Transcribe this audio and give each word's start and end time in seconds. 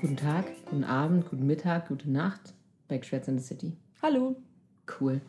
Guten 0.00 0.16
Tag, 0.16 0.44
guten 0.66 0.84
Abend, 0.84 1.28
guten 1.28 1.46
Mittag, 1.46 1.88
gute 1.88 2.10
Nacht 2.10 2.54
bei 2.86 2.98
Geschwätz 2.98 3.28
in 3.28 3.38
the 3.38 3.44
City. 3.44 3.76
Hallo. 4.02 4.36
Cool. 5.00 5.20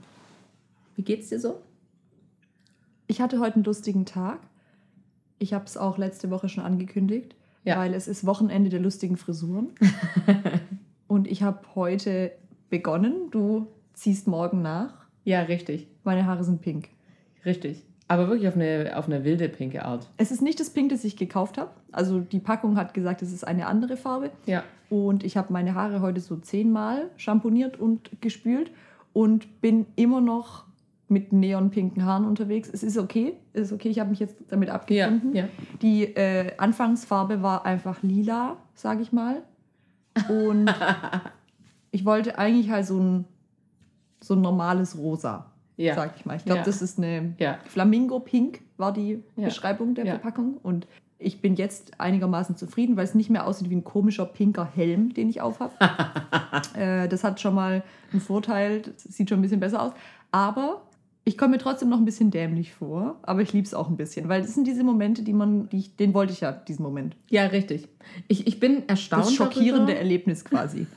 Wie 0.96 1.02
geht's 1.04 1.30
dir 1.30 1.40
so? 1.40 1.62
Ich 3.08 3.20
hatte 3.22 3.40
heute 3.40 3.56
einen 3.56 3.64
lustigen 3.64 4.06
Tag. 4.06 4.40
Ich 5.40 5.54
habe 5.54 5.66
es 5.66 5.78
auch 5.78 5.98
letzte 5.98 6.30
Woche 6.30 6.50
schon 6.50 6.64
angekündigt, 6.64 7.36
Ja. 7.64 7.78
weil 7.78 7.94
es 7.94 8.08
ist 8.08 8.26
Wochenende 8.26 8.70
der 8.70 8.80
lustigen 8.80 9.18
Frisuren. 9.18 9.70
Und 11.08 11.28
ich 11.28 11.42
habe 11.42 11.62
heute 11.76 12.32
begonnen. 12.70 13.32
Du 13.32 13.68
ziehst 13.94 14.28
morgen 14.28 14.62
nach. 14.62 14.94
Ja, 15.24 15.42
richtig. 15.42 15.88
Meine 16.04 16.26
Haare 16.26 16.44
sind 16.44 16.62
pink. 16.62 16.90
Richtig. 17.44 17.84
Aber 18.10 18.28
wirklich 18.28 18.48
auf 18.48 18.56
eine, 18.56 18.94
auf 18.96 19.06
eine 19.06 19.24
wilde 19.24 19.48
pinke 19.48 19.86
Art. 19.86 20.10
Es 20.18 20.32
ist 20.32 20.42
nicht 20.42 20.60
das 20.60 20.72
Pink, 20.72 20.90
das 20.90 21.04
ich 21.04 21.16
gekauft 21.16 21.60
habe. 21.60 21.70
Also 21.92 22.20
die 22.20 22.40
Packung 22.40 22.76
hat 22.76 22.96
gesagt, 22.96 23.22
es 23.22 23.32
ist 23.32 23.48
eine 23.48 23.68
andere 23.68 23.98
Farbe. 23.98 24.32
Ja. 24.48 24.64
Und 24.90 25.24
ich 25.24 25.38
habe 25.38 25.54
meine 25.54 25.76
Haare 25.76 26.02
heute 26.02 26.20
so 26.20 26.36
zehnmal 26.36 27.12
schamponiert 27.18 27.80
und 27.80 28.10
gespült 28.20 28.72
und 29.14 29.62
bin 29.62 29.86
immer 29.96 30.22
noch 30.22 30.66
mit 31.08 31.34
neonpinken 31.34 32.04
Haaren 32.04 32.26
unterwegs. 32.26 32.70
Es 32.72 32.82
ist 32.82 32.98
okay, 32.98 33.34
es 33.54 33.68
ist 33.68 33.74
okay. 33.74 33.90
Ich 33.90 34.00
habe 34.00 34.10
mich 34.10 34.20
jetzt 34.20 34.38
damit 34.48 34.70
abgefunden. 34.70 35.36
Ja, 35.36 35.44
ja. 35.44 35.50
Die 35.82 36.04
äh, 36.04 36.56
Anfangsfarbe 36.58 37.44
war 37.44 37.66
einfach 37.66 38.02
lila, 38.02 38.58
sage 38.74 39.04
ich 39.04 39.12
mal. 39.12 39.44
Und 40.30 40.74
ich 41.92 42.06
wollte 42.06 42.38
eigentlich 42.40 42.72
halt 42.72 42.86
so 42.86 43.00
ein, 43.00 43.26
so 44.20 44.36
ein 44.36 44.42
normales 44.42 44.98
Rosa, 44.98 45.49
Ja. 45.80 45.96
sag 45.96 46.16
ich 46.18 46.26
mal. 46.26 46.36
Ich 46.38 46.46
glaube, 46.46 46.60
Ja. 46.60 46.66
das 46.66 46.82
ist 46.82 46.98
eine 46.98 47.36
Ja. 47.40 47.58
Flamingo 47.66 48.20
Pink, 48.20 48.62
war 48.78 48.92
die. 48.94 49.24
Beschreibung 49.36 49.96
der. 49.96 50.06
Verpackung. 50.06 50.58
Und 50.62 50.88
ich 51.18 51.42
bin 51.42 51.56
jetzt 51.56 52.00
einigermaßen 52.00 52.56
zufrieden, 52.56 52.98
weil 52.98 53.04
es 53.04 53.16
nicht 53.16 53.30
mehr 53.30 53.46
aussieht 53.48 53.70
wie 53.70 53.76
ein 53.76 53.84
komischer 53.84 54.26
pinker 54.26 54.66
Helm, 54.74 55.14
den 55.14 55.30
ich 55.30 55.42
aufhab. 55.42 55.74
äh, 56.78 57.08
das 57.08 57.24
hat 57.24 57.40
schon 57.40 57.56
mal 57.56 57.84
einen 58.12 58.22
Vorteil, 58.22 58.82
das 58.82 59.04
sieht 59.04 59.30
schon 59.30 59.40
ein 59.40 59.42
bisschen 59.42 59.60
besser 59.60 59.82
aus. 59.82 59.92
Aber 60.32 60.82
ich 61.26 61.38
komme 61.38 61.52
mir 61.52 61.58
trotzdem 61.60 61.90
noch 61.90 61.98
ein 61.98 62.06
bisschen 62.06 62.32
dämlich 62.32 62.74
vor, 62.74 63.18
aber 63.22 63.42
ich 63.42 63.54
liebe 63.54 63.66
es 63.66 63.74
auch 63.74 63.90
ein 63.90 63.98
bisschen, 63.98 64.30
weil 64.30 64.42
das 64.42 64.56
sind 64.56 64.66
diese 64.66 64.84
Momente, 64.84 65.22
die 65.22 65.34
man, 65.34 65.70
die 65.70 65.78
ich, 65.80 65.96
den 65.96 66.14
wollte 66.14 66.34
ich 66.34 66.42
ja, 66.42 66.52
diesen 66.52 66.84
Moment. 66.84 67.16
Ja, 67.30 67.46
richtig. 67.46 67.88
Ich, 68.28 68.48
ich 68.48 68.60
bin 68.60 68.88
erstaunt. 68.88 69.26
Das 69.26 69.34
schockierende 69.34 69.88
darüber, 69.88 69.96
Erlebnis 70.00 70.44
quasi. 70.46 70.88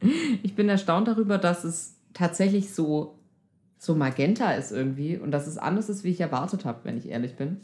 ich 0.42 0.54
bin 0.54 0.68
erstaunt 0.68 1.08
darüber, 1.08 1.38
dass 1.38 1.64
es 1.64 1.96
tatsächlich 2.12 2.72
so, 2.74 3.14
so 3.84 3.96
magenta 3.96 4.52
ist 4.52 4.70
irgendwie 4.70 5.16
und 5.16 5.32
dass 5.32 5.48
es 5.48 5.58
anders 5.58 5.88
ist, 5.88 6.04
wie 6.04 6.10
ich 6.10 6.20
erwartet 6.20 6.64
habe, 6.64 6.78
wenn 6.84 6.96
ich 6.96 7.08
ehrlich 7.08 7.34
bin. 7.34 7.56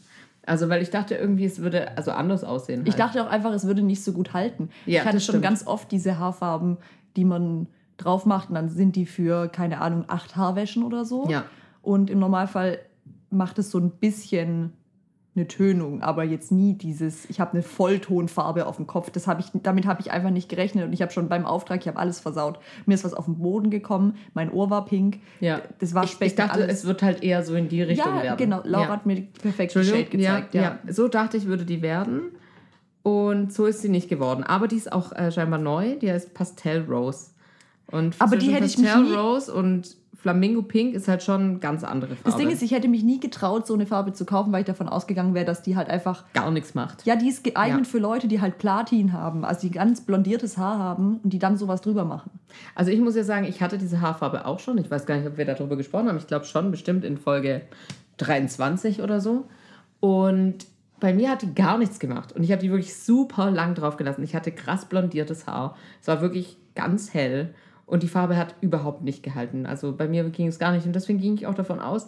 Also, 0.44 0.68
weil 0.68 0.82
ich 0.82 0.90
dachte 0.90 1.14
irgendwie, 1.14 1.44
es 1.44 1.60
würde 1.60 1.96
also 1.96 2.10
anders 2.10 2.42
aussehen. 2.42 2.82
Ich 2.86 2.94
halt. 2.94 3.00
dachte 3.00 3.22
auch 3.24 3.30
einfach, 3.30 3.52
es 3.52 3.68
würde 3.68 3.82
nicht 3.82 4.02
so 4.02 4.12
gut 4.12 4.32
halten. 4.32 4.70
Ja, 4.84 5.02
ich 5.02 5.06
hatte 5.06 5.20
schon 5.20 5.34
stimmt. 5.34 5.44
ganz 5.44 5.64
oft 5.64 5.92
diese 5.92 6.18
Haarfarben, 6.18 6.78
die 7.14 7.24
man 7.24 7.68
drauf 7.98 8.26
macht 8.26 8.48
und 8.48 8.56
dann 8.56 8.68
sind 8.68 8.96
die 8.96 9.06
für, 9.06 9.46
keine 9.46 9.80
Ahnung, 9.80 10.06
acht 10.08 10.34
Haarwäschen 10.34 10.82
oder 10.82 11.04
so. 11.04 11.28
Ja. 11.30 11.44
Und 11.82 12.10
im 12.10 12.18
Normalfall 12.18 12.80
macht 13.30 13.60
es 13.60 13.70
so 13.70 13.78
ein 13.78 13.90
bisschen 13.90 14.72
eine 15.38 15.48
Tönung, 15.48 16.02
aber 16.02 16.24
jetzt 16.24 16.52
nie 16.52 16.74
dieses, 16.74 17.28
ich 17.30 17.40
habe 17.40 17.52
eine 17.52 17.62
Volltonfarbe 17.62 18.66
auf 18.66 18.76
dem 18.76 18.86
Kopf. 18.86 19.10
Das 19.10 19.26
hab 19.26 19.40
ich, 19.40 19.46
damit 19.62 19.86
habe 19.86 20.00
ich 20.00 20.10
einfach 20.10 20.30
nicht 20.30 20.48
gerechnet 20.48 20.84
und 20.84 20.92
ich 20.92 21.00
habe 21.00 21.12
schon 21.12 21.28
beim 21.28 21.46
Auftrag, 21.46 21.80
ich 21.80 21.88
habe 21.88 21.98
alles 21.98 22.20
versaut. 22.20 22.58
Mir 22.86 22.94
ist 22.94 23.04
was 23.04 23.14
auf 23.14 23.26
den 23.26 23.38
Boden 23.38 23.70
gekommen, 23.70 24.16
mein 24.34 24.52
Ohr 24.52 24.68
war 24.70 24.84
pink. 24.84 25.20
Ja. 25.40 25.60
Das 25.78 25.94
war 25.94 26.04
ich, 26.04 26.10
Speck 26.10 26.28
ich 26.28 26.34
dachte, 26.34 26.62
alles. 26.62 26.80
es 26.80 26.84
wird 26.84 27.02
halt 27.02 27.22
eher 27.22 27.44
so 27.44 27.54
in 27.54 27.68
die 27.68 27.82
Richtung 27.82 28.16
ja, 28.16 28.22
werden. 28.22 28.36
genau. 28.36 28.60
Laura 28.64 28.84
ja. 28.84 28.90
hat 28.90 29.06
mir 29.06 29.14
die 29.14 29.22
perfekte 29.22 29.82
Shade 29.84 30.04
gezeigt. 30.04 30.54
ja, 30.54 30.62
ja. 30.62 30.78
so 30.92 31.08
dachte 31.08 31.36
ich, 31.36 31.46
würde 31.46 31.64
die 31.64 31.80
werden. 31.80 32.32
Und 33.02 33.52
so 33.52 33.66
ist 33.66 33.80
sie 33.80 33.88
nicht 33.88 34.08
geworden. 34.08 34.44
Aber 34.44 34.68
die 34.68 34.76
ist 34.76 34.92
auch 34.92 35.12
äh, 35.12 35.30
scheinbar 35.30 35.58
neu. 35.58 35.96
Die 35.96 36.10
heißt 36.10 36.34
Pastel 36.34 36.84
Rose. 36.88 37.30
Und 37.86 38.16
Aber 38.18 38.36
die 38.36 38.52
hätte 38.52 38.66
ich 38.66 38.76
mich 38.76 38.86
Pastel 38.86 39.04
nie- 39.04 39.14
Rose 39.14 39.52
und 39.54 39.96
Flamingo 40.20 40.62
Pink 40.62 40.94
ist 40.94 41.06
halt 41.06 41.22
schon 41.22 41.40
eine 41.42 41.58
ganz 41.60 41.84
andere 41.84 42.16
Farbe. 42.16 42.22
Das 42.30 42.36
Ding 42.36 42.50
ist, 42.50 42.60
ich 42.60 42.72
hätte 42.72 42.88
mich 42.88 43.04
nie 43.04 43.20
getraut, 43.20 43.68
so 43.68 43.74
eine 43.74 43.86
Farbe 43.86 44.12
zu 44.12 44.24
kaufen, 44.24 44.50
weil 44.52 44.60
ich 44.62 44.66
davon 44.66 44.88
ausgegangen 44.88 45.32
wäre, 45.32 45.44
dass 45.44 45.62
die 45.62 45.76
halt 45.76 45.88
einfach 45.88 46.24
gar 46.34 46.50
nichts 46.50 46.74
macht. 46.74 47.06
Ja, 47.06 47.14
die 47.14 47.28
ist 47.28 47.44
geeignet 47.44 47.86
Ja. 47.86 47.90
für 47.92 47.98
Leute, 47.98 48.26
die 48.26 48.40
halt 48.40 48.58
Platin 48.58 49.12
haben, 49.12 49.44
also 49.44 49.60
die 49.60 49.70
ganz 49.70 50.00
blondiertes 50.00 50.58
Haar 50.58 50.78
haben 50.78 51.20
und 51.22 51.32
die 51.32 51.38
dann 51.38 51.56
sowas 51.56 51.82
drüber 51.82 52.04
machen. 52.04 52.30
Also 52.74 52.90
ich 52.90 52.98
muss 52.98 53.14
ja 53.14 53.22
sagen, 53.22 53.46
ich 53.46 53.62
hatte 53.62 53.78
diese 53.78 54.00
Haarfarbe 54.00 54.44
auch 54.44 54.58
schon. 54.58 54.76
Ich 54.78 54.90
weiß 54.90 55.06
gar 55.06 55.16
nicht, 55.16 55.26
ob 55.28 55.38
wir 55.38 55.44
darüber 55.44 55.76
gesprochen 55.76 56.08
haben. 56.08 56.18
Ich 56.18 56.26
glaube 56.26 56.46
schon, 56.46 56.72
bestimmt 56.72 57.04
in 57.04 57.16
Folge 57.16 57.62
23 58.16 59.00
oder 59.02 59.20
so. 59.20 59.44
Und 60.00 60.66
bei 61.00 61.12
mir 61.14 61.30
hat 61.30 61.42
die 61.42 61.54
gar 61.54 61.78
nichts 61.78 61.98
gemacht. 62.00 62.32
Und 62.32 62.42
ich 62.42 62.50
habe 62.50 62.60
die 62.60 62.70
wirklich 62.70 62.96
super 62.96 63.50
lang 63.50 63.74
drauf 63.74 63.96
gelassen. 63.96 64.22
Ich 64.24 64.34
hatte 64.34 64.50
krass 64.50 64.84
blondiertes 64.86 65.46
Haar. 65.46 65.76
Es 66.02 66.08
war 66.08 66.20
wirklich 66.20 66.56
ganz 66.74 67.14
hell. 67.14 67.54
Und 67.88 68.02
die 68.04 68.08
Farbe 68.08 68.36
hat 68.36 68.54
überhaupt 68.60 69.02
nicht 69.02 69.22
gehalten. 69.22 69.64
Also 69.66 69.96
bei 69.96 70.06
mir 70.06 70.22
ging 70.30 70.46
es 70.46 70.58
gar 70.58 70.72
nicht. 70.72 70.86
Und 70.86 70.92
deswegen 70.94 71.18
ging 71.20 71.34
ich 71.34 71.46
auch 71.46 71.54
davon 71.54 71.80
aus, 71.80 72.06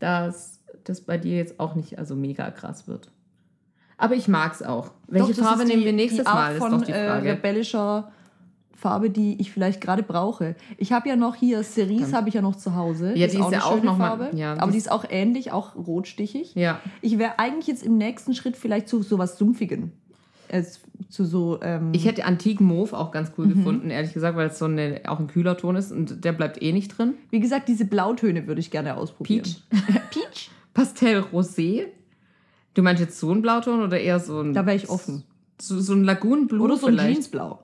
dass 0.00 0.60
das 0.84 1.00
bei 1.02 1.16
dir 1.18 1.36
jetzt 1.36 1.60
auch 1.60 1.74
nicht 1.76 1.98
also 1.98 2.16
mega 2.16 2.50
krass 2.50 2.88
wird. 2.88 3.10
Aber 3.96 4.14
ich 4.16 4.26
mag 4.28 4.52
es 4.52 4.62
auch. 4.62 4.90
Welche 5.06 5.34
Doch, 5.34 5.44
Farbe 5.44 5.62
ist 5.62 5.68
nehmen 5.68 5.80
die- 5.80 5.86
wir 5.86 5.92
nächstes 5.92 6.24
die 6.24 6.26
Art 6.26 6.36
Mal, 6.36 6.52
ist 6.54 6.58
von, 6.58 6.70
doch 6.72 6.82
die 6.82 6.92
Äh, 6.92 7.06
Frage. 7.08 7.30
rebellischer 7.30 8.10
Farbe, 8.74 9.10
die 9.10 9.40
ich 9.40 9.52
vielleicht 9.52 9.80
gerade 9.82 10.02
brauche. 10.02 10.56
Ich 10.78 10.90
habe 10.90 11.08
ja 11.08 11.14
noch 11.16 11.34
hier 11.36 11.62
Cerise, 11.62 12.16
habe 12.16 12.28
ich 12.28 12.34
ja 12.34 12.40
noch 12.42 12.56
zu 12.56 12.74
Hause. 12.74 13.12
Ja, 13.14 13.26
Das 13.26 13.34
die 13.36 13.40
ist 13.40 13.46
eine 13.46 13.56
ja 13.56 13.62
auch 13.64 13.82
noch 13.82 13.98
mal- 13.98 14.08
Farbe. 14.16 14.30
ja, 14.36 14.54
aber 14.54 14.66
die 14.66 14.72
die 14.72 14.78
ist- 14.78 14.86
ist 14.86 14.90
auch 14.92 15.04
ähnlich, 15.08 15.52
auch 15.52 15.76
rotstichig. 15.76 16.54
ja. 16.54 16.80
Ich 17.02 17.18
wäre 17.18 17.38
eigentlich 17.38 17.66
jetzt 17.66 17.84
im 17.84 17.98
nächsten 17.98 18.34
Schritt 18.34 18.56
vielleicht 18.56 18.88
zu 18.88 19.02
sowas 19.02 19.36
Sumpfigen. 19.38 19.92
Es, 20.52 20.80
zu 21.08 21.24
so. 21.24 21.60
Ähm, 21.62 21.90
Ich 21.92 22.04
hätte 22.06 22.24
antiken 22.24 22.66
Mauve 22.66 22.96
auch 22.96 23.12
ganz 23.12 23.32
cool 23.38 23.48
gefunden, 23.48 23.90
ehrlich 23.90 24.12
gesagt, 24.12 24.36
weil 24.36 24.48
es 24.48 24.58
so 24.58 24.64
eine, 24.64 25.00
auch 25.06 25.20
ein 25.20 25.26
kühler 25.28 25.56
Ton 25.56 25.76
ist 25.76 25.92
und 25.92 26.24
der 26.24 26.32
bleibt 26.32 26.60
eh 26.62 26.72
nicht 26.72 26.96
drin. 26.96 27.14
wie 27.30 27.40
gesagt, 27.40 27.68
diese 27.68 27.84
Blautöne 27.84 28.46
würde 28.46 28.60
ich 28.60 28.70
gerne 28.70 28.96
ausprobieren. 28.96 29.44
Peach. 29.44 29.62
Peach? 30.10 30.50
Pastell 30.74 31.20
Rosé. 31.32 31.86
Du 32.74 32.82
meinst 32.82 33.00
jetzt 33.00 33.18
so 33.18 33.32
ein 33.32 33.42
Blauton 33.42 33.80
oder 33.82 33.98
eher 34.00 34.20
so 34.20 34.40
ein. 34.40 34.52
Da 34.52 34.66
wäre 34.66 34.76
ich 34.76 34.88
offen. 34.88 35.24
So, 35.60 35.80
so 35.80 35.92
ein 35.92 36.04
Lagoon 36.04 36.46
Blue 36.46 36.62
Oder 36.62 36.76
so 36.76 36.86
ein 36.86 36.94
vielleicht. 36.94 37.12
Jeansblau. 37.14 37.62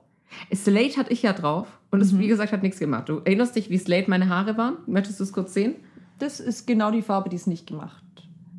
Slate 0.53 0.97
hatte 0.97 1.13
ich 1.13 1.23
ja 1.23 1.33
drauf 1.33 1.67
und 1.89 2.01
es, 2.01 2.17
wie 2.17 2.27
gesagt, 2.27 2.51
hat 2.51 2.61
nichts 2.63 2.79
gemacht. 2.79 3.09
Du 3.09 3.21
erinnerst 3.23 3.55
dich, 3.55 3.69
wie 3.69 3.77
Slate 3.77 4.09
meine 4.09 4.29
Haare 4.29 4.57
waren? 4.57 4.77
Möchtest 4.85 5.19
du 5.19 5.23
es 5.23 5.31
kurz 5.31 5.53
sehen? 5.53 5.75
Das 6.19 6.39
ist 6.39 6.67
genau 6.67 6.91
die 6.91 7.01
Farbe, 7.01 7.29
die 7.29 7.35
es 7.37 7.47
nicht 7.47 7.65
gemacht 7.65 8.03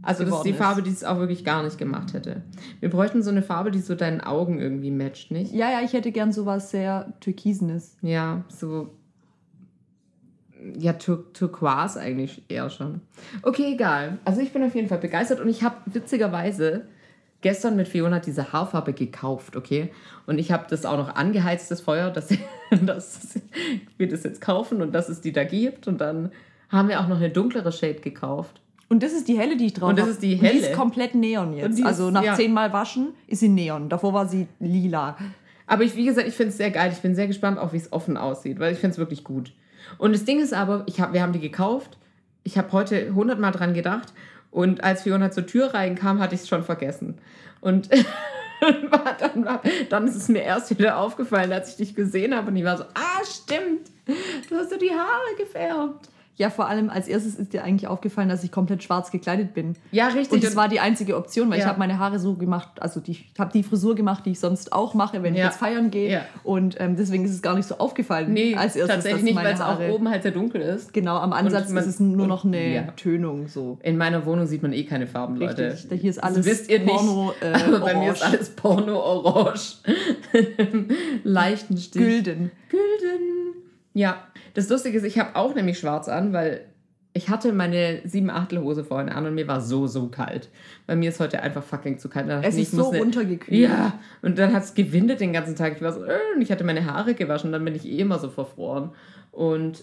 Also, 0.09 0.25
das 0.25 0.35
ist 0.35 0.43
die 0.45 0.53
geworden 0.53 0.65
Farbe, 0.65 0.83
die 0.83 0.91
es 0.91 1.05
auch 1.05 1.19
wirklich 1.19 1.45
gar 1.45 1.63
nicht 1.63 1.77
gemacht 1.77 2.15
hätte. 2.15 2.43
Wir 2.81 2.89
bräuchten 2.89 3.23
so 3.23 3.31
eine 3.31 3.43
Farbe, 3.43 3.71
die 3.71 3.81
so 3.81 3.95
deinen 3.95 4.23
Augen 4.23 4.59
irgendwie 4.59 4.91
matcht, 4.91 5.31
nicht? 5.31 5.53
Ja, 5.53 5.71
ja, 5.71 5.81
ich 5.83 5.93
hätte 5.93 6.13
gern 6.13 6.33
sowas 6.33 6.71
sehr 6.71 7.13
Türkisenes. 7.21 7.97
Ja, 8.01 8.45
so. 8.49 8.95
Ja, 10.79 10.95
Tur 10.95 11.33
Turquoise 11.35 12.01
eigentlich 12.01 12.43
eher 12.49 12.71
schon. 12.71 13.03
Okay, 13.43 13.75
egal. 13.75 14.19
Also 14.25 14.41
ich 14.41 14.53
bin 14.53 14.65
auf 14.65 14.75
jeden 14.75 14.89
Fall 14.89 14.99
begeistert 14.99 15.41
und 15.41 15.49
ich 15.49 15.63
habe 15.63 15.77
witzigerweise 15.87 16.87
gestern 17.41 17.77
mit 17.77 17.87
Fiona 17.87 18.19
diese 18.19 18.53
Haarfarbe 18.53 18.93
gekauft, 18.93 19.57
okay? 19.57 19.93
Und 20.27 20.39
ich 20.39 20.51
habe 20.51 20.67
das 20.69 20.85
auch 20.85 20.97
noch 20.97 21.15
angeheizt, 21.15 21.71
das 21.71 21.81
Feuer, 21.81 22.11
dass, 22.11 22.29
dass 22.83 23.41
wir 23.97 24.09
das 24.09 24.25
jetzt 24.25 24.41
kaufen 24.41 24.83
und 24.83 24.93
dass 24.93 25.09
es 25.09 25.21
die 25.21 25.33
da 25.33 25.45
gibt. 25.45 25.87
Und 25.87 26.01
dann 26.01 26.33
haben 26.71 26.89
wir 26.89 27.01
auch 27.01 27.09
noch 27.09 27.19
eine 27.19 27.31
dunklere 27.31 27.73
Shade 27.73 28.01
gekauft. 28.01 28.61
Und 28.89 29.03
das 29.03 29.13
ist 29.13 29.29
die 29.29 29.39
helle, 29.39 29.57
die 29.57 29.67
ich 29.67 29.75
drauf 29.75 29.91
Und 29.91 29.99
das 29.99 30.07
hab. 30.07 30.13
ist 30.13 30.23
die 30.23 30.35
Und 30.35 30.41
die 30.43 30.47
helle. 30.47 30.59
ist 30.61 30.73
komplett 30.73 31.15
Neon 31.15 31.53
jetzt. 31.55 31.79
die 31.79 31.85
Also 31.85 32.07
ist- 32.09 32.15
nach 32.15 32.23
ja. 32.25 32.35
zehnmal 32.35 32.73
Waschen 32.73 33.09
ist 33.27 33.41
sie 33.41 33.49
Neon. 33.49 33.89
Davor 33.89 34.15
war 34.15 34.27
sie 34.27 34.47
lila. 34.61 35.17
Aber 35.67 35.83
ich, 35.85 35.95
wie 35.97 36.07
gesagt, 36.07 36.27
ich 36.27 36.35
finde 36.35 36.51
es 36.51 36.57
sehr 36.57 36.71
geil. 36.71 36.91
Ich 36.93 37.01
bin 37.01 37.15
sehr 37.15 37.27
gespannt, 37.27 37.59
auch 37.59 37.73
wie 37.75 37.77
es 37.77 37.93
offen 37.93 38.17
aussieht, 38.17 38.59
weil 38.59 38.73
ich 38.73 38.79
finde 38.79 38.93
es 38.93 38.99
wirklich 38.99 39.25
gut. 39.25 39.53
Und 39.99 40.15
das 40.15 40.25
Ding 40.25 40.41
ist 40.41 40.55
aber, 40.55 40.85
ich 40.87 41.01
hab, 41.01 41.13
wir 41.13 41.21
haben 41.23 41.33
die 41.35 41.41
gekauft. 41.41 41.99
Ich 42.45 42.57
habe 42.57 42.73
heute 42.73 43.15
hundertmal 43.15 43.53
dran 43.53 43.75
gedacht. 43.75 44.13
Und 44.51 44.83
als 44.83 45.03
Fiona 45.03 45.31
zur 45.31 45.45
Tür 45.47 45.75
reinkam, 45.75 46.21
hatte 46.21 46.35
ich 46.35 46.41
es 46.43 46.49
schon 46.49 46.63
vergessen. 46.65 47.19
Und 47.61 47.91
dann, 48.61 49.45
war, 49.45 49.61
dann 49.91 50.09
ist 50.09 50.17
es 50.17 50.29
mir 50.29 50.41
erst 50.43 50.71
wieder 50.79 50.97
aufgefallen, 50.97 51.53
als 51.53 51.71
ich 51.71 51.77
dich 51.77 51.95
gesehen 51.95 52.35
habe. 52.35 52.49
Und 52.49 52.57
ich 52.57 52.65
war 52.65 52.79
so, 52.79 52.85
ah, 52.95 53.23
stimmt. 53.25 53.91
Du 54.49 54.57
hast 54.57 54.73
dir 54.73 54.79
die 54.79 54.91
Haare 54.91 55.37
gefärbt. 55.37 56.09
Ja, 56.39 56.51
vor 56.51 56.69
allem 56.69 56.89
als 56.89 57.09
erstes 57.09 57.35
ist 57.35 57.53
dir 57.53 57.65
eigentlich 57.65 57.89
aufgefallen, 57.89 58.29
dass 58.29 58.45
ich 58.45 58.53
komplett 58.53 58.83
schwarz 58.85 59.11
gekleidet 59.11 59.55
bin. 59.55 59.75
Ja, 59.91 60.07
richtig. 60.09 60.33
Und 60.33 60.45
das 60.45 60.55
war 60.57 60.69
die 60.69 60.79
einzige 60.81 61.17
Option, 61.17 61.51
weil 61.51 61.59
ich 61.59 61.65
Ja. 61.65 61.69
habe 61.71 61.79
meine 61.81 61.99
Haare 61.99 62.19
so 62.21 62.35
gemacht, 62.35 62.81
also 62.81 63.01
die, 63.01 63.11
ich 63.13 63.33
habe 63.39 63.53
die 63.53 63.63
Frisur 63.65 63.95
gemacht, 63.97 64.25
die 64.25 64.31
ich 64.31 64.41
sonst 64.41 64.73
auch 64.73 64.95
mache, 64.95 65.23
wenn 65.25 65.35
ich 65.35 65.41
Ja. 65.41 65.47
jetzt 65.47 65.57
feiern 65.59 65.91
gehe. 65.91 66.11
Ja. 66.13 66.21
Und 66.45 66.81
ähm, 66.81 66.95
deswegen 66.97 67.25
ist 67.25 67.33
es 67.33 67.43
gar 67.43 67.57
nicht 67.57 67.67
so 67.67 67.79
aufgefallen 67.79 68.33
nee, 68.33 68.55
als 68.55 68.77
erstes, 68.77 68.95
tatsächlich 68.97 69.25
nicht, 69.25 69.37
weil 69.37 69.53
es 69.53 69.61
auch 69.61 69.81
oben 69.91 70.09
halt 70.09 70.23
sehr 70.23 70.31
dunkel 70.33 70.61
ist. 70.63 70.93
Genau, 70.95 71.17
am 71.17 71.33
Ansatz 71.33 71.71
man- 71.71 71.83
ist 71.83 71.89
es 71.89 72.01
nur 72.01 72.23
und- 72.23 72.29
noch 72.29 72.45
eine. 72.45 72.93
Tönung 72.97 73.49
so. 73.49 73.79
In 73.83 73.97
meiner 73.97 74.25
Wohnung 74.25 74.47
sieht 74.47 74.63
man 74.63 74.73
eh 74.73 74.85
keine 74.85 75.09
Farben, 75.09 75.37
Leute. 75.37 75.73
Richtig. 75.73 76.01
Hier 76.01 76.11
ist 76.11 76.17
Das 76.19 76.25
alles 76.25 76.47
wisst 76.47 76.71
ihr 76.71 76.79
nicht. 76.79 76.89
Porno, 76.95 77.33
äh, 77.41 77.53
Aber 77.53 77.81
bei 77.81 77.95
mir 77.95 78.13
ist 78.13 78.23
orange. 78.23 78.37
alles 78.37 78.51
Porno-Orange. 78.51 79.77
Leichten 81.25 81.77
Stich. 81.77 82.01
Gülden. 82.01 82.51
Gülden. 82.69 83.55
Ja, 83.95 84.28
das 84.59 84.69
Lustige 84.69 84.99
ist, 84.99 85.05
ich 85.05 85.19
habe 85.19 85.37
auch 85.37 85.55
nämlich 85.55 85.79
schwarz 85.79 86.09
an, 86.09 86.33
weil 86.33 86.67
Ich 87.15 87.29
hatte 87.29 87.53
meine 87.53 88.01
7 88.05 88.31
Achtel 88.31 88.61
Hose 88.61 88.85
vorhin 88.85 89.09
an 89.09 89.27
und 89.27 89.35
mir 89.35 89.49
war 89.49 89.61
so, 89.61 89.87
so 89.89 90.09
kalt. 90.09 90.51
Bei 90.87 90.95
mir 90.95 91.09
ist 91.09 91.19
heute 91.19 91.43
einfach 91.43 91.65
fucking 91.65 91.99
zu 91.99 92.09
kalt. 92.09 92.29
Es 92.45 92.57
ist 92.57 92.71
so 92.71 92.91
runtergekühlt. 92.91 93.61
Ja, 93.61 93.99
und 94.23 94.39
dann 94.39 94.53
hat 94.53 94.63
es 94.63 94.75
gewindet 94.75 95.21
den 95.21 95.33
ganzen 95.33 95.57
Tag. 95.57 95.75
Ich 95.77 95.83
war 95.83 95.93
so, 95.93 96.05
äh, 96.05 96.19
und 96.37 96.43
ich 96.43 96.53
hatte 96.53 96.63
meine 96.65 96.85
Haare 96.85 97.15
gewaschen, 97.15 97.51
dann 97.51 97.65
bin 97.65 97.75
ich 97.75 97.87
eh 97.87 97.99
immer 97.99 98.19
so 98.19 98.29
verfroren. 98.29 98.91
Und 99.33 99.83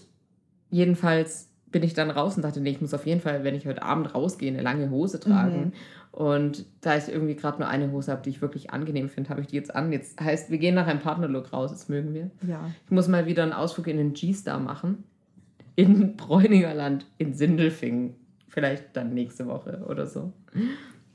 jedenfalls 0.70 1.50
bin 1.70 1.82
ich 1.82 1.92
dann 1.94 2.10
raus 2.10 2.36
und 2.36 2.42
dachte, 2.42 2.60
nee, 2.60 2.70
ich 2.70 2.80
muss 2.80 2.94
auf 2.94 3.04
jeden 3.06 3.20
Fall, 3.20 3.44
wenn 3.44 3.54
ich 3.54 3.66
heute 3.66 3.82
Abend 3.82 4.14
rausgehe, 4.14 4.50
eine 4.50 4.62
lange 4.62 4.88
Hose 4.90 5.20
tragen. 5.20 5.58
Mhm. 5.58 5.72
Und 6.16 6.64
da 6.80 6.96
ich 6.96 7.10
irgendwie 7.10 7.36
gerade 7.36 7.58
nur 7.58 7.68
eine 7.68 7.92
Hose 7.92 8.10
habe, 8.10 8.22
die 8.22 8.30
ich 8.30 8.40
wirklich 8.40 8.70
angenehm 8.70 9.10
finde, 9.10 9.28
habe 9.28 9.42
ich 9.42 9.48
die 9.48 9.56
jetzt 9.56 9.76
an. 9.76 9.92
Jetzt 9.92 10.18
heißt, 10.18 10.50
wir 10.50 10.56
gehen 10.56 10.74
nach 10.74 10.86
einem 10.86 11.00
Partnerlook 11.00 11.52
raus, 11.52 11.72
das 11.72 11.90
mögen 11.90 12.14
wir. 12.14 12.30
Ja. 12.48 12.70
Ich 12.86 12.90
muss 12.90 13.06
mal 13.06 13.26
wieder 13.26 13.42
einen 13.42 13.52
Ausflug 13.52 13.86
in 13.86 13.98
den 13.98 14.14
G-Star 14.14 14.58
machen. 14.58 15.04
In 15.74 16.16
Bräuningerland, 16.16 17.04
in 17.18 17.34
Sindelfingen. 17.34 18.14
Vielleicht 18.48 18.96
dann 18.96 19.12
nächste 19.12 19.46
Woche 19.46 19.84
oder 19.90 20.06
so. 20.06 20.32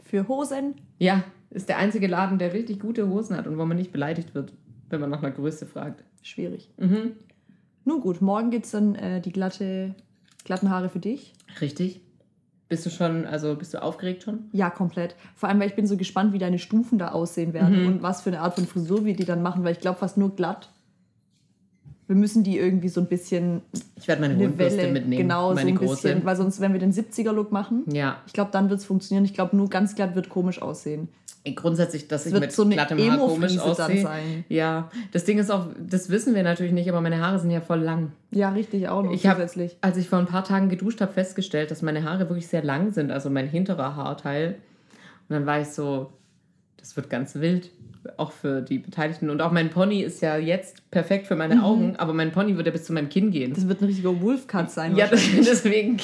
Für 0.03 0.27
Hosen? 0.27 0.75
Ja, 0.99 1.23
ist 1.49 1.67
der 1.67 1.79
einzige 1.79 2.05
Laden, 2.05 2.37
der 2.37 2.53
richtig 2.53 2.79
gute 2.79 3.09
Hosen 3.09 3.35
hat 3.35 3.47
und 3.47 3.57
wo 3.57 3.65
man 3.65 3.77
nicht 3.77 3.91
beleidigt 3.91 4.35
wird, 4.35 4.53
wenn 4.91 5.01
man 5.01 5.09
nach 5.09 5.23
einer 5.23 5.31
Größe 5.31 5.65
fragt. 5.65 6.03
Schwierig. 6.21 6.69
Mhm. 6.77 7.13
Nun 7.85 8.01
gut, 8.01 8.21
morgen 8.21 8.51
gibt 8.51 8.65
es 8.65 8.71
dann 8.71 8.93
äh, 8.93 9.19
die 9.19 9.31
glatte, 9.31 9.95
glatten 10.43 10.69
Haare 10.69 10.89
für 10.89 10.99
dich. 10.99 11.33
Richtig. 11.59 12.01
Bist 12.71 12.85
du 12.85 12.89
schon, 12.89 13.25
also 13.25 13.53
bist 13.55 13.73
du 13.73 13.83
aufgeregt 13.83 14.23
schon? 14.23 14.45
Ja, 14.53 14.69
komplett. 14.69 15.17
Vor 15.35 15.49
allem, 15.49 15.59
weil 15.59 15.67
ich 15.67 15.75
bin 15.75 15.85
so 15.87 15.97
gespannt, 15.97 16.31
wie 16.31 16.37
deine 16.37 16.57
Stufen 16.57 16.97
da 16.97 17.09
aussehen 17.09 17.51
werden 17.53 17.81
Mhm. 17.81 17.85
und 17.87 18.01
was 18.01 18.21
für 18.21 18.29
eine 18.29 18.39
Art 18.39 18.55
von 18.55 18.65
Frisur 18.65 19.03
wir 19.03 19.13
die 19.13 19.25
dann 19.25 19.41
machen, 19.41 19.65
weil 19.65 19.73
ich 19.73 19.81
glaube 19.81 19.99
fast 19.99 20.17
nur 20.17 20.33
glatt. 20.37 20.69
Wir 22.07 22.15
müssen 22.15 22.43
die 22.45 22.57
irgendwie 22.57 22.87
so 22.87 23.01
ein 23.01 23.07
bisschen 23.07 23.59
Ich 23.97 24.07
werde 24.07 24.21
meine 24.21 24.57
Welle, 24.57 24.91
mitnehmen. 24.91 25.21
genau, 25.21 25.53
meine 25.53 25.63
so 25.63 25.67
ein 25.67 25.75
große. 25.75 26.01
bisschen, 26.07 26.25
weil 26.25 26.35
sonst, 26.37 26.61
wenn 26.61 26.71
wir 26.71 26.79
den 26.79 26.93
70er-Look 26.93 27.51
machen, 27.51 27.83
Ja, 27.91 28.17
ich 28.25 28.31
glaube, 28.31 28.51
dann 28.53 28.69
wird 28.69 28.79
es 28.79 28.85
funktionieren. 28.85 29.25
Ich 29.25 29.33
glaube, 29.33 29.55
nur 29.57 29.69
ganz 29.69 29.93
glatt 29.95 30.15
wird 30.15 30.29
komisch 30.29 30.61
aussehen. 30.61 31.09
Grundsätzlich, 31.55 32.07
dass 32.07 32.25
ich 32.25 32.33
mit 32.33 32.51
so 32.51 32.67
glattem 32.67 32.99
Haar 32.99 33.17
komisch 33.17 33.57
aussehe. 33.57 34.07
Ja, 34.47 34.91
das 35.11 35.25
Ding 35.25 35.39
ist 35.39 35.49
auch, 35.49 35.67
das 35.79 36.09
wissen 36.09 36.35
wir 36.35 36.43
natürlich 36.43 36.71
nicht, 36.71 36.87
aber 36.89 37.01
meine 37.01 37.19
Haare 37.19 37.39
sind 37.39 37.49
ja 37.49 37.61
voll 37.61 37.79
lang. 37.79 38.11
Ja, 38.29 38.49
richtig, 38.49 38.87
auch 38.89 39.03
noch 39.03 39.11
Ich 39.11 39.25
habe, 39.25 39.47
als 39.81 39.97
ich 39.97 40.09
vor 40.09 40.19
ein 40.19 40.27
paar 40.27 40.43
Tagen 40.43 40.69
geduscht 40.69 41.01
habe, 41.01 41.11
festgestellt, 41.11 41.71
dass 41.71 41.81
meine 41.81 42.03
Haare 42.03 42.29
wirklich 42.29 42.47
sehr 42.47 42.63
lang 42.63 42.93
sind, 42.93 43.11
also 43.11 43.29
mein 43.29 43.47
hinterer 43.47 43.95
Haarteil. 43.95 44.55
Und 45.29 45.35
dann 45.35 45.45
war 45.45 45.59
ich 45.59 45.69
so, 45.69 46.11
das 46.77 46.95
wird 46.95 47.09
ganz 47.09 47.35
wild, 47.35 47.71
auch 48.17 48.31
für 48.31 48.61
die 48.61 48.79
Beteiligten. 48.79 49.29
Und 49.29 49.41
auch 49.41 49.51
mein 49.51 49.69
Pony 49.69 50.01
ist 50.01 50.21
ja 50.21 50.37
jetzt 50.37 50.89
perfekt 50.91 51.27
für 51.27 51.35
meine 51.35 51.63
Augen, 51.63 51.95
aber 51.97 52.13
mein 52.13 52.31
Pony 52.31 52.57
wird 52.57 52.65
ja 52.65 52.71
bis 52.71 52.83
zu 52.85 52.93
meinem 52.93 53.09
Kinn 53.09 53.31
gehen. 53.31 53.51
Mhm. 53.51 53.55
Das 53.55 53.67
wird 53.67 53.81
ein 53.81 53.85
richtiger 53.85 54.21
Wolfcut 54.21 54.71
sein. 54.71 54.95
Ja, 54.95 55.07
deswegen 55.07 55.97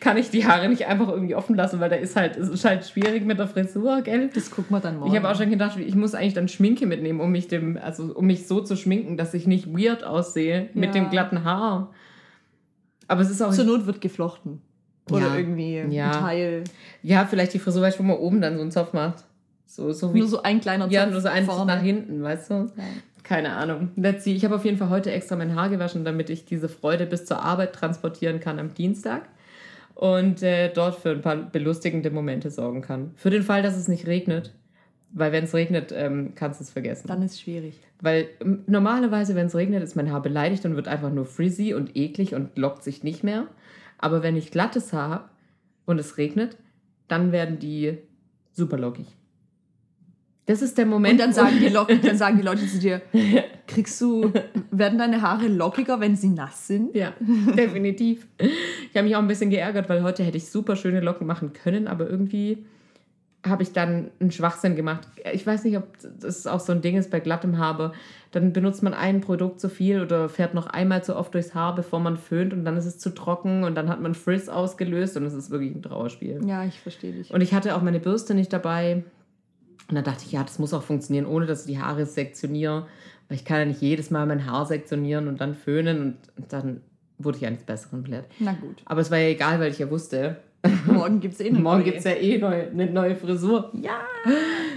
kann 0.00 0.16
ich 0.16 0.30
die 0.30 0.46
Haare 0.46 0.68
nicht 0.68 0.86
einfach 0.86 1.08
irgendwie 1.08 1.34
offen 1.34 1.56
lassen, 1.56 1.80
weil 1.80 1.90
da 1.90 1.96
ist 1.96 2.16
halt, 2.16 2.36
es 2.36 2.48
ist 2.48 2.64
halt 2.64 2.84
schwierig 2.86 3.24
mit 3.24 3.38
der 3.38 3.48
Frisur, 3.48 4.02
gell? 4.02 4.30
das 4.32 4.50
gucken 4.50 4.76
wir 4.76 4.80
dann 4.80 4.98
morgen. 4.98 5.10
Ich 5.12 5.16
habe 5.18 5.28
auch 5.28 5.36
schon 5.36 5.50
gedacht, 5.50 5.78
ich 5.78 5.94
muss 5.94 6.14
eigentlich 6.14 6.34
dann 6.34 6.48
Schminke 6.48 6.86
mitnehmen, 6.86 7.20
um 7.20 7.30
mich 7.32 7.48
dem, 7.48 7.76
also 7.76 8.14
um 8.14 8.26
mich 8.26 8.46
so 8.46 8.60
zu 8.60 8.76
schminken, 8.76 9.16
dass 9.16 9.34
ich 9.34 9.46
nicht 9.46 9.66
weird 9.76 10.04
aussehe 10.04 10.68
mit 10.74 10.94
Ja. 10.94 11.00
dem 11.02 11.10
glatten 11.10 11.44
Haar. 11.44 11.92
Aber 13.08 13.22
es 13.22 13.30
ist 13.30 13.42
auch 13.42 13.50
Zur 13.52 13.64
Not 13.64 13.86
wird 13.86 14.00
geflochten. 14.00 14.60
Oder 15.10 15.26
Ja. 15.28 15.36
irgendwie 15.36 15.78
Ja. 15.90 16.10
ein 16.12 16.20
Teil. 16.20 16.64
ja 17.02 17.26
vielleicht 17.26 17.52
die 17.54 17.58
Frisur, 17.58 17.82
weißt 17.82 17.98
du, 17.98 18.04
wo 18.04 18.06
man 18.08 18.18
oben 18.18 18.40
dann 18.40 18.54
so 18.56 18.62
einen 18.62 18.70
Zopf 18.70 18.92
macht. 18.92 19.24
So, 19.70 19.92
so 19.92 20.10
Nur 20.10 20.26
so 20.26 20.42
ein 20.42 20.60
kleiner 20.60 20.88
ja, 20.88 21.04
Zopf 21.04 21.12
nur 21.12 21.20
so 21.20 21.28
vorne. 21.46 21.76
nach 21.76 21.80
hinten, 21.80 22.24
weißt 22.24 22.50
du? 22.50 22.54
Ja. 22.54 22.84
Keine 23.22 23.52
Ahnung. 23.52 23.90
Let's 23.94 24.24
see. 24.24 24.34
Ich 24.34 24.44
habe 24.44 24.56
auf 24.56 24.64
jeden 24.64 24.78
Fall 24.78 24.88
heute 24.88 25.12
extra 25.12 25.36
mein 25.36 25.54
Haar 25.54 25.68
gewaschen, 25.68 26.04
damit 26.04 26.28
ich 26.28 26.44
diese 26.44 26.68
Freude 26.68 27.06
bis 27.06 27.24
zur 27.24 27.40
Arbeit 27.40 27.72
transportieren 27.72 28.40
kann 28.40 28.58
am 28.58 28.74
Dienstag 28.74 29.28
und 29.94 30.42
äh, 30.42 30.72
dort 30.72 30.96
für 30.96 31.10
ein 31.10 31.20
paar 31.20 31.36
belustigende 31.36 32.10
Momente 32.10 32.50
sorgen 32.50 32.82
kann. 32.82 33.12
Für 33.14 33.30
den 33.30 33.44
Fall, 33.44 33.62
dass 33.62 33.76
es 33.76 33.86
nicht 33.86 34.08
regnet, 34.08 34.52
weil 35.12 35.30
wenn 35.30 35.44
es 35.44 35.54
regnet, 35.54 35.92
ähm, 35.94 36.32
kannst 36.34 36.58
du 36.58 36.64
es 36.64 36.70
vergessen. 36.70 37.06
Dann 37.06 37.22
ist 37.22 37.34
es 37.34 37.40
schwierig. 37.40 37.78
Weil 38.00 38.26
ähm, 38.40 38.64
normalerweise, 38.66 39.36
wenn 39.36 39.46
es 39.46 39.54
regnet, 39.54 39.84
ist 39.84 39.94
mein 39.94 40.10
Haar 40.10 40.22
beleidigt 40.22 40.64
und 40.64 40.74
wird 40.74 40.88
einfach 40.88 41.12
nur 41.12 41.26
frizzy 41.26 41.74
und 41.74 41.96
eklig 41.96 42.34
und 42.34 42.58
lockt 42.58 42.82
sich 42.82 43.04
nicht 43.04 43.22
mehr. 43.22 43.46
Aber 43.98 44.24
wenn 44.24 44.34
ich 44.34 44.50
glattes 44.50 44.92
Haar 44.92 45.10
habe 45.10 45.24
und 45.86 46.00
es 46.00 46.18
regnet, 46.18 46.56
dann 47.06 47.30
werden 47.30 47.60
die 47.60 47.98
super 48.52 48.76
lockig. 48.76 49.06
Das 50.50 50.62
ist 50.62 50.76
der 50.78 50.86
Moment. 50.86 51.12
Und 51.12 51.20
dann 51.20 51.32
sagen, 51.32 51.58
die 51.60 51.68
Locken, 51.72 52.00
dann 52.02 52.16
sagen 52.16 52.36
die 52.36 52.42
Leute 52.42 52.66
zu 52.66 52.80
dir, 52.80 53.00
kriegst 53.68 54.00
du, 54.00 54.32
werden 54.72 54.98
deine 54.98 55.22
Haare 55.22 55.46
lockiger, 55.46 56.00
wenn 56.00 56.16
sie 56.16 56.28
nass 56.28 56.66
sind? 56.66 56.92
Ja, 56.96 57.12
definitiv. 57.56 58.26
Ich 58.38 58.96
habe 58.96 59.06
mich 59.06 59.14
auch 59.14 59.20
ein 59.20 59.28
bisschen 59.28 59.50
geärgert, 59.50 59.88
weil 59.88 60.02
heute 60.02 60.24
hätte 60.24 60.36
ich 60.36 60.50
super 60.50 60.74
schöne 60.74 60.98
Locken 60.98 61.24
machen 61.24 61.52
können, 61.52 61.86
aber 61.86 62.10
irgendwie 62.10 62.66
habe 63.46 63.62
ich 63.62 63.72
dann 63.72 64.10
einen 64.18 64.32
Schwachsinn 64.32 64.74
gemacht. 64.74 65.06
Ich 65.32 65.46
weiß 65.46 65.62
nicht, 65.62 65.78
ob 65.78 65.84
das 66.18 66.48
auch 66.48 66.58
so 66.58 66.72
ein 66.72 66.82
Ding 66.82 66.96
ist 66.96 67.12
bei 67.12 67.20
glattem 67.20 67.56
Haar, 67.56 67.74
aber 67.74 67.92
dann 68.32 68.52
benutzt 68.52 68.82
man 68.82 68.92
ein 68.92 69.20
Produkt 69.20 69.60
zu 69.60 69.68
viel 69.68 70.02
oder 70.02 70.28
fährt 70.28 70.52
noch 70.52 70.66
einmal 70.66 71.04
zu 71.04 71.16
oft 71.16 71.32
durchs 71.32 71.54
Haar, 71.54 71.76
bevor 71.76 72.00
man 72.00 72.16
föhnt 72.16 72.52
und 72.52 72.64
dann 72.64 72.76
ist 72.76 72.86
es 72.86 72.98
zu 72.98 73.10
trocken 73.14 73.62
und 73.62 73.76
dann 73.76 73.88
hat 73.88 74.00
man 74.00 74.14
Frizz 74.14 74.48
ausgelöst 74.48 75.16
und 75.16 75.24
es 75.24 75.32
ist 75.32 75.50
wirklich 75.50 75.76
ein 75.76 75.82
Trauerspiel. 75.82 76.40
Ja, 76.44 76.64
ich 76.64 76.80
verstehe 76.80 77.12
dich. 77.12 77.32
Und 77.32 77.40
ich 77.40 77.54
hatte 77.54 77.76
auch 77.76 77.82
meine 77.82 78.00
Bürste 78.00 78.34
nicht 78.34 78.52
dabei. 78.52 79.04
Und 79.90 79.96
dann 79.96 80.04
dachte 80.04 80.24
ich, 80.24 80.32
ja, 80.32 80.42
das 80.42 80.58
muss 80.58 80.72
auch 80.72 80.82
funktionieren, 80.82 81.26
ohne 81.26 81.46
dass 81.46 81.66
ich 81.66 81.74
die 81.74 81.82
Haare 81.82 82.06
sektioniere. 82.06 82.86
Weil 83.28 83.36
ich 83.36 83.44
kann 83.44 83.58
ja 83.58 83.64
nicht 83.66 83.82
jedes 83.82 84.10
Mal 84.10 84.24
mein 84.26 84.46
Haar 84.46 84.66
sektionieren 84.66 85.28
und 85.28 85.40
dann 85.40 85.54
föhnen. 85.54 86.00
Und, 86.00 86.16
und 86.36 86.52
dann 86.52 86.80
wurde 87.18 87.38
ich 87.38 87.46
eines 87.46 87.64
Besseren 87.64 88.02
belehrt. 88.02 88.26
Na 88.38 88.52
gut. 88.52 88.82
Aber 88.84 89.00
es 89.00 89.10
war 89.10 89.18
ja 89.18 89.28
egal, 89.28 89.60
weil 89.60 89.70
ich 89.70 89.78
ja 89.78 89.90
wusste, 89.90 90.36
Morgen 90.86 91.20
gibt 91.20 91.34
es 91.34 91.40
eh 91.40 91.48
eine 91.48 91.58
morgen 91.58 91.78
neue. 91.78 91.84
gibt 91.84 91.98
es 91.98 92.04
ja 92.04 92.12
eh 92.12 92.38
neu, 92.38 92.68
eine 92.68 92.90
neue 92.90 93.16
Frisur. 93.16 93.72
Ja. 93.74 94.02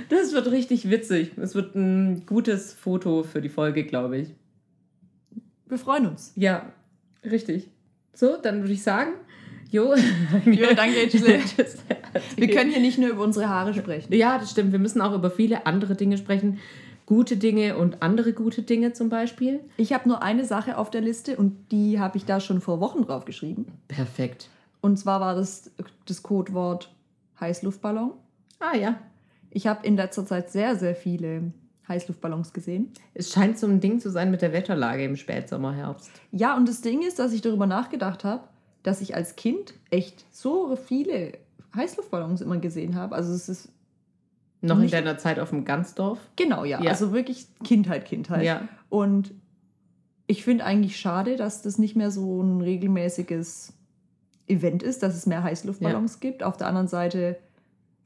Das 0.10 0.34
wird 0.34 0.50
richtig 0.52 0.90
witzig. 0.90 1.32
Es 1.38 1.56
wird 1.56 1.76
ein 1.76 2.26
gutes 2.26 2.74
Foto 2.74 3.24
für 3.24 3.42
die 3.42 3.50
Folge, 3.50 3.84
glaube 3.84 4.18
ich. 4.18 4.30
Wir 5.68 5.78
freuen 5.78 6.08
uns. 6.08 6.32
Ja, 6.36 6.72
richtig. 7.24 7.70
So, 8.14 8.38
dann 8.42 8.62
würde 8.62 8.74
ich 8.74 8.84
sagen, 8.84 9.12
jo. 9.74 9.94
Jo, 10.46 10.68
danke. 10.76 11.08
Tschüss. 11.10 11.78
Wir 12.38 12.50
können 12.50 12.70
hier 12.72 12.80
nicht 12.80 12.98
nur 12.98 13.10
über 13.10 13.24
unsere 13.24 13.50
Haare 13.50 13.74
sprechen. 13.74 14.14
Ja, 14.14 14.38
das 14.38 14.52
stimmt. 14.52 14.72
Wir 14.72 14.80
müssen 14.80 15.02
auch 15.02 15.14
über 15.14 15.30
viele 15.30 15.66
andere 15.66 15.96
Dinge 15.96 16.18
sprechen. 16.18 16.60
Gute 17.06 17.36
Dinge 17.36 17.76
und 17.78 18.02
andere 18.02 18.32
gute 18.32 18.62
Dinge 18.62 18.94
zum 18.94 19.10
Beispiel. 19.10 19.60
Ich 19.76 19.92
habe 19.92 20.08
nur 20.08 20.24
eine 20.24 20.46
Sache 20.46 20.78
auf 20.78 20.90
der 20.90 21.02
Liste 21.02 21.36
und 21.36 21.72
die 21.72 22.00
habe 22.00 22.18
ich 22.18 22.26
da 22.26 22.40
schon 22.40 22.62
vor 22.62 22.80
Wochen 22.80 23.04
drauf 23.04 23.26
geschrieben. 23.26 23.66
Perfekt. 23.90 24.48
Und 24.80 24.98
zwar 24.98 25.20
war 25.20 25.36
das 25.36 25.72
das 26.06 26.24
Codewort 26.24 26.94
Heißluftballon. 27.42 28.14
Ah 28.60 28.78
ja. 28.78 29.00
Ich 29.50 29.68
habe 29.68 29.86
in 29.86 29.98
letzter 29.98 30.26
Zeit 30.26 30.50
sehr, 30.52 30.78
sehr 30.78 30.96
viele 30.96 31.52
Heißluftballons 31.88 32.54
gesehen. 32.54 32.92
Es 33.14 33.32
scheint 33.32 33.60
so 33.60 33.68
ein 33.68 33.82
Ding 33.82 34.00
zu 34.00 34.10
sein 34.10 34.32
mit 34.32 34.42
der 34.42 34.54
Wetterlage 34.54 35.04
im 35.04 35.16
Spätsommer, 35.18 35.74
Herbst. 35.74 36.12
Ja, 36.32 36.56
und 36.56 36.68
das 36.68 36.82
Ding 36.82 37.02
ist, 37.02 37.20
dass 37.20 37.34
ich 37.34 37.42
darüber 37.42 37.68
nachgedacht 37.68 38.24
habe, 38.24 38.44
dass 38.84 39.02
ich 39.02 39.16
als 39.16 39.36
Kind 39.36 39.74
echt 39.90 40.26
so 40.32 40.76
viele 40.76 41.34
Heißluftballons 41.76 42.42
immer 42.42 42.58
gesehen 42.58 42.96
habe. 42.96 43.16
Also 43.16 43.34
es 43.34 43.50
ist 43.50 43.70
Noch 44.62 44.76
in 44.78 44.84
Nicht- 44.84 44.94
deiner 44.94 45.18
Zeit 45.18 45.40
auf 45.40 45.50
dem 45.50 45.66
Ganzdorf. 45.66 46.20
genau, 46.38 46.64
ja, 46.64 46.82
Ja. 46.82 46.92
also 46.92 47.12
wirklich 47.12 47.48
Kindheit, 47.66 48.06
Kindheit. 48.06 48.44
Ja. 48.46 48.68
Und 48.90 49.34
ich 50.26 50.44
finde 50.46 50.64
eigentlich 50.64 50.98
schade, 50.98 51.36
dass 51.36 51.62
das 51.62 51.78
nicht 51.78 51.98
mehr 51.98 52.12
so 52.12 52.42
ein 52.42 52.62
regelmäßiges 52.62 53.74
Event 54.48 54.82
ist, 54.84 55.04
dass 55.04 55.16
es 55.16 55.26
mehr 55.26 55.44
Heißluftballons 55.44 56.20
gibt. 56.22 56.44
Auf 56.44 56.56
der 56.56 56.68
anderen 56.68 56.88
Seite 56.88 57.38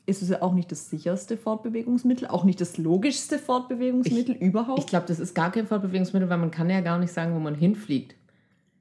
ist 0.08 0.22
es 0.24 0.30
ja 0.30 0.42
auch 0.42 0.54
nicht 0.54 0.72
das 0.72 0.90
sicherste 0.90 1.38
Fortbewegungsmittel, 1.38 2.28
auch 2.28 2.44
nicht 2.44 2.60
das 2.62 2.78
logischste 2.78 3.38
Fortbewegungsmittel 3.38 4.34
überhaupt. 4.36 4.80
Ich 4.80 4.88
glaube, 4.88 5.06
das 5.06 5.20
ist 5.20 5.36
gar 5.36 5.52
kein 5.52 5.68
Fortbewegungsmittel, 5.68 6.28
weil 6.30 6.38
man 6.40 6.50
kann 6.50 6.70
ja 6.72 6.82
gar 6.82 6.98
nicht 6.98 7.12
sagen, 7.14 7.36
wo 7.36 7.40
man 7.40 7.54
hinfliegt. 7.56 8.16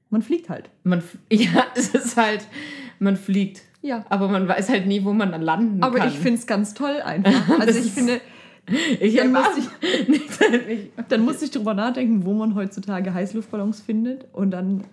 Man 0.09 0.21
fliegt 0.21 0.49
halt. 0.49 0.69
Man, 0.83 1.03
ja, 1.31 1.65
es 1.75 1.89
ist 1.89 2.17
halt, 2.17 2.47
man 2.99 3.15
fliegt. 3.17 3.61
Ja. 3.81 4.05
Aber 4.09 4.27
man 4.27 4.47
weiß 4.47 4.69
halt 4.69 4.87
nie, 4.87 5.03
wo 5.05 5.13
man 5.13 5.31
dann 5.31 5.41
landen 5.41 5.83
Aber 5.83 5.99
kann. 5.99 6.07
ich 6.09 6.15
finde 6.17 6.39
es 6.39 6.47
ganz 6.47 6.73
toll 6.73 7.01
einfach. 7.03 7.31
Also 7.59 7.79
ich 7.79 7.91
finde, 7.91 8.19
ich 8.99 9.15
dann 9.15 9.31
muss 9.31 9.41
ich- 9.57 10.07
nicht, 10.07 10.23
dann 11.09 11.21
musste 11.21 11.45
ich 11.45 11.51
drüber 11.51 11.73
nachdenken, 11.73 12.25
wo 12.25 12.33
man 12.33 12.55
heutzutage 12.55 13.13
Heißluftballons 13.13 13.81
findet. 13.81 14.25
Und 14.33 14.51
dann 14.51 14.83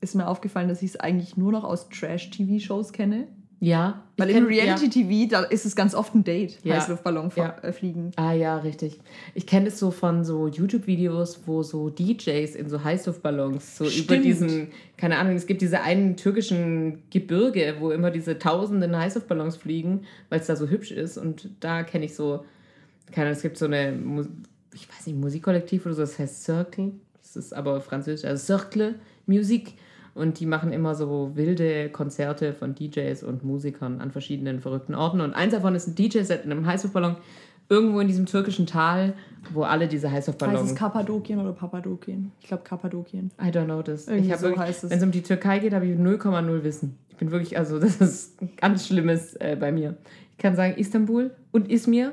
ist 0.00 0.14
mir 0.14 0.26
aufgefallen, 0.26 0.68
dass 0.68 0.82
ich 0.82 0.90
es 0.90 0.96
eigentlich 1.00 1.36
nur 1.36 1.52
noch 1.52 1.62
aus 1.64 1.88
Trash-TV-Shows 1.90 2.92
kenne. 2.92 3.28
Ja. 3.62 4.02
Weil 4.16 4.30
im 4.30 4.50
ja. 4.50 4.64
Reality-TV, 4.64 5.30
da 5.30 5.44
ist 5.44 5.64
es 5.64 5.76
ganz 5.76 5.94
oft 5.94 6.16
ein 6.16 6.24
Date, 6.24 6.58
Ja. 6.64 6.74
Heißluftballon 6.74 7.30
Ja. 7.36 7.56
äh, 7.62 7.72
fliegen. 7.72 8.10
Ah 8.16 8.32
ja, 8.32 8.58
richtig. 8.58 8.98
Ich 9.34 9.46
kenne 9.46 9.68
es 9.68 9.78
so 9.78 9.92
von 9.92 10.24
so 10.24 10.48
YouTube-Videos, 10.48 11.42
wo 11.46 11.62
so 11.62 11.88
DJs 11.88 12.56
in 12.56 12.68
so 12.68 12.82
Heißluftballons 12.82 13.76
so 13.78 13.84
über 13.84 13.92
Stimmt. 13.92 14.24
diesen, 14.24 14.68
keine 14.96 15.16
Ahnung, 15.16 15.36
es 15.36 15.46
gibt 15.46 15.62
diese 15.62 15.80
einen 15.80 16.16
türkischen 16.16 17.04
Gebirge, 17.10 17.76
wo 17.78 17.92
immer 17.92 18.10
diese 18.10 18.36
tausenden 18.36 18.96
Heißluftballons 18.98 19.56
fliegen, 19.56 20.06
weil 20.28 20.40
es 20.40 20.48
da 20.48 20.56
so 20.56 20.66
hübsch 20.66 20.90
ist. 20.90 21.16
Und 21.16 21.48
da 21.60 21.84
kenne 21.84 22.06
ich 22.06 22.16
so, 22.16 22.44
keine 23.12 23.26
Ahnung, 23.28 23.36
es 23.36 23.42
gibt 23.42 23.56
so 23.58 23.66
eine, 23.66 23.96
ich 24.74 24.88
weiß 24.88 25.06
nicht, 25.06 25.20
Musikkollektiv 25.20 25.86
oder 25.86 25.94
so, 25.94 26.00
das 26.00 26.18
heißt 26.18 26.42
Circle. 26.42 26.94
Das 27.22 27.36
ist 27.36 27.54
aber 27.54 27.80
französisch, 27.80 28.28
also 28.28 28.44
Circle 28.44 28.96
Music. 29.26 29.74
Und 30.14 30.40
die 30.40 30.46
machen 30.46 30.72
immer 30.72 30.94
so 30.94 31.32
wilde 31.34 31.88
Konzerte 31.88 32.52
von 32.52 32.74
DJs 32.74 33.22
und 33.22 33.44
Musikern 33.44 34.00
an 34.00 34.10
verschiedenen 34.10 34.60
verrückten 34.60 34.94
Orten. 34.94 35.20
Und 35.20 35.32
eins 35.32 35.52
davon 35.54 35.74
ist 35.74 35.88
ein 35.88 35.94
DJ-Set 35.94 36.44
in 36.44 36.52
einem 36.52 36.66
Heißluftballon 36.66 37.16
irgendwo 37.68 38.00
in 38.00 38.08
diesem 38.08 38.26
türkischen 38.26 38.66
Tal, 38.66 39.14
wo 39.50 39.62
alle 39.62 39.88
diese 39.88 40.08
Heißt 40.08 40.28
Heißluftballons. 40.28 40.72
es 40.72 40.76
Kappadokien 40.76 41.40
oder 41.40 41.52
Papadokien? 41.52 42.32
Ich 42.40 42.48
glaube 42.48 42.62
Kappadokien. 42.64 43.30
I 43.40 43.46
don't 43.46 43.64
know 43.64 43.82
this. 43.82 44.08
Irgendwie 44.08 44.34
so 44.34 44.42
wirklich, 44.42 44.58
heißt 44.58 44.84
es. 44.84 44.90
Wenn 44.90 44.98
es 44.98 45.04
um 45.04 45.10
die 45.10 45.22
Türkei 45.22 45.58
geht, 45.58 45.72
habe 45.72 45.86
ich 45.86 45.98
0,0 45.98 46.64
Wissen. 46.64 46.98
Ich 47.08 47.16
bin 47.16 47.30
wirklich, 47.30 47.56
also 47.56 47.78
das 47.80 47.96
ist 47.96 48.38
ganz 48.58 48.86
Schlimmes 48.86 49.34
äh, 49.36 49.56
bei 49.58 49.72
mir. 49.72 49.96
Ich 50.32 50.38
kann 50.38 50.54
sagen 50.54 50.74
Istanbul 50.76 51.30
und 51.50 51.70
Izmir. 51.70 52.12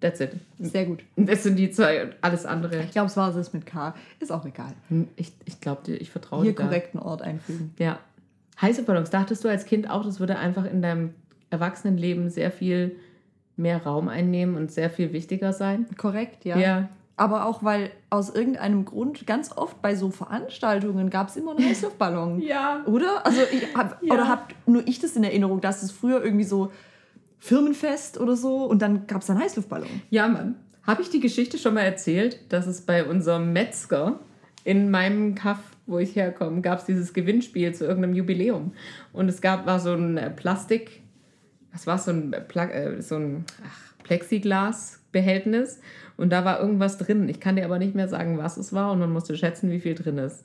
That's 0.00 0.20
it. 0.20 0.30
Sehr 0.60 0.84
gut. 0.86 1.00
Das 1.16 1.42
sind 1.42 1.56
die 1.56 1.70
zwei 1.70 2.04
und 2.04 2.14
alles 2.20 2.46
andere. 2.46 2.78
Ich 2.84 2.92
glaube, 2.92 3.06
es 3.08 3.16
war 3.16 3.34
es 3.34 3.52
mit 3.52 3.66
K. 3.66 3.94
Ist 4.20 4.30
auch 4.30 4.44
egal. 4.44 4.72
Ich, 5.16 5.32
ich 5.44 5.60
glaube 5.60 5.82
dir, 5.84 5.96
ich 6.00 6.10
vertraue 6.10 6.42
Hier 6.44 6.52
dir. 6.52 6.58
da. 6.58 6.64
korrekten 6.66 7.00
Ort 7.00 7.20
einfügen. 7.22 7.74
Ja. 7.78 7.98
Heiße 8.60 8.84
Ballons. 8.84 9.10
Dachtest 9.10 9.44
du 9.44 9.48
als 9.48 9.64
Kind 9.66 9.90
auch, 9.90 10.04
das 10.04 10.20
würde 10.20 10.38
einfach 10.38 10.64
in 10.64 10.82
deinem 10.82 11.14
Erwachsenenleben 11.50 12.30
sehr 12.30 12.50
viel 12.52 12.96
mehr 13.56 13.82
Raum 13.82 14.08
einnehmen 14.08 14.54
und 14.56 14.70
sehr 14.70 14.88
viel 14.90 15.12
wichtiger 15.12 15.52
sein? 15.52 15.86
Korrekt, 15.96 16.44
ja. 16.44 16.56
Ja. 16.56 16.88
Aber 17.16 17.46
auch, 17.46 17.64
weil 17.64 17.90
aus 18.10 18.30
irgendeinem 18.32 18.84
Grund 18.84 19.26
ganz 19.26 19.50
oft 19.56 19.82
bei 19.82 19.96
so 19.96 20.10
Veranstaltungen 20.10 21.10
gab 21.10 21.28
es 21.28 21.36
immer 21.36 21.56
einen 21.56 21.68
Heißluftballon. 21.68 22.40
Ja. 22.40 22.82
Oder? 22.86 23.26
Also, 23.26 23.40
ich 23.52 23.74
hab, 23.74 24.00
Ja. 24.02 24.14
oder 24.14 24.28
habt 24.28 24.54
nur 24.68 24.86
ich 24.86 25.00
das 25.00 25.16
in 25.16 25.24
Erinnerung, 25.24 25.60
dass 25.60 25.82
es 25.82 25.90
früher 25.90 26.22
irgendwie 26.22 26.44
so 26.44 26.70
Firmenfest 27.38 28.18
oder 28.18 28.36
so 28.36 28.64
und 28.64 28.82
dann 28.82 29.06
gab 29.06 29.22
es 29.22 29.30
einen 29.30 29.40
Heißluftballon. 29.40 29.88
Ja, 30.10 30.28
Mann. 30.28 30.56
Habe 30.82 31.02
ich 31.02 31.10
die 31.10 31.20
Geschichte 31.20 31.58
schon 31.58 31.74
mal 31.74 31.82
erzählt, 31.82 32.40
dass 32.48 32.66
es 32.66 32.80
bei 32.80 33.04
unserem 33.04 33.52
Metzger 33.52 34.20
in 34.64 34.90
meinem 34.90 35.34
Kaff, 35.34 35.58
wo 35.86 35.98
ich 35.98 36.16
herkomme, 36.16 36.60
gab 36.62 36.78
es 36.78 36.84
dieses 36.86 37.12
Gewinnspiel 37.12 37.74
zu 37.74 37.84
irgendeinem 37.84 38.14
Jubiläum. 38.14 38.72
Und 39.12 39.28
es 39.28 39.40
gab, 39.40 39.66
war 39.66 39.80
so 39.80 39.92
ein 39.92 40.16
äh, 40.16 40.30
Plastik, 40.30 41.02
was 41.72 41.86
war 41.86 41.98
so 41.98 42.10
ein, 42.10 42.34
Pla 42.48 42.70
äh, 42.70 43.02
so 43.02 43.16
ein 43.16 43.44
Plexiglasbehältnis. 44.02 45.80
Und 46.16 46.30
da 46.30 46.44
war 46.44 46.60
irgendwas 46.60 46.98
drin. 46.98 47.28
Ich 47.28 47.40
kann 47.40 47.56
dir 47.56 47.64
aber 47.64 47.78
nicht 47.78 47.94
mehr 47.94 48.08
sagen, 48.08 48.38
was 48.38 48.56
es 48.56 48.72
war. 48.72 48.92
Und 48.92 48.98
man 48.98 49.12
musste 49.12 49.36
schätzen, 49.36 49.70
wie 49.70 49.80
viel 49.80 49.94
drin 49.94 50.18
ist. 50.18 50.44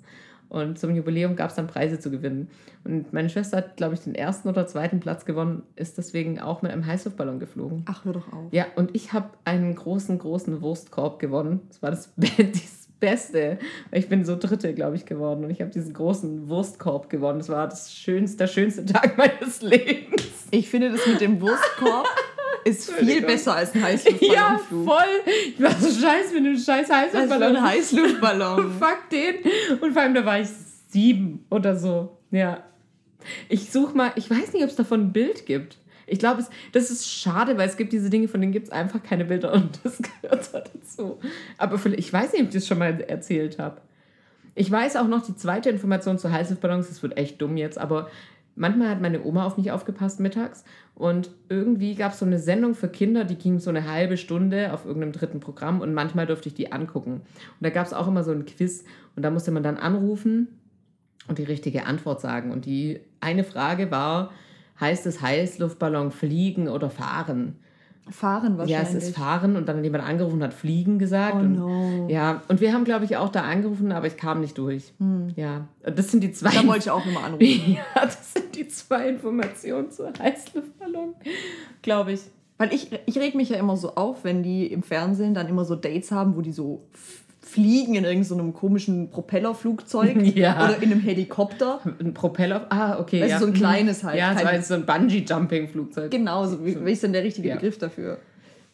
Und 0.54 0.78
zum 0.78 0.96
Jubiläum 0.96 1.36
gab 1.36 1.50
es 1.50 1.56
dann 1.56 1.66
Preise 1.66 2.00
zu 2.00 2.12
gewinnen. 2.12 2.48
Und 2.84 3.12
meine 3.12 3.28
Schwester 3.28 3.58
hat, 3.58 3.76
glaube 3.76 3.96
ich, 3.96 4.02
den 4.02 4.14
ersten 4.14 4.48
oder 4.48 4.68
zweiten 4.68 5.00
Platz 5.00 5.26
gewonnen, 5.26 5.64
ist 5.76 5.98
deswegen 5.98 6.40
auch 6.40 6.62
mit 6.62 6.72
einem 6.72 6.86
Heißluftballon 6.86 7.40
geflogen. 7.40 7.84
Ach, 7.88 8.06
hör 8.06 8.14
doch 8.14 8.32
auf. 8.32 8.54
Ja, 8.54 8.68
und 8.76 8.96
ich 8.96 9.14
habe 9.14 9.32
einen 9.46 9.74
großen, 9.74 10.20
großen 10.20 10.62
Wurstkorb 10.62 11.18
gewonnen. 11.18 11.62
Das 11.70 11.82
war 11.82 11.90
das, 11.90 12.14
das 12.18 12.88
Beste. 13.00 13.58
Ich 13.92 14.10
bin 14.10 14.24
so 14.26 14.38
Dritte, 14.40 14.76
glaube 14.76 14.96
ich, 14.96 15.08
geworden. 15.08 15.44
Und 15.44 15.50
ich 15.50 15.60
habe 15.60 15.72
diesen 15.72 15.92
großen 15.92 16.48
Wurstkorb 16.48 17.10
gewonnen. 17.10 17.40
Das 17.40 17.50
war 17.50 17.68
das 17.68 17.92
schönste, 17.92 18.38
der 18.38 18.48
schönste 18.48 18.86
Tag 18.86 19.18
meines 19.18 19.64
Lebens. 19.64 20.48
Ich 20.52 20.70
finde, 20.70 20.92
das 20.92 21.06
mit 21.08 21.20
dem 21.20 21.42
Wurstkorb 21.42 22.06
ist 22.66 22.92
viel 22.92 23.22
besser 23.22 23.56
als 23.56 23.74
ein 23.74 23.82
Ja, 23.82 23.88
Heißluftballonflug. 23.88 24.86
voll. 24.86 25.34
Ich 25.56 25.62
war 25.62 25.72
so 25.72 25.88
scheiße 25.90 26.34
mit 26.34 26.46
dem 26.46 26.58
scheiß 26.58 26.90
Heißluftballon. 26.90 27.56
ein 27.56 27.64
Heißluftballon. 27.64 28.72
Fuck 28.80 29.10
den. 29.12 29.36
Und 29.82 29.94
vor 29.94 30.02
allem, 30.02 30.14
da 30.14 30.26
war 30.26 30.40
ich 30.40 30.48
sieben 30.90 31.46
oder 31.50 31.76
so. 31.76 32.18
Ja. 32.32 32.64
Ich 33.50 33.72
suche 33.72 33.96
mal, 33.96 34.12
ich 34.16 34.30
weiß 34.30 34.54
nicht, 34.54 34.64
ob 34.64 34.70
es 34.70 34.76
davon 34.76 35.02
ein 35.08 35.14
Bild 35.14 35.46
gibt. 35.46 35.78
Ich 36.06 36.20
glaube, 36.20 36.46
das 36.74 36.92
ist 36.92 37.10
schade, 37.10 37.58
weil 37.58 37.70
es 37.70 37.78
gibt 37.78 37.94
diese 37.94 38.10
Dinge, 38.10 38.28
von 38.28 38.42
denen 38.42 38.52
gibt 38.52 38.68
es 38.68 38.72
einfach 38.72 39.02
keine 39.02 39.24
Bilder 39.26 39.54
und 39.54 39.80
das 39.84 40.00
gehört 40.00 40.50
da 40.54 40.60
dazu. 40.62 41.20
Aber 41.58 41.80
ich 41.94 42.12
weiß 42.12 42.34
nicht, 42.34 42.42
ob 42.42 42.48
ich 42.50 42.54
das 42.56 42.68
schon 42.68 42.80
mal 42.80 43.00
erzählt 43.02 43.58
habe. 43.60 43.82
Ich 44.56 44.70
weiß 44.70 44.98
auch 44.98 45.08
noch 45.08 45.26
die 45.26 45.36
zweite 45.36 45.70
Information 45.70 46.20
zu 46.20 46.32
Heißluftballons, 46.32 46.90
das 46.90 47.02
wird 47.02 47.18
echt 47.18 47.42
dumm 47.42 47.58
jetzt, 47.58 47.78
aber 47.80 48.10
manchmal 48.56 48.90
hat 48.90 49.02
meine 49.02 49.24
Oma 49.24 49.46
auf 49.48 49.58
mich 49.58 49.72
aufgepasst 49.72 50.20
mittags 50.20 50.64
und 50.96 51.32
irgendwie 51.50 51.96
gab 51.96 52.14
es 52.14 52.20
so 52.20 52.26
eine 52.26 52.38
Sendung 52.38 52.76
für 52.76 52.88
Kinder, 52.88 53.24
die 53.24 53.36
ging 53.36 53.60
so 53.60 53.70
eine 53.70 53.90
halbe 53.90 54.16
Stunde 54.16 54.74
auf 54.74 54.86
irgendeinem 54.86 55.12
dritten 55.12 55.40
Programm 55.40 55.82
und 55.82 55.94
manchmal 55.94 56.28
durfte 56.28 56.50
ich 56.50 56.56
die 56.56 56.72
angucken. 56.72 57.14
Und 57.14 57.62
da 57.62 57.72
gab 57.72 57.86
es 57.86 57.94
auch 57.94 58.08
immer 58.08 58.24
so 58.24 58.32
ein 58.32 58.46
Quiz 58.46 58.84
und 59.16 59.24
da 59.24 59.32
musste 59.32 59.52
man 59.52 59.64
dann 59.64 59.78
anrufen 59.78 60.48
und 61.28 61.40
die 61.40 61.44
richtige 61.44 61.88
Antwort 61.88 62.22
sagen. 62.22 62.52
Und 62.52 62.66
die 62.66 63.00
eine 63.22 63.44
Frage 63.44 63.90
war, 63.90 64.32
heißt 64.80 65.08
es 65.08 65.22
Heißluftballon 65.22 66.12
fliegen 66.12 66.68
oder 66.68 66.92
fahren? 66.92 67.56
Fahren 68.10 68.54
Ja, 68.54 68.58
wahrscheinlich. 68.60 68.96
es 69.04 69.10
ist 69.10 69.16
fahren 69.18 69.56
und 69.56 69.68
dann 69.68 69.78
hat 69.78 69.84
jemand 69.84 70.04
angerufen 70.04 70.36
und 70.36 70.44
hat 70.44 70.54
fliegen 70.54 71.00
gesagt. 71.00 71.36
Oh 71.36 71.40
und, 71.40 71.54
no. 71.56 72.08
Ja, 72.10 72.42
und 72.50 72.60
wir 72.60 72.74
haben, 72.74 72.84
glaube 72.84 73.06
ich, 73.06 73.16
auch 73.18 73.30
da 73.30 73.44
angerufen, 73.44 73.92
aber 73.92 74.08
ich 74.08 74.18
kam 74.18 74.42
nicht 74.42 74.58
durch. 74.58 74.94
Ja, 75.36 75.68
das 75.84 76.12
sind 76.12 76.22
die 76.22 76.32
zwei. 76.34 76.50
Da 76.52 76.68
wollte 76.68 76.80
ich 76.86 76.92
auch 76.92 77.06
immer 77.06 77.24
anrufen. 77.24 77.46
ja, 77.76 77.84
das 78.06 78.34
sind 78.34 78.56
die 78.56 78.68
zwei 78.68 79.08
Informationen 79.10 79.90
zur 79.92 80.12
Heißluftballon, 80.20 81.16
glaube 81.82 82.12
ich. 82.14 82.22
Weil 82.58 82.74
ich, 82.74 82.90
ich 83.06 83.18
reg 83.18 83.36
mich 83.36 83.50
ja 83.50 83.58
immer 83.58 83.78
so 83.78 83.96
auf, 83.96 84.24
wenn 84.24 84.44
die 84.44 84.68
im 84.68 84.84
Fernsehen 84.84 85.34
dann 85.34 85.48
immer 85.48 85.66
so 85.66 85.76
Dates 85.76 86.12
haben, 86.12 86.36
wo 86.36 86.42
die 86.42 86.52
so 86.52 86.84
fliegen 87.54 87.96
in 87.96 88.04
irgendeinem 88.04 88.24
so 88.24 88.36
einem 88.36 88.54
komischen 88.54 89.10
Propellerflugzeug 89.10 90.16
Ja. 90.36 90.66
oder 90.66 90.82
in 90.82 90.92
einem 90.92 91.02
Helikopter. 91.02 91.80
Ein 92.00 92.14
Propeller. 92.14 92.68
Ah, 92.70 93.00
okay. 93.00 93.22
Also 93.22 93.34
ja. 93.34 93.40
so 93.40 93.46
ein 93.48 93.54
kleines 93.54 94.04
halt, 94.04 94.18
Ja, 94.18 94.38
so 94.38 94.46
ein, 94.46 94.64
so 94.64 94.74
ein 94.74 94.86
Bungee-Jumping-Flugzeug. 94.86 96.12
Genau, 96.12 96.46
so 96.46 96.66
wie, 96.66 96.84
wie 96.86 96.92
ist 96.92 97.04
denn 97.04 97.14
der 97.14 97.24
richtige 97.24 97.50
Ja. 97.50 97.56
Begriff 97.56 97.78
dafür? 97.78 98.18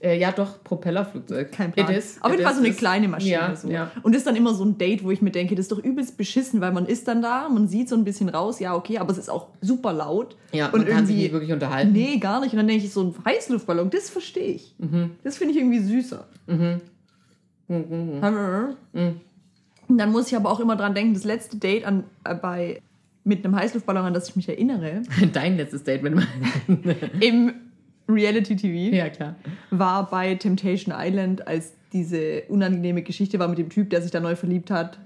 Äh, 0.02 0.18
ja, 0.18 0.32
doch, 0.32 0.64
Propellerflugzeug. 0.64 1.52
Kein 1.52 1.74
Plan. 1.74 1.92
Is, 1.94 2.20
Auf 2.22 2.32
jeden 2.32 2.44
Fall 2.44 2.54
so 2.56 2.62
eine 2.64 2.72
kleine 2.72 3.10
Maschine. 3.10 3.32
Ja, 3.34 3.56
so. 3.56 3.70
ja. 3.70 3.92
Und 4.02 4.14
das 4.16 4.22
ist 4.22 4.28
dann 4.28 4.38
immer 4.38 4.54
so 4.54 4.64
ein 4.64 4.78
Date, 4.78 5.04
wo 5.04 5.12
ich 5.12 5.22
mir 5.22 5.32
denke, 5.32 5.56
das 5.56 5.64
ist 5.66 5.74
doch 5.74 5.84
übelst 5.84 6.16
beschissen, 6.16 6.62
weil 6.62 6.72
man 6.72 6.86
ist 6.86 7.10
dann 7.10 7.22
da, 7.22 7.50
man 7.50 7.68
sieht 7.68 7.90
so 7.90 7.96
ein 7.96 8.06
bisschen 8.06 8.30
raus, 8.30 8.62
ja, 8.62 8.76
okay, 8.76 8.98
aber 8.98 9.12
es 9.12 9.18
ist 9.18 9.30
auch 9.30 9.48
super 9.60 9.92
laut. 9.92 10.38
Ja, 10.54 10.68
und 10.70 10.80
man 10.80 10.88
kann 10.88 11.06
sich 11.06 11.18
nicht 11.18 11.34
wirklich 11.34 11.52
unterhalten. 11.52 11.92
Nee, 11.92 12.16
gar 12.18 12.40
nicht. 12.40 12.54
Und 12.54 12.60
dann 12.60 12.68
denke 12.70 12.86
ich, 12.86 12.94
so 12.94 13.04
ein 13.04 13.14
Heißluftballon, 13.26 13.90
das 13.90 14.10
verstehe 14.10 14.54
ich. 14.54 14.74
Mhm. 14.78 15.12
Das 15.26 15.38
finde 15.38 15.54
ich 15.54 15.60
irgendwie 15.60 15.80
süßer. 15.80 16.24
Mhm. 16.48 16.80
Und 19.88 19.98
dann 19.98 20.12
muss 20.12 20.28
ich 20.28 20.36
aber 20.36 20.52
auch 20.52 20.60
immer 20.60 20.76
dran 20.76 20.94
denken, 20.94 21.14
das 21.14 21.24
letzte 21.24 21.58
Date 21.58 21.86
an, 21.86 22.04
äh, 22.24 22.36
bei, 22.36 22.82
mit 23.24 23.44
einem 23.44 23.56
Heißluftballon, 23.56 24.06
an 24.06 24.14
das 24.14 24.30
ich 24.30 24.36
mich 24.36 24.48
erinnere, 24.48 25.02
Dein 25.34 25.58
letztes 25.58 25.82
Statement. 25.82 26.28
im 27.20 27.54
Reality-TV, 28.08 28.96
ja, 28.96 29.10
klar. 29.10 29.36
war 29.72 30.10
bei 30.10 30.36
Temptation 30.36 30.94
Island, 30.98 31.48
als 31.48 31.74
diese 31.94 32.44
unangenehme 32.50 33.02
Geschichte 33.02 33.40
war 33.40 33.48
mit 33.48 33.58
dem 33.58 33.70
Typ, 33.70 33.90
der 33.90 34.02
sich 34.02 34.12
da 34.12 34.20
neu 34.20 34.36
verliebt 34.36 34.72
hat, 34.72 35.00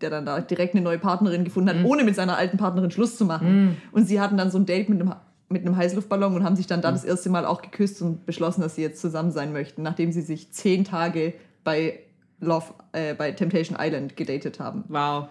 der 0.00 0.10
dann 0.10 0.26
da 0.26 0.40
direkt 0.40 0.74
eine 0.74 0.82
neue 0.82 0.98
Partnerin 0.98 1.44
gefunden 1.44 1.70
hat, 1.70 1.84
ohne 1.84 2.04
mit 2.04 2.14
seiner 2.14 2.36
alten 2.36 2.56
Partnerin 2.56 2.90
Schluss 2.90 3.16
zu 3.16 3.24
machen. 3.24 3.76
Und 3.92 4.06
sie 4.06 4.20
hatten 4.20 4.36
dann 4.36 4.50
so 4.50 4.58
ein 4.58 4.66
Date 4.66 4.88
mit 4.88 5.00
einem, 5.00 5.14
mit 5.48 5.64
einem 5.64 5.76
Heißluftballon 5.76 6.34
und 6.34 6.44
haben 6.44 6.56
sich 6.56 6.66
dann 6.66 6.82
da 6.82 6.90
das 6.90 7.04
erste 7.04 7.30
Mal 7.30 7.46
auch 7.46 7.62
geküsst 7.62 8.02
und 8.02 8.26
beschlossen, 8.26 8.62
dass 8.62 8.74
sie 8.74 8.82
jetzt 8.82 9.00
zusammen 9.00 9.30
sein 9.30 9.52
möchten, 9.52 9.82
nachdem 9.82 10.10
sie 10.12 10.22
sich 10.22 10.50
zehn 10.52 10.84
Tage 10.84 11.34
bei 11.64 12.00
Love, 12.40 12.74
äh, 12.92 13.14
bei 13.14 13.32
Temptation 13.32 13.78
Island 13.80 14.16
gedatet 14.16 14.60
haben. 14.60 14.84
Wow. 14.88 15.28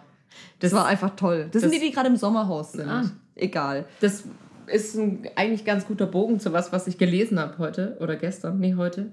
Das, 0.59 0.71
war 0.71 0.85
einfach 0.85 1.15
toll. 1.15 1.49
Das, 1.51 1.61
sind 1.61 1.73
das- 1.73 1.79
die, 1.79 1.87
die 1.87 1.93
gerade 1.93 2.07
im 2.07 2.15
Sommerhaus 2.15 2.71
sind. 2.73 2.87
Ah. 2.87 3.03
Egal. 3.35 3.85
Das 3.99 4.23
ist 4.67 4.95
ein 4.95 5.27
eigentlich 5.35 5.65
ganz 5.65 5.85
guter 5.85 6.05
Bogen 6.05 6.39
zu 6.39 6.53
was, 6.53 6.71
was 6.71 6.87
ich 6.87 6.97
gelesen 6.97 7.39
habe 7.39 7.57
heute 7.57 7.97
oder 7.99 8.15
gestern, 8.15 8.59
nee, 8.59 8.75
heute, 8.75 9.11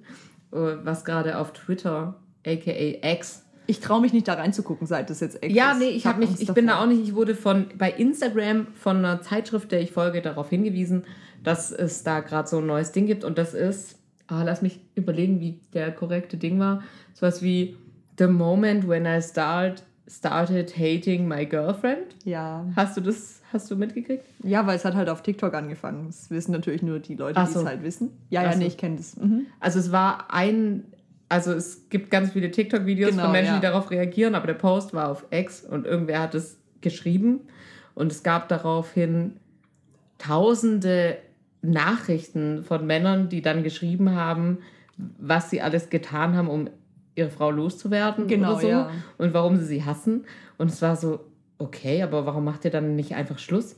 äh, 0.53 0.77
was 0.83 1.05
gerade 1.05 1.39
auf 1.39 1.53
Twitter, 1.53 2.15
aka 2.47 3.13
X. 3.13 3.45
Ich 3.67 3.81
traue 3.81 4.01
mich 4.01 4.13
nicht 4.13 4.27
da 4.27 4.35
reinzugucken, 4.35 4.87
seit 4.87 5.11
das 5.11 5.21
jetzt 5.21 5.43
echt 5.43 5.55
Ja, 5.55 5.75
nee, 5.75 5.89
ich, 5.89 6.07
hab 6.07 6.19
mich, 6.19 6.41
ich 6.41 6.53
bin 6.55 6.67
da 6.67 6.81
auch 6.81 6.87
nicht, 6.87 7.03
ich 7.03 7.15
wurde 7.15 7.35
von 7.35 7.67
bei 7.77 7.91
Instagram 7.91 8.69
von 8.75 8.99
einer 8.99 9.21
Zeitschrift, 9.21 9.73
der 9.73 9.81
ich 9.83 9.93
folge, 9.93 10.23
darauf 10.23 10.49
hingewiesen, 10.49 11.05
dass 11.45 11.71
es 11.71 12.03
da 12.03 12.21
gerade 12.21 12.49
so 12.49 12.59
ein 12.59 12.67
neues 12.67 12.93
Ding 12.93 13.07
gibt 13.07 13.25
und 13.25 13.37
das 13.37 13.53
ist, 13.55 13.98
ah, 14.29 14.43
lass 14.43 14.63
mich 14.63 14.81
überlegen, 14.95 15.41
wie 15.41 15.61
der 15.75 15.91
korrekte 15.93 16.37
Ding 16.37 16.59
war, 16.59 16.83
sowas 17.15 17.43
wie 17.43 17.77
The 18.19 18.27
moment 18.27 18.89
when 18.89 19.07
I 19.07 19.21
start, 19.23 19.83
started 20.09 20.77
hating 20.77 21.29
my 21.29 21.45
girlfriend. 21.47 22.17
Ja. 22.25 22.65
Hast 22.75 22.97
du 22.97 23.01
das, 23.01 23.41
hast 23.53 23.71
du 23.71 23.77
mitgekriegt? 23.77 24.25
ja, 24.43 24.67
weil 24.67 24.77
es 24.77 24.85
hat 24.85 24.95
halt 24.95 25.09
auf 25.09 25.23
TikTok 25.23 25.55
angefangen. 25.55 26.07
Das 26.09 26.31
wissen 26.31 26.53
natürlich 26.53 26.83
nur 26.83 26.99
die 26.99 27.15
Leute, 27.15 27.39
Ach 27.39 27.47
die 27.47 27.53
so. 27.55 27.61
es 27.61 27.67
halt 27.67 27.83
wissen. 27.83 28.11
Ja, 28.31 28.41
Ach 28.41 28.45
ja, 28.47 28.53
so. 28.53 28.59
nee, 28.59 28.67
ich 28.67 28.77
kenne 28.77 28.97
das. 28.97 29.17
Mhm. 29.17 29.47
Also 29.61 29.79
es 29.79 29.93
war 29.93 30.33
ein, 30.35 30.85
also 31.29 31.53
es 31.53 31.89
gibt 31.91 32.11
ganz 32.11 32.33
viele 32.33 32.51
TikTok-Videos 32.51 33.11
Genau, 33.13 33.25
von 33.25 33.33
Menschen, 33.33 33.55
ja. 33.55 33.61
die 33.61 33.67
darauf 33.67 33.91
reagieren, 33.91 34.35
aber 34.35 34.47
der 34.49 34.55
Post 34.55 34.95
war 34.95 35.11
auf 35.11 35.25
X 35.31 35.63
und 35.63 35.87
irgendwer 35.87 36.21
hat 36.23 36.35
es 36.35 36.59
geschrieben 36.81 37.41
und 37.95 38.11
es 38.11 38.23
gab 38.23 38.49
daraufhin 38.49 39.37
tausende 40.19 41.19
Nachrichten 41.63 42.63
von 42.63 42.87
Männern, 42.87 43.29
die 43.29 43.43
dann 43.43 43.63
geschrieben 43.63 44.15
haben, 44.15 44.59
was 45.19 45.51
sie 45.51 45.61
alles 45.61 45.91
getan 45.91 46.37
haben, 46.37 46.49
um 46.49 46.69
ihre 47.15 47.31
Frau 47.31 47.51
loszuwerden 47.51 48.27
Genau, 48.27 48.53
oder 48.53 48.61
so 48.61 48.69
ja. 48.69 48.91
und 49.19 49.35
warum 49.35 49.57
sie 49.57 49.65
sie 49.65 49.85
hassen. 49.85 50.25
Und 50.57 50.71
es 50.71 50.81
war 50.83 50.97
so, 50.97 51.21
okay, 51.59 52.03
aber 52.03 52.27
warum 52.27 52.45
macht 52.45 52.65
ihr 52.65 52.71
dann 52.71 52.97
nicht 52.97 53.15
einfach 53.15 53.39
Schluss? 53.39 53.77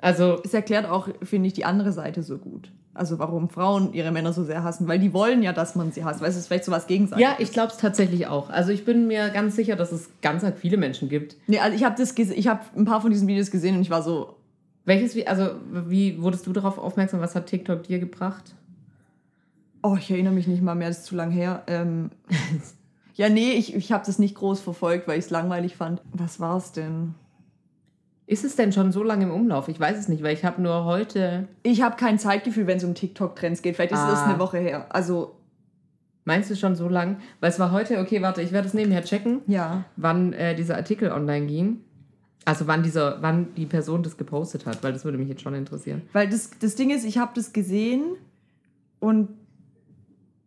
Also 0.00 0.40
Es 0.44 0.54
erklärt 0.54 0.86
auch, 0.88 1.08
finde 1.22 1.48
ich, 1.48 1.52
die 1.54 1.64
andere 1.64 1.92
Seite 1.92 2.22
so 2.22 2.38
gut. 2.38 2.70
Also 2.94 3.18
warum 3.18 3.48
Frauen 3.48 3.92
ihre 3.92 4.10
Männer 4.10 4.32
so 4.32 4.42
sehr 4.42 4.64
hassen, 4.64 4.88
weil 4.88 4.98
die 4.98 5.12
wollen 5.12 5.42
ja, 5.42 5.52
dass 5.52 5.76
man 5.76 5.92
sie 5.92 6.04
hasst. 6.04 6.20
Weil 6.20 6.30
es 6.30 6.36
ist 6.36 6.48
vielleicht 6.48 6.64
so 6.64 6.72
was 6.72 6.86
Gegenseitiges. 6.86 7.30
Ja, 7.30 7.36
ich 7.38 7.52
glaube 7.52 7.72
es 7.72 7.78
tatsächlich 7.78 8.26
auch. 8.26 8.50
Also 8.50 8.72
ich 8.72 8.84
bin 8.84 9.06
mir 9.06 9.30
ganz 9.30 9.54
sicher, 9.56 9.76
dass 9.76 9.92
es 9.92 10.10
ganz 10.20 10.44
viele 10.56 10.76
Menschen 10.76 11.08
gibt. 11.08 11.36
Nee, 11.46 11.58
also 11.60 11.76
ich 11.76 11.84
habe 11.84 11.94
habe 12.48 12.60
ein 12.76 12.84
paar 12.84 13.00
von 13.00 13.10
diesen 13.10 13.28
Videos 13.28 13.50
gesehen 13.50 13.76
und 13.76 13.82
ich 13.82 13.90
war 13.90 14.02
so, 14.02 14.34
Welches, 14.88 15.14
wie- 15.14 15.26
also 15.26 15.50
wie 15.70 16.20
wurdest 16.20 16.46
du 16.46 16.52
darauf 16.52 16.78
aufmerksam? 16.78 17.20
Was 17.20 17.34
hat 17.34 17.46
TikTok 17.46 17.82
dir 17.84 17.98
gebracht? 17.98 18.54
oh, 19.82 19.94
ich 19.96 20.10
erinnere 20.10 20.32
mich 20.34 20.48
nicht 20.48 20.60
mal 20.60 20.74
mehr, 20.74 20.88
das 20.88 20.98
ist 20.98 21.04
zu 21.06 21.14
lang 21.14 21.30
her. 21.30 21.62
Ähm, 21.68 22.10
ja, 23.14 23.28
nee, 23.28 23.52
ich, 23.52 23.74
ich 23.76 23.92
habe 23.92 24.04
das 24.04 24.18
nicht 24.18 24.34
groß 24.34 24.60
verfolgt, 24.60 25.06
weil 25.06 25.18
ich 25.18 25.26
es 25.26 25.30
langweilig 25.30 25.76
fand. 25.76 26.02
Was 26.12 26.40
war 26.40 26.56
es 26.56 26.72
denn? 26.72 27.14
Ist 28.26 28.44
es 28.44 28.56
denn 28.56 28.72
schon 28.72 28.90
so 28.92 29.02
lange 29.04 29.24
im 29.24 29.30
Umlauf? 29.30 29.68
Ich 29.68 29.78
weiß 29.78 29.96
es 29.96 30.08
nicht, 30.08 30.22
weil 30.22 30.34
ich 30.34 30.44
habe 30.44 30.60
nur 30.60 30.84
heute. 30.84 31.46
Ich 31.62 31.80
habe 31.80 31.96
kein 31.96 32.18
Zeitgefühl, 32.18 32.66
wenn 32.66 32.78
es 32.78 32.84
um 32.84 32.94
TikTok-Trends 32.94 33.62
geht. 33.62 33.76
Vielleicht 33.76 33.92
ist 33.92 33.98
es 34.00 34.18
Ah. 34.18 34.24
eine 34.26 34.38
Woche 34.40 34.58
her. 34.58 34.86
Also, 34.90 35.34
Meinst 36.24 36.50
du 36.50 36.56
schon 36.56 36.76
so 36.76 36.90
lang? 36.90 37.16
Weil 37.40 37.48
es 37.48 37.58
war 37.58 37.72
heute, 37.72 38.00
okay, 38.00 38.20
warte, 38.20 38.42
ich 38.42 38.52
werde 38.52 38.68
es 38.68 38.74
nebenher 38.74 39.02
checken, 39.02 39.40
ja. 39.46 39.84
wann 39.96 40.34
äh, 40.34 40.54
dieser 40.54 40.76
Artikel 40.76 41.10
online 41.10 41.46
ging. 41.46 41.80
Also 42.48 42.66
wann 42.66 42.82
dieser, 42.82 43.20
wann 43.20 43.54
die 43.56 43.66
Person 43.66 44.02
das 44.02 44.16
gepostet 44.16 44.64
hat, 44.64 44.82
weil 44.82 44.94
das 44.94 45.04
würde 45.04 45.18
mich 45.18 45.28
jetzt 45.28 45.42
schon 45.42 45.52
interessieren. 45.52 46.00
Weil 46.14 46.30
das, 46.30 46.48
das 46.58 46.76
Ding 46.76 46.88
ist, 46.88 47.04
ich 47.04 47.18
habe 47.18 47.32
das 47.34 47.52
gesehen 47.52 48.02
und 49.00 49.28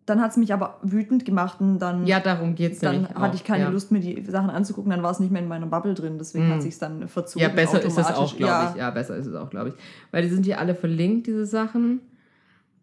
dann 0.07 0.19
hat 0.19 0.31
es 0.31 0.37
mich 0.37 0.51
aber 0.51 0.79
wütend 0.81 1.25
gemacht 1.25 1.61
und 1.61 1.77
dann, 1.77 2.07
Ja, 2.07 2.19
darum 2.19 2.55
geht 2.55 2.73
es 2.73 2.79
dann 2.79 3.07
hatte 3.09 3.35
ich 3.35 3.43
keine 3.43 3.65
ja. 3.65 3.69
Lust 3.69 3.91
mehr, 3.91 4.01
die 4.01 4.19
Sachen 4.25 4.49
anzugucken. 4.49 4.89
Dann 4.89 5.03
war 5.03 5.11
es 5.11 5.19
nicht 5.19 5.31
mehr 5.31 5.43
in 5.43 5.47
meiner 5.47 5.67
Bubble 5.67 5.93
drin. 5.93 6.17
Deswegen 6.17 6.47
Mhm. 6.47 6.53
hat 6.53 6.63
sich 6.63 6.75
dann 6.79 7.07
verzogen. 7.07 7.43
Ja, 7.47 7.49
besser 7.53 7.79
ist 7.83 7.95
es 7.95 8.07
auch, 8.07 8.35
glaube 8.35 8.51
ja. 8.51 8.71
ich. 8.71 8.77
Ja, 8.77 8.89
besser 8.89 9.15
ist 9.17 9.27
es 9.27 9.35
auch, 9.35 9.51
glaube 9.51 9.69
ich. 9.69 9.75
Weil 10.09 10.23
die 10.23 10.29
sind 10.29 10.43
hier 10.43 10.59
alle 10.59 10.73
verlinkt, 10.73 11.27
diese 11.27 11.45
Sachen. 11.45 12.01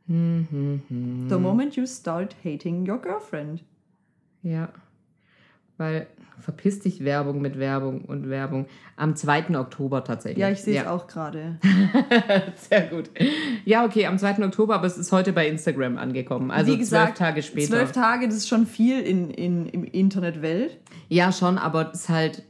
Hm, 0.06 0.46
hm, 0.48 0.82
hm. 0.88 1.28
The 1.28 1.38
moment 1.38 1.74
you 1.74 1.86
start 1.86 2.36
hating 2.44 2.88
your 2.88 2.98
girlfriend. 3.02 3.64
Ja. 4.44 4.68
Weil 5.78 6.06
verpiss 6.40 6.80
dich 6.80 7.04
Werbung 7.04 7.40
mit 7.40 7.58
Werbung 7.58 8.02
und 8.02 8.30
Werbung. 8.30 8.66
Am 8.96 9.16
2. 9.16 9.58
Oktober 9.58 10.04
tatsächlich. 10.04 10.38
Ja, 10.38 10.50
ich 10.50 10.60
sehe 10.60 10.78
es 10.78 10.84
ja. 10.84 10.90
auch 10.90 11.06
gerade. 11.06 11.58
Sehr 12.56 12.82
gut. 12.82 13.10
Ja, 13.64 13.84
okay, 13.84 14.06
am 14.06 14.18
2. 14.18 14.44
Oktober, 14.44 14.76
aber 14.76 14.86
es 14.86 14.96
ist 14.96 15.12
heute 15.12 15.32
bei 15.32 15.48
Instagram 15.48 15.98
angekommen. 15.98 16.50
Also 16.50 16.72
Wie 16.72 16.78
gesagt, 16.78 17.16
zwölf 17.16 17.18
Tage 17.18 17.42
später. 17.42 17.68
Zwölf 17.68 17.92
Tage, 17.92 18.26
das 18.26 18.36
ist 18.36 18.48
schon 18.48 18.66
viel 18.66 19.00
in, 19.00 19.30
in, 19.30 19.66
im 19.66 19.84
Internetwelt. 19.84 20.78
Ja, 21.08 21.32
schon, 21.32 21.58
aber 21.58 21.90
es 21.92 22.00
ist 22.00 22.08
halt, 22.08 22.44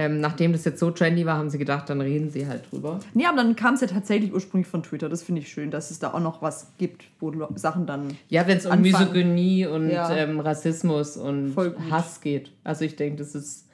ähm, 0.00 0.20
nachdem 0.20 0.52
das 0.52 0.64
jetzt 0.64 0.78
so 0.78 0.92
trendy 0.92 1.26
war, 1.26 1.36
haben 1.38 1.50
sie 1.50 1.58
gedacht, 1.58 1.90
dann 1.90 2.00
reden 2.00 2.30
sie 2.30 2.46
halt 2.46 2.70
drüber. 2.70 3.00
Nee, 3.14 3.26
aber 3.26 3.38
dann 3.38 3.56
kam 3.56 3.74
es 3.74 3.80
ja 3.80 3.88
tatsächlich 3.88 4.32
ursprünglich 4.32 4.68
von 4.68 4.84
Twitter. 4.84 5.08
Das 5.08 5.24
finde 5.24 5.40
ich 5.40 5.48
schön, 5.48 5.72
dass 5.72 5.90
es 5.90 5.98
da 5.98 6.14
auch 6.14 6.20
noch 6.20 6.40
was 6.40 6.68
gibt, 6.78 7.06
wo 7.18 7.32
Sachen 7.56 7.84
dann. 7.84 8.16
Ja, 8.28 8.46
wenn 8.46 8.58
es 8.58 8.66
um. 8.66 8.80
Misogynie 8.80 9.66
und 9.66 9.90
Ja. 9.90 10.08
ähm, 10.14 10.38
Rassismus 10.38 11.16
und. 11.16 11.56
Hass 11.90 12.20
geht. 12.20 12.52
Also 12.62 12.84
ich 12.84 12.94
denke, 12.94 13.16
das 13.18 13.34
ist, 13.34 13.66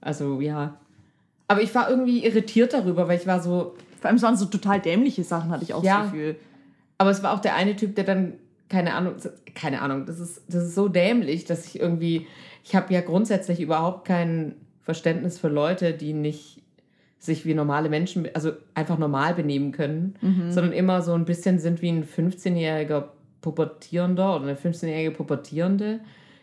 also 0.00 0.40
ja. 0.40 0.76
Aber 1.46 1.60
ich 1.60 1.74
war 1.74 1.90
irgendwie 1.90 2.24
irritiert 2.24 2.72
darüber, 2.72 3.06
weil 3.06 3.18
ich 3.20 3.26
war 3.26 3.42
so, 3.42 3.74
Vor 4.00 4.06
allem 4.08 4.16
es 4.16 4.22
waren 4.22 4.36
so 4.36 4.46
total 4.46 4.80
dämliche 4.80 5.24
Sachen, 5.24 5.50
hatte 5.50 5.62
ich 5.64 5.74
auch 5.74 5.84
Ja. 5.84 6.04
das 6.04 6.12
Gefühl. 6.12 6.36
aber 6.96 7.10
es 7.10 7.22
war 7.22 7.34
auch 7.34 7.40
der 7.40 7.54
eine 7.54 7.76
Typ, 7.76 7.94
der 7.96 8.04
dann, 8.04 8.32
keine 8.70 8.94
Ahnung, 8.94 9.16
keine 9.54 9.82
Ahnung, 9.82 10.06
das 10.06 10.20
ist, 10.20 10.40
das 10.48 10.64
ist 10.64 10.74
so 10.74 10.88
dämlich, 10.88 11.44
dass 11.44 11.66
ich 11.66 11.78
irgendwie, 11.78 12.26
ich 12.64 12.74
habe 12.74 12.94
ja 12.94 13.02
grundsätzlich 13.02 13.60
überhaupt 13.60 14.06
kein 14.06 14.54
Verständnis 14.86 15.38
für 15.38 15.48
Leute, 15.48 15.92
die 15.92 16.14
nicht 16.14 16.62
sich 17.18 17.44
wie 17.44 17.54
normale 17.54 17.88
Menschen, 17.88 18.28
also 18.34 18.52
einfach 18.72 18.98
normal 18.98 19.34
benehmen 19.34 19.72
können, 19.72 20.14
sondern 20.48 20.72
immer 20.72 21.02
so 21.02 21.12
ein 21.12 21.24
bisschen 21.24 21.58
sind 21.58 21.82
wie 21.82 21.88
ein 21.88 22.04
15-jähriger 22.04 23.08
Pubertierender 23.40 24.36
oder 24.36 24.44
eine 24.44 24.54
15-jährige 24.54 25.10
Pubertierende. 25.10 26.00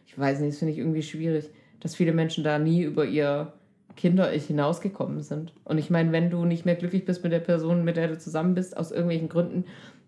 Ich 0.08 0.20
weiß 0.20 0.42
nicht, 0.42 0.52
das 0.52 0.60
finde 0.60 0.74
ich 0.74 0.80
irgendwie 0.80 1.04
schwierig, 1.04 1.50
dass 1.80 1.96
viele 1.96 2.12
Menschen 2.12 2.44
da 2.44 2.60
nie 2.60 2.84
über 2.84 3.06
ihr 3.06 3.54
Kinder-Ich 3.96 4.48
hinausgekommen 4.48 5.22
sind. 5.22 5.54
Und 5.64 5.78
ich 5.78 5.90
meine, 5.90 6.12
wenn 6.12 6.30
du 6.30 6.44
nicht 6.44 6.66
mehr 6.66 6.76
glücklich 6.76 7.06
bist 7.06 7.24
mit 7.24 7.32
der 7.32 7.40
Person, 7.40 7.86
mit 7.86 7.96
der 7.96 8.10
du 8.10 8.18
zusammen 8.18 8.56
bist, 8.56 8.76
aus 8.76 8.92
irgendwelchen 8.92 9.30
Gründen, 9.30 9.64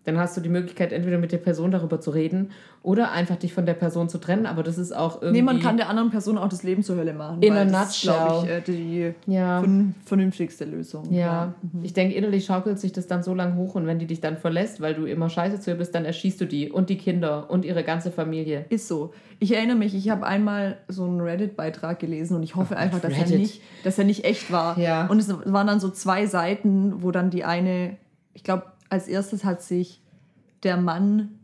dann 0.06 0.16
hast 0.18 0.36
du 0.36 0.40
die 0.40 0.48
Möglichkeit, 0.48 0.92
entweder 0.92 1.18
mit 1.18 1.32
der 1.32 1.38
Person 1.38 1.70
darüber 1.70 2.00
zu 2.00 2.10
reden 2.10 2.52
oder 2.82 3.10
einfach 3.12 3.36
dich 3.36 3.52
von 3.52 3.66
der 3.66 3.74
Person 3.74 4.08
zu 4.08 4.18
trennen. 4.18 4.46
Aber 4.46 4.62
das 4.62 4.78
ist 4.78 4.92
auch 4.96 5.20
irgendwie. 5.20 5.40
Nee, 5.40 5.44
man 5.44 5.60
kann 5.60 5.76
der 5.76 5.88
anderen 5.90 6.10
Person 6.10 6.38
auch 6.38 6.48
das 6.48 6.62
Leben 6.62 6.82
zur 6.84 6.96
Hölle 6.96 7.12
machen. 7.12 7.42
In 7.42 7.52
weil 7.52 7.66
a 7.68 7.70
das 7.70 7.96
ist, 7.96 8.02
glaube 8.02 8.26
ich, 8.28 8.40
nutshell. 8.42 8.58
äh, 8.58 8.62
die 8.62 9.14
Ja. 9.32 9.60
vern- 9.60 9.94
vernünftigste 10.04 10.64
Lösung. 10.64 11.12
Ja, 11.12 11.54
ich 11.82 11.92
denke, 11.92 12.14
innerlich 12.14 12.46
schaukelt 12.46 12.78
sich 12.78 12.92
das 12.92 13.06
dann 13.08 13.22
so 13.22 13.34
lang 13.34 13.56
hoch 13.56 13.74
und 13.74 13.86
wenn 13.86 13.98
die 13.98 14.06
dich 14.06 14.20
dann 14.20 14.36
verlässt, 14.38 14.80
weil 14.80 14.94
du 14.94 15.04
immer 15.04 15.28
scheiße 15.28 15.60
zu 15.60 15.70
ihr 15.72 15.76
bist, 15.76 15.94
dann 15.94 16.04
erschießt 16.04 16.40
du 16.40 16.46
die 16.46 16.70
und 16.70 16.88
die 16.88 16.96
Kinder 16.98 17.50
und 17.50 17.64
ihre 17.64 17.82
ganze 17.84 18.10
Familie. 18.12 18.64
Ist 18.68 18.88
so. 18.88 19.12
Ich 19.40 19.54
erinnere 19.54 19.76
mich, 19.76 19.94
ich 19.94 20.08
habe 20.08 20.24
einmal 20.24 20.78
so 20.88 21.04
einen 21.04 21.20
Reddit-Beitrag 21.20 21.98
gelesen 21.98 22.36
und 22.36 22.44
ich 22.44 22.54
hoffe 22.54 22.74
Oh 22.74 22.78
einfach, 22.80 23.00
dass 23.00 23.12
er, 23.12 23.36
nicht, 23.36 23.60
dass 23.84 23.98
er 23.98 24.04
nicht 24.04 24.24
echt 24.24 24.50
war. 24.52 24.78
Ja. 24.78 25.08
Und 25.08 25.18
es 25.18 25.28
waren 25.44 25.66
dann 25.66 25.80
so 25.80 25.90
zwei 25.90 26.26
Seiten, 26.26 27.02
wo 27.02 27.10
dann 27.10 27.30
die 27.30 27.44
eine, 27.44 27.96
ich 28.32 28.44
glaube, 28.44 28.62
als 28.88 29.08
erstes 29.08 29.44
hat 29.44 29.62
sich 29.62 30.02
der 30.62 30.76
Mann 30.76 31.38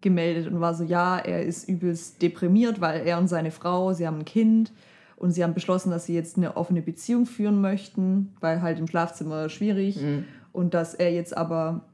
gemeldet 0.00 0.46
und 0.46 0.60
war 0.60 0.74
so, 0.74 0.84
ja, 0.84 1.18
er 1.18 1.42
ist 1.42 1.68
übelst 1.68 2.22
deprimiert, 2.22 2.80
weil 2.80 3.06
er 3.06 3.18
und 3.18 3.28
seine 3.28 3.50
Frau, 3.50 3.92
sie 3.92 4.06
haben 4.06 4.20
ein 4.20 4.24
Kind 4.24 4.72
und 5.16 5.32
sie 5.32 5.42
haben 5.42 5.54
beschlossen, 5.54 5.90
dass 5.90 6.06
sie 6.06 6.14
jetzt 6.14 6.36
eine 6.36 6.56
offene 6.56 6.82
Beziehung 6.82 7.26
führen 7.26 7.60
möchten, 7.60 8.32
weil 8.40 8.62
halt 8.62 8.78
im 8.78 8.86
Schlafzimmer 8.86 9.48
schwierig 9.48 9.98
und 10.52 10.74
dass 10.74 10.94
er 10.94 11.12
jetzt 11.12 11.36
aber 11.36 11.84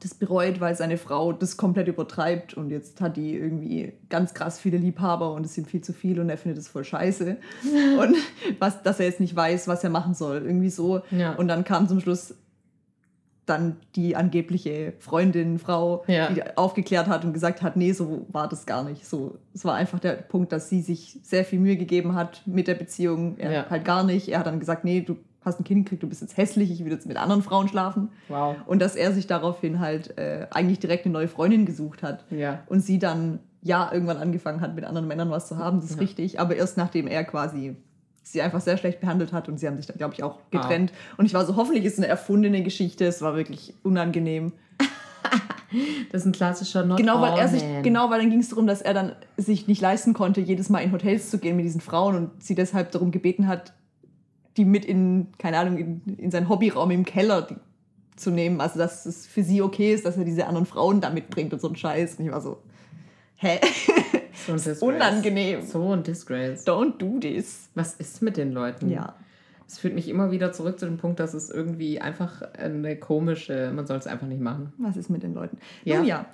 das 0.00 0.14
bereut, 0.14 0.60
weil 0.60 0.74
seine 0.74 0.98
Frau 0.98 1.32
das 1.32 1.56
komplett 1.56 1.86
übertreibt 1.86 2.54
und 2.54 2.70
jetzt 2.70 3.00
hat 3.00 3.16
die 3.16 3.36
irgendwie 3.36 3.92
ganz 4.08 4.34
krass 4.34 4.58
viele 4.58 4.76
Liebhaber 4.76 5.32
und 5.32 5.46
es 5.46 5.54
sind 5.54 5.68
viel 5.70 5.82
zu 5.82 5.92
viel 5.92 6.18
und 6.18 6.28
er 6.28 6.36
findet 6.36 6.58
es 6.58 6.66
voll 6.66 6.82
scheiße 6.82 7.36
und 8.00 8.16
was, 8.58 8.82
dass 8.82 8.98
er 8.98 9.06
jetzt 9.06 9.20
nicht 9.20 9.36
weiß, 9.36 9.68
was 9.68 9.84
er 9.84 9.90
machen 9.90 10.14
soll, 10.14 10.42
irgendwie 10.44 10.70
so. 10.70 11.02
Ja. 11.12 11.34
Und 11.36 11.46
dann 11.46 11.62
kam 11.62 11.86
zum 11.86 12.00
Schluss 12.00 12.34
dann 13.46 13.76
die 13.94 14.16
angebliche 14.16 14.94
Freundin, 14.98 15.58
Frau, 15.58 16.04
Ja. 16.06 16.30
die 16.30 16.42
aufgeklärt 16.56 17.08
hat 17.08 17.24
und 17.24 17.32
gesagt 17.32 17.62
hat, 17.62 17.76
nee, 17.76 17.92
so 17.92 18.26
war 18.30 18.48
das 18.48 18.64
gar 18.66 18.84
nicht. 18.84 19.06
So, 19.06 19.36
es 19.52 19.64
war 19.64 19.74
einfach 19.74 19.98
der 20.00 20.12
Punkt, 20.14 20.52
dass 20.52 20.68
sie 20.68 20.80
sich 20.80 21.18
sehr 21.22 21.44
viel 21.44 21.58
Mühe 21.60 21.76
gegeben 21.76 22.14
hat 22.14 22.42
mit 22.46 22.68
der 22.68 22.74
Beziehung. 22.74 23.36
Er 23.38 23.52
Ja. 23.52 23.66
halt 23.70 23.84
gar 23.84 24.04
nicht. 24.04 24.28
Er 24.28 24.38
hat 24.40 24.46
dann 24.46 24.60
gesagt, 24.60 24.84
nee, 24.84 25.00
du 25.02 25.16
hast 25.44 25.60
ein 25.60 25.64
Kind 25.64 25.84
gekriegt, 25.84 26.02
du 26.02 26.08
bist 26.08 26.22
jetzt 26.22 26.38
hässlich, 26.38 26.70
ich 26.70 26.84
will 26.86 26.92
jetzt 26.92 27.06
mit 27.06 27.18
anderen 27.18 27.42
Frauen 27.42 27.68
schlafen. 27.68 28.08
Wow. 28.28 28.56
Und 28.66 28.80
dass 28.80 28.96
er 28.96 29.12
sich 29.12 29.26
daraufhin 29.26 29.78
halt 29.78 30.16
äh, 30.16 30.46
eigentlich 30.50 30.78
direkt 30.78 31.04
eine 31.04 31.12
neue 31.12 31.28
Freundin 31.28 31.66
gesucht 31.66 32.02
hat. 32.02 32.24
Ja. 32.30 32.62
Und 32.66 32.80
sie 32.80 32.98
dann, 32.98 33.40
ja, 33.60 33.90
irgendwann 33.92 34.16
angefangen 34.16 34.62
hat, 34.62 34.74
mit 34.74 34.84
anderen 34.84 35.06
Männern 35.06 35.30
was 35.30 35.48
zu 35.48 35.58
haben, 35.58 35.80
das 35.82 35.90
ist 35.90 36.00
richtig. 36.00 36.40
Aber 36.40 36.56
erst 36.56 36.78
nachdem 36.78 37.06
er 37.06 37.24
quasi 37.24 37.76
sie 38.24 38.42
einfach 38.42 38.60
sehr 38.60 38.76
schlecht 38.76 39.00
behandelt 39.00 39.32
hat 39.32 39.48
und 39.48 39.60
sie 39.60 39.66
haben 39.68 39.76
sich 39.76 39.86
dann, 39.86 39.96
glaube 39.96 40.14
ich, 40.14 40.22
auch 40.22 40.38
getrennt. 40.50 40.92
Und 41.16 41.26
ich 41.26 41.34
war 41.34 41.46
so, 41.46 41.56
hoffentlich 41.56 41.84
ist 41.84 41.94
es 41.94 41.98
eine 41.98 42.08
erfundene 42.08 42.62
Geschichte. 42.62 43.04
Es 43.04 43.22
war 43.22 43.36
wirklich 43.36 43.74
unangenehm. 43.84 44.52
Das 46.12 46.22
ist 46.22 46.26
ein 46.26 46.32
klassischer 46.32 46.84
Not 46.84 46.98
Genau, 46.98 47.20
weil 47.20 47.36
er 47.36 47.48
sich, 47.48 47.64
genau, 47.82 48.08
weil 48.08 48.20
dann 48.20 48.30
ging 48.30 48.38
es 48.38 48.48
darum, 48.48 48.68
dass 48.68 48.80
er 48.80 48.94
dann 48.94 49.16
sich 49.36 49.66
nicht 49.66 49.80
leisten 49.80 50.14
konnte, 50.14 50.40
jedes 50.40 50.68
Mal 50.68 50.80
in 50.80 50.92
Hotels 50.92 51.30
zu 51.30 51.38
gehen 51.38 51.56
mit 51.56 51.64
diesen 51.64 51.80
Frauen 51.80 52.14
und 52.14 52.44
sie 52.44 52.54
deshalb 52.54 52.92
darum 52.92 53.10
gebeten 53.10 53.48
hat, 53.48 53.72
die 54.56 54.64
mit 54.64 54.84
in, 54.84 55.32
keine 55.36 55.58
Ahnung, 55.58 55.78
in, 55.78 56.16
in 56.16 56.30
seinen 56.30 56.48
Hobbyraum 56.48 56.92
im 56.92 57.04
Keller 57.04 57.42
die, 57.42 57.56
zu 58.14 58.30
nehmen. 58.30 58.60
Also, 58.60 58.78
dass 58.78 59.04
es 59.04 59.26
für 59.26 59.42
sie 59.42 59.62
okay 59.62 59.92
ist, 59.92 60.06
dass 60.06 60.16
er 60.16 60.24
diese 60.24 60.46
anderen 60.46 60.66
Frauen 60.66 61.00
da 61.00 61.10
mitbringt 61.10 61.52
und 61.52 61.60
so 61.60 61.68
ein 61.68 61.74
Scheiß. 61.74 62.16
Und 62.20 62.26
ich 62.26 62.30
war 62.30 62.40
so, 62.40 62.58
hä? 63.36 63.58
So 64.46 64.52
ein 64.52 64.56
Disgrace. 64.56 64.82
unangenehm. 64.82 65.62
So 65.62 65.92
ein 65.92 66.02
Disgrace. 66.02 66.66
Don't 66.66 66.98
do 66.98 67.18
this. 67.18 67.68
Was 67.74 67.94
ist 67.94 68.22
mit 68.22 68.36
den 68.36 68.52
Leuten? 68.52 68.90
Ja. 68.90 69.14
Es 69.66 69.78
führt 69.78 69.94
mich 69.94 70.08
immer 70.08 70.30
wieder 70.30 70.52
zurück 70.52 70.78
zu 70.78 70.86
dem 70.86 70.98
Punkt, 70.98 71.20
dass 71.20 71.34
es 71.34 71.50
irgendwie 71.50 72.00
einfach 72.00 72.42
eine 72.58 72.96
komische, 72.96 73.72
man 73.74 73.86
soll 73.86 73.96
es 73.96 74.06
einfach 74.06 74.26
nicht 74.26 74.40
machen. 74.40 74.72
Was 74.78 74.96
ist 74.96 75.08
mit 75.08 75.22
den 75.22 75.34
Leuten? 75.34 75.58
Ja. 75.84 75.96
Nun 75.96 76.06
ja. 76.06 76.26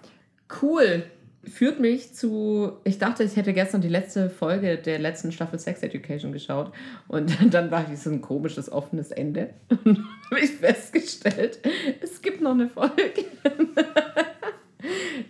Cool. 0.60 1.04
Führt 1.42 1.80
mich 1.80 2.12
zu. 2.12 2.72
Ich 2.84 2.98
dachte, 2.98 3.22
ich 3.24 3.36
hätte 3.36 3.54
gestern 3.54 3.80
die 3.80 3.88
letzte 3.88 4.28
Folge 4.28 4.76
der 4.76 4.98
letzten 4.98 5.32
Staffel 5.32 5.58
Sex 5.58 5.82
Education 5.82 6.32
geschaut. 6.32 6.72
Und 7.08 7.34
dann 7.54 7.70
war 7.70 7.86
ich 7.90 7.98
so 8.00 8.10
ein 8.10 8.20
komisches, 8.20 8.70
offenes 8.70 9.10
Ende. 9.10 9.50
Und 9.70 9.86
dann 9.86 10.06
habe 10.30 10.40
ich 10.40 10.50
festgestellt, 10.50 11.60
es 12.02 12.20
gibt 12.20 12.42
noch 12.42 12.52
eine 12.52 12.68
Folge. 12.68 13.24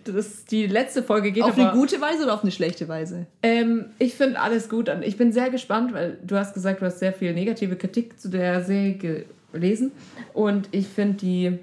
Das, 0.04 0.44
die 0.44 0.66
letzte 0.66 1.02
Folge 1.02 1.32
geht 1.32 1.42
Auf 1.42 1.52
aber, 1.52 1.70
eine 1.70 1.78
gute 1.78 2.00
Weise 2.00 2.22
oder 2.24 2.34
auf 2.34 2.42
eine 2.42 2.52
schlechte 2.52 2.88
Weise? 2.88 3.26
ähm, 3.42 3.86
ich 3.98 4.14
finde 4.14 4.40
alles 4.40 4.68
gut 4.68 4.88
an. 4.88 5.02
Ich 5.02 5.16
bin 5.16 5.32
sehr 5.32 5.50
gespannt, 5.50 5.92
weil 5.92 6.18
du 6.24 6.36
hast 6.36 6.54
gesagt, 6.54 6.80
du 6.80 6.86
hast 6.86 6.98
sehr 6.98 7.12
viel 7.12 7.34
negative 7.34 7.76
Kritik 7.76 8.18
zu 8.20 8.28
der 8.28 8.62
Serie 8.62 9.26
gelesen. 9.52 9.92
Und 10.32 10.68
ich 10.72 10.86
finde 10.86 11.16
die. 11.18 11.58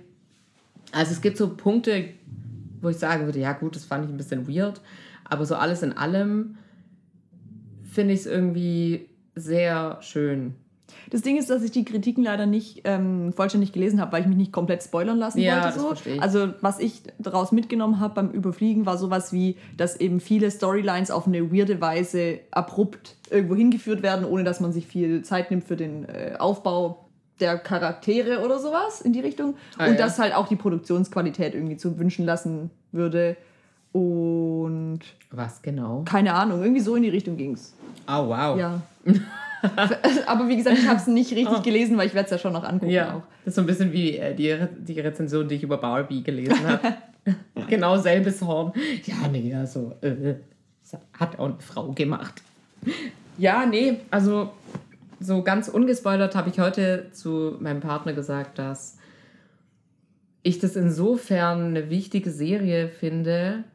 Also 0.92 1.12
es 1.12 1.22
gibt 1.22 1.38
so 1.38 1.56
Punkte, 1.56 2.10
wo 2.82 2.90
ich 2.90 2.98
sagen 2.98 3.26
würde, 3.26 3.40
ja 3.40 3.54
gut, 3.54 3.76
das 3.76 3.86
fand 3.86 4.06
ich 4.06 4.12
ein 4.12 4.18
bisschen 4.18 4.48
weird. 4.48 4.82
Aber 5.26 5.46
so 5.46 5.56
alles 5.56 5.84
in 5.84 5.94
allem 5.94 6.58
finde 7.92 8.14
ich 8.14 8.22
es 8.22 8.26
irgendwie 8.26 9.10
sehr 9.36 9.98
schön. 10.02 10.56
Das 11.10 11.22
Ding 11.22 11.38
ist, 11.38 11.50
dass 11.50 11.64
ich 11.64 11.72
die 11.72 11.86
Kritiken 11.86 12.24
leider 12.24 12.46
nicht 12.46 12.82
ähm, 12.86 13.34
vollständig 13.34 13.72
gelesen 13.74 14.00
habe, 14.02 14.12
weil 14.12 14.22
ich 14.22 14.28
mich 14.28 14.38
nicht 14.38 14.52
komplett 14.52 14.84
spoilern 14.84 15.18
lassen 15.18 15.40
Ja, 15.40 15.56
wollte. 15.56 15.68
das 15.68 15.76
So. 15.76 15.88
verstehe 15.88 16.16
ich. 16.16 16.22
Also 16.22 16.50
was 16.62 16.80
ich 16.80 17.02
daraus 17.20 17.52
mitgenommen 17.52 18.00
habe 18.00 18.14
beim 18.16 18.32
Überfliegen, 18.32 18.86
war 18.86 18.98
sowas 18.98 19.32
wie, 19.34 19.56
dass 19.76 19.98
eben 20.00 20.20
viele 20.20 20.50
Storylines 20.52 21.12
auf 21.12 21.28
eine 21.28 21.52
weirde 21.54 21.80
Weise 21.82 22.40
abrupt 22.52 23.16
irgendwo 23.30 23.56
hingeführt 23.56 24.04
werden, 24.04 24.26
ohne 24.26 24.44
dass 24.44 24.60
man 24.60 24.72
sich 24.74 24.88
viel 24.88 25.22
Zeit 25.24 25.52
nimmt 25.52 25.64
für 25.66 25.76
den 25.76 26.06
äh, 26.10 26.36
Aufbau 26.40 27.06
der 27.40 27.58
Charaktere 27.60 28.44
oder 28.44 28.58
sowas 28.60 29.02
in 29.02 29.14
die 29.14 29.20
Richtung. 29.20 29.56
Ah, 29.78 29.86
und 29.88 29.92
ja. 29.94 29.98
dass 30.00 30.18
halt 30.20 30.34
auch 30.36 30.48
die 30.48 30.56
Produktionsqualität 30.56 31.54
irgendwie 31.54 31.78
zu 31.78 32.00
wünschen 32.00 32.26
lassen 32.26 32.72
würde. 32.92 33.38
Und 33.94 35.00
Was 35.32 35.62
genau? 35.62 36.04
keine 36.06 36.34
Ahnung, 36.34 36.62
irgendwie 36.62 36.82
so 36.82 36.96
in 36.96 37.04
die 37.04 37.10
Richtung 37.10 37.38
ging's. 37.38 37.74
Oh, 38.08 38.28
wow. 38.28 38.58
Ja. 38.58 38.82
Aber 40.26 40.48
wie 40.48 40.58
gesagt, 40.58 40.78
ich 40.78 40.88
habe 40.88 41.00
es 41.00 41.08
nicht 41.08 41.32
richtig 41.32 41.58
Oh. 41.60 41.62
gelesen, 41.62 41.98
weil 41.98 42.08
ich 42.08 42.14
werde 42.14 42.26
es 42.26 42.32
ja 42.32 42.38
schon 42.38 42.54
noch 42.54 42.64
angucken. 42.64 42.92
Ja, 42.92 43.16
Auch. 43.16 43.22
das 43.44 43.52
ist 43.52 43.56
so 43.56 43.62
ein 43.62 43.68
bisschen 43.68 43.92
wie 43.92 44.18
äh, 44.18 44.34
die, 44.36 44.52
Re 44.52 44.70
die 44.78 45.00
Rezension, 45.00 45.48
die 45.48 45.56
ich 45.56 45.64
über 45.64 45.78
Barbie 45.78 46.24
gelesen 46.24 46.68
habe. 46.68 46.96
genau 47.70 47.98
selbes 47.98 48.42
Horn. 48.42 48.72
Ja, 49.06 49.28
nee, 49.30 49.54
also, 49.54 49.94
äh, 50.02 50.36
hat 51.20 51.38
auch 51.40 51.46
eine 51.46 51.60
Frau 51.60 51.92
gemacht. 51.92 52.42
Ja, 53.38 53.66
nee, 53.66 54.00
also 54.10 54.52
so 55.20 55.44
ganz 55.44 55.68
ungespoilert 55.68 56.36
habe 56.36 56.50
ich 56.50 56.60
heute 56.60 57.08
zu 57.12 57.58
meinem 57.60 57.82
Partner 57.82 58.14
gesagt, 58.14 58.60
dass 58.60 58.98
ich 60.44 60.60
das 60.60 60.76
insofern 60.78 61.66
eine 61.76 61.90
wichtige 61.90 62.32
Serie 62.32 62.88
finde, 62.88 63.66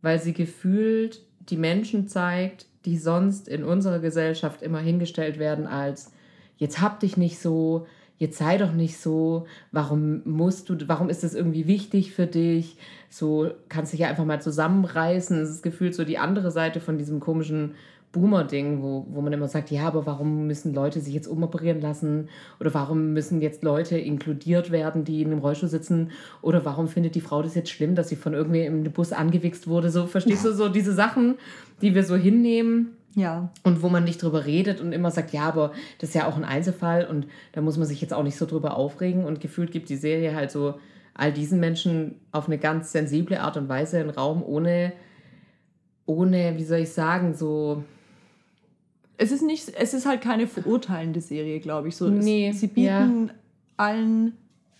weil 0.00 0.18
sie 0.20 0.32
gefühlt 0.32 1.20
die 1.50 1.56
Menschen 1.58 2.08
zeigt, 2.08 2.66
die 2.84 2.98
sonst 2.98 3.48
in 3.48 3.64
unserer 3.64 3.98
Gesellschaft 3.98 4.62
immer 4.62 4.80
hingestellt 4.80 5.38
werden 5.38 5.66
als 5.66 6.12
jetzt 6.56 6.80
hab 6.80 7.00
dich 7.00 7.16
nicht 7.16 7.38
so, 7.38 7.86
jetzt 8.18 8.38
sei 8.38 8.58
doch 8.58 8.72
nicht 8.72 8.98
so, 8.98 9.46
warum 9.72 10.22
musst 10.24 10.68
du, 10.68 10.76
warum 10.86 11.08
ist 11.08 11.22
das 11.22 11.34
irgendwie 11.34 11.66
wichtig 11.66 12.12
für 12.12 12.26
dich? 12.26 12.76
So 13.08 13.50
kannst 13.68 13.92
dich 13.92 14.00
ja 14.00 14.08
einfach 14.08 14.24
mal 14.24 14.42
zusammenreißen. 14.42 15.38
Es 15.38 15.50
ist 15.50 15.62
gefühlt 15.62 15.94
so 15.94 16.04
die 16.04 16.18
andere 16.18 16.50
Seite 16.50 16.80
von 16.80 16.98
diesem 16.98 17.20
komischen 17.20 17.74
Boomer-Ding, 18.12 18.82
wo, 18.82 19.06
wo 19.10 19.20
man 19.20 19.32
immer 19.32 19.48
sagt, 19.48 19.70
ja, 19.70 19.86
aber 19.86 20.06
warum 20.06 20.46
müssen 20.46 20.72
Leute 20.72 21.00
sich 21.00 21.12
jetzt 21.12 21.26
umoperieren 21.26 21.80
lassen? 21.80 22.28
Oder 22.58 22.72
warum 22.72 23.12
müssen 23.12 23.42
jetzt 23.42 23.62
Leute 23.62 23.98
inkludiert 23.98 24.70
werden, 24.70 25.04
die 25.04 25.20
in 25.20 25.30
einem 25.30 25.40
Rollstuhl 25.40 25.68
sitzen? 25.68 26.10
Oder 26.40 26.64
warum 26.64 26.88
findet 26.88 27.14
die 27.14 27.20
Frau 27.20 27.42
das 27.42 27.54
jetzt 27.54 27.70
schlimm, 27.70 27.94
dass 27.94 28.08
sie 28.08 28.16
von 28.16 28.32
irgendwem 28.32 28.86
im 28.86 28.92
Bus 28.92 29.12
angewichst 29.12 29.68
wurde? 29.68 29.90
So, 29.90 30.06
verstehst 30.06 30.44
du, 30.44 30.54
so 30.54 30.68
diese 30.70 30.94
Sachen, 30.94 31.34
die 31.82 31.94
wir 31.94 32.02
so 32.02 32.16
hinnehmen 32.16 32.96
Ja. 33.14 33.50
und 33.62 33.82
wo 33.82 33.90
man 33.90 34.04
nicht 34.04 34.22
drüber 34.22 34.46
redet 34.46 34.80
und 34.80 34.92
immer 34.92 35.10
sagt, 35.10 35.32
ja, 35.32 35.42
aber 35.42 35.72
das 35.98 36.08
ist 36.10 36.14
ja 36.14 36.26
auch 36.26 36.36
ein 36.36 36.44
Einzelfall 36.44 37.06
und 37.06 37.26
da 37.52 37.60
muss 37.60 37.76
man 37.76 37.86
sich 37.86 38.00
jetzt 38.00 38.14
auch 38.14 38.22
nicht 38.22 38.38
so 38.38 38.46
drüber 38.46 38.76
aufregen. 38.76 39.24
Und 39.26 39.40
gefühlt 39.40 39.70
gibt 39.70 39.90
die 39.90 39.96
Serie 39.96 40.34
halt 40.34 40.50
so 40.50 40.74
all 41.12 41.30
diesen 41.32 41.60
Menschen 41.60 42.14
auf 42.32 42.46
eine 42.46 42.56
ganz 42.58 42.90
sensible 42.92 43.40
Art 43.40 43.58
und 43.58 43.68
Weise 43.68 43.98
einen 43.98 44.10
Raum, 44.10 44.42
ohne, 44.42 44.92
ohne, 46.06 46.54
wie 46.56 46.64
soll 46.64 46.78
ich 46.78 46.92
sagen, 46.92 47.34
so. 47.34 47.84
Es 49.18 49.32
ist 49.32 49.42
nicht, 49.42 49.68
es 49.76 49.94
ist 49.94 50.06
halt 50.06 50.22
keine 50.22 50.46
verurteilende 50.46 51.20
Serie, 51.20 51.60
glaube 51.60 51.88
ich. 51.88 51.96
So, 51.96 52.08
Nee, 52.08 52.48
es, 52.48 52.60
sie 52.60 52.68
bieten 52.68 53.30
allen 53.76 54.32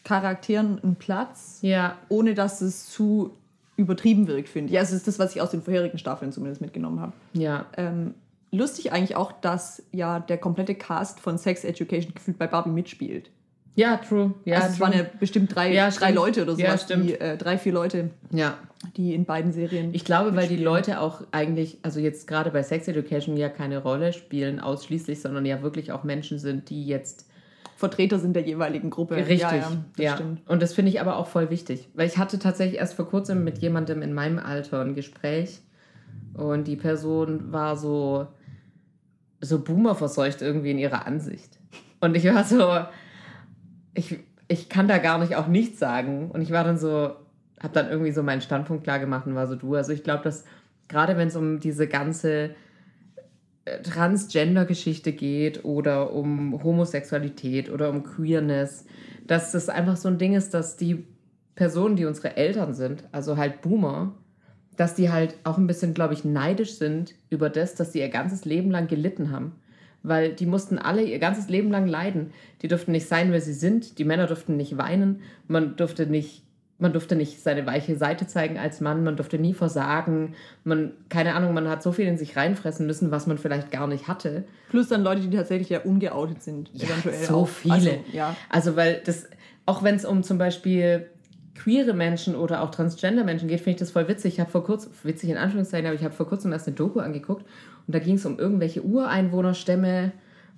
Charakteren 0.05 0.83
einen 0.83 0.97
Platz, 0.97 1.59
Ja, 1.61 1.99
ohne 2.09 2.35
dass 2.35 2.61
es 2.61 2.89
zu 2.89 3.33
übertrieben 3.77 4.27
wirkt, 4.27 4.49
finde 4.49 4.69
ich. 4.69 4.75
Ja, 4.75 4.81
es 4.81 4.93
ist 4.93 5.07
das, 5.07 5.19
was 5.19 5.35
ich 5.37 5.43
aus 5.43 5.51
den 5.51 5.63
vorherigen 5.63 5.99
Staffeln 5.99 6.33
zumindest 6.33 6.61
mitgenommen 6.61 7.01
habe. 7.01 7.13
ja, 7.35 7.67
Ähm, 7.77 8.15
lustig 8.51 8.93
eigentlich 8.93 9.17
auch, 9.17 9.33
dass 9.33 9.83
ja 9.93 10.21
der 10.21 10.39
komplette 10.39 10.75
Cast 10.75 11.21
von 11.21 11.37
Sex 11.37 11.65
Education 11.65 12.15
gefühlt 12.15 12.39
bei 12.39 12.47
Barbie 12.47 12.71
mitspielt. 12.71 13.31
Ja, 13.79 13.97
true. 13.97 14.35
Ja, 14.45 14.57
also 14.57 14.69
es 14.69 14.77
true. 14.77 14.87
waren 14.87 14.99
ja 14.99 15.07
bestimmt 15.19 15.55
drei, 15.55 15.73
Ja, 15.73 15.91
drei. 15.91 16.11
Leute 16.11 16.43
oder 16.43 16.55
Ja, 16.55 16.69
sowas, 16.69 16.83
stimmt. 16.83 17.09
die, 17.09 17.21
äh, 17.21 17.37
drei, 17.37 17.59
vier 17.59 17.73
Leute, 17.73 18.11
ja. 18.31 18.59
die 18.97 19.15
in 19.15 19.25
beiden 19.25 19.53
Serien. 19.53 19.95
Ich 19.95 20.05
glaube, 20.05 20.35
weil 20.37 20.49
die. 20.49 20.57
Leute 20.57 21.01
auch 21.01 21.23
eigentlich, 21.31 21.79
also 21.83 22.01
jetzt 22.01 22.27
gerade 22.27 22.51
bei 22.51 22.63
Sex 22.63 22.89
Education 22.89 23.37
ja 23.37 23.49
keine 23.49 23.79
Rolle 23.79 24.13
spielen 24.13 24.61
ausschließlich, 24.61 25.21
sondern 25.21 25.47
ja 25.47 25.63
wirklich 25.63 25.93
auch 25.93 26.05
Menschen 26.05 26.39
sind, 26.39 26.71
die 26.71 26.87
jetzt 26.87 27.29
Vertreter 27.77 28.19
sind 28.19 28.35
der 28.35 28.43
jeweiligen 28.43 28.91
Gruppe. 28.91 29.15
Richtig, 29.15 29.39
ja, 29.41 29.57
ja. 29.57 29.71
ja, 29.97 30.11
das 30.11 30.15
stimmt. 30.15 30.49
Und 30.49 30.61
das 30.61 30.75
finde 30.75 30.91
ich 30.91 31.01
aber 31.01 31.17
auch 31.17 31.29
voll 31.29 31.49
wichtig, 31.49 31.89
weil 31.95 32.09
ich 32.09 32.19
hatte 32.19 32.41
tatsächlich 32.41 32.81
erst 32.81 32.95
vor 32.95 33.09
kurzem 33.09 33.45
mit 33.45 33.59
jemandem 33.59 34.03
in 34.03 34.13
meinem 34.13 34.41
Alter 34.41 34.81
ein 34.81 34.97
Gespräch 34.97 35.61
und 36.35 36.67
die 36.67 36.75
Person 36.75 37.53
war 37.53 37.77
so 37.77 38.27
so 39.41 39.61
boomerverseucht 39.63 40.43
irgendwie 40.43 40.73
in 40.73 40.79
ihrer 40.79 41.07
Ansicht. 41.07 41.59
Und 42.01 42.17
ich 42.17 42.25
war 42.25 42.43
so 42.43 42.69
ich, 43.95 44.19
ich 44.49 44.69
kann 44.69 44.89
da 44.89 44.99
gar 44.99 45.19
nicht 45.19 45.37
auch 45.37 45.47
nichts 45.47 45.79
sagen 45.79 46.31
und 46.31 46.43
ich 46.43 46.51
war 46.51 46.65
dann 46.65 46.79
so 46.79 47.17
habe 47.63 47.75
dann 47.75 47.91
irgendwie 47.91 48.13
so 48.13 48.23
meinen 48.23 48.41
Standpunkt 48.41 48.85
klar 48.85 48.99
gemacht 48.99 49.27
und 49.27 49.35
war 49.35 49.47
so 49.47 49.57
du, 49.57 49.75
also 49.75 49.93
ich 49.93 50.05
glaube, 50.05 50.23
dass 50.25 50.45
gerade 50.89 51.17
wenn 51.17 51.29
es 51.29 51.37
um 51.37 51.61
diese 51.61 51.87
ganze 51.87 52.51
äh, 53.65 53.83
Transgender-Geschichte 53.83 55.13
geht 55.13 55.65
oder 55.65 56.13
um 56.13 56.63
Homosexualität 56.63 57.71
oder 57.71 57.91
um 57.91 58.05
Queerness, 58.05 58.87
dass 59.27 59.53
das 59.53 59.69
einfach 59.69 59.97
so 59.97 60.09
ein 60.09 60.19
Ding 60.19 60.35
ist, 60.35 60.55
dass 60.55 60.77
die 60.77 61.07
Personen, 61.55 61.97
die 61.97 62.05
unsere 62.05 62.37
Eltern 62.37 62.75
sind, 62.75 63.05
also 63.13 63.37
halt 63.37 63.61
Boomer, 63.63 64.15
dass 64.77 64.95
die 64.95 65.11
halt 65.11 65.37
auch 65.43 65.59
ein 65.59 65.67
bisschen, 65.67 65.93
glaube 65.93 66.15
ich, 66.15 66.25
neidisch 66.25 66.75
sind 66.75 67.15
über 67.31 67.51
das, 67.51 67.75
dass 67.75 67.93
sie 67.93 67.99
ihr 67.99 68.09
ganzes 68.09 68.45
Leben 68.45 68.71
lang 68.71 68.87
gelitten 68.87 69.33
haben. 69.33 69.57
Weil 70.09 70.33
die 70.33 70.47
mussten 70.47 70.79
alle 70.79 71.03
ihr 71.03 71.19
ganzes 71.19 71.49
Leben 71.49 71.71
lang 71.71 71.87
leiden. 71.87 72.33
Die 72.63 72.69
durften 72.69 72.93
nicht 72.93 73.07
sein, 73.07 73.31
wer 73.31 73.41
sie 73.41 73.53
sind. 73.53 73.99
Die 73.99 74.05
Männer 74.05 74.27
durften 74.27 74.57
nicht 74.57 74.79
weinen. 74.79 75.21
Man 75.47 75.77
durfte 75.77 76.07
nicht, 76.07 76.45
man 76.79 76.93
durfte 76.93 77.15
nicht 77.15 77.43
seine 77.43 77.67
weiche 77.67 77.97
Seite 77.97 78.27
zeigen 78.27 78.59
als 78.59 78.81
Mann. 78.81 79.05
Man 79.05 79.17
durfte 79.17 79.39
nie 79.39 79.53
versagen. 79.53 80.35
Man, 80.65 80.93
keine 81.11 81.35
Ahnung, 81.35 81.53
man 81.53 81.69
hat 81.69 81.83
so 81.83 81.93
viel 81.93 82.07
in 82.07 82.17
sich 82.17 82.37
reinfressen 82.37 82.87
müssen, 82.87 83.11
was 83.11 83.27
man 83.27 83.37
vielleicht 83.37 83.71
gar 83.71 83.87
nicht 83.87 84.09
hatte. 84.09 84.45
Plus 84.71 84.89
dann 84.89 85.03
Leute, 85.03 85.21
die 85.21 85.37
tatsächlich 85.37 85.69
ja 85.69 85.81
ungeoutet 85.81 86.43
sind. 86.43 86.71
Ja, 86.73 86.87
eventuell 86.87 87.25
so 87.25 87.37
auch. 87.37 87.49
viele. 87.49 87.75
Also, 87.75 87.91
ja. 88.13 88.37
Also, 88.49 88.77
weil 88.77 89.03
das, 89.05 89.29
auch 89.67 89.83
wenn 89.83 89.97
es 89.97 90.07
um 90.07 90.23
zum 90.23 90.39
Beispiel 90.39 91.11
queere 91.55 91.93
Menschen 91.93 92.35
oder 92.35 92.63
auch 92.63 92.71
Transgender-Menschen 92.71 93.49
geht, 93.49 93.59
finde 93.59 93.73
ich 93.73 93.77
das 93.81 93.91
voll 93.91 94.09
witzig. 94.09 94.35
Ich 94.35 94.41
habe 94.41 94.51
vor 94.51 94.65
kurzem, 94.65 94.93
witzig 95.03 95.29
in 95.31 95.37
Anführungszeichen, 95.37 95.87
aber 95.87 95.95
ich 95.95 96.05
habe 96.05 96.15
vor 96.15 96.27
kurzem 96.27 96.53
erst 96.53 96.67
eine 96.67 96.77
Doku 96.77 97.01
angeguckt 97.01 97.45
und 97.89 97.95
da 97.95 97.99
ging 97.99 98.15
es 98.17 98.25
um 98.27 98.39
irgendwelche 98.39 98.83
Ureinwohnerstämme 98.85 100.13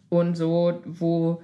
und 0.09 0.37
so, 0.37 0.81
wo, 0.85 1.43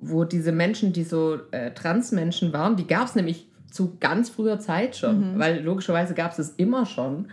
wo 0.00 0.24
diese 0.24 0.52
Menschen, 0.52 0.92
die 0.92 1.04
so 1.04 1.38
äh, 1.52 1.70
Transmenschen 1.70 2.52
waren, 2.52 2.76
die 2.76 2.86
gab 2.86 3.06
es 3.06 3.14
nämlich 3.14 3.46
zu 3.70 3.96
ganz 4.00 4.28
früher 4.30 4.58
Zeit 4.58 4.96
schon, 4.96 5.38
weil 5.38 5.62
logischerweise 5.62 6.14
gab 6.14 6.32
es 6.32 6.38
es 6.38 6.50
immer 6.50 6.86
schon, 6.86 7.28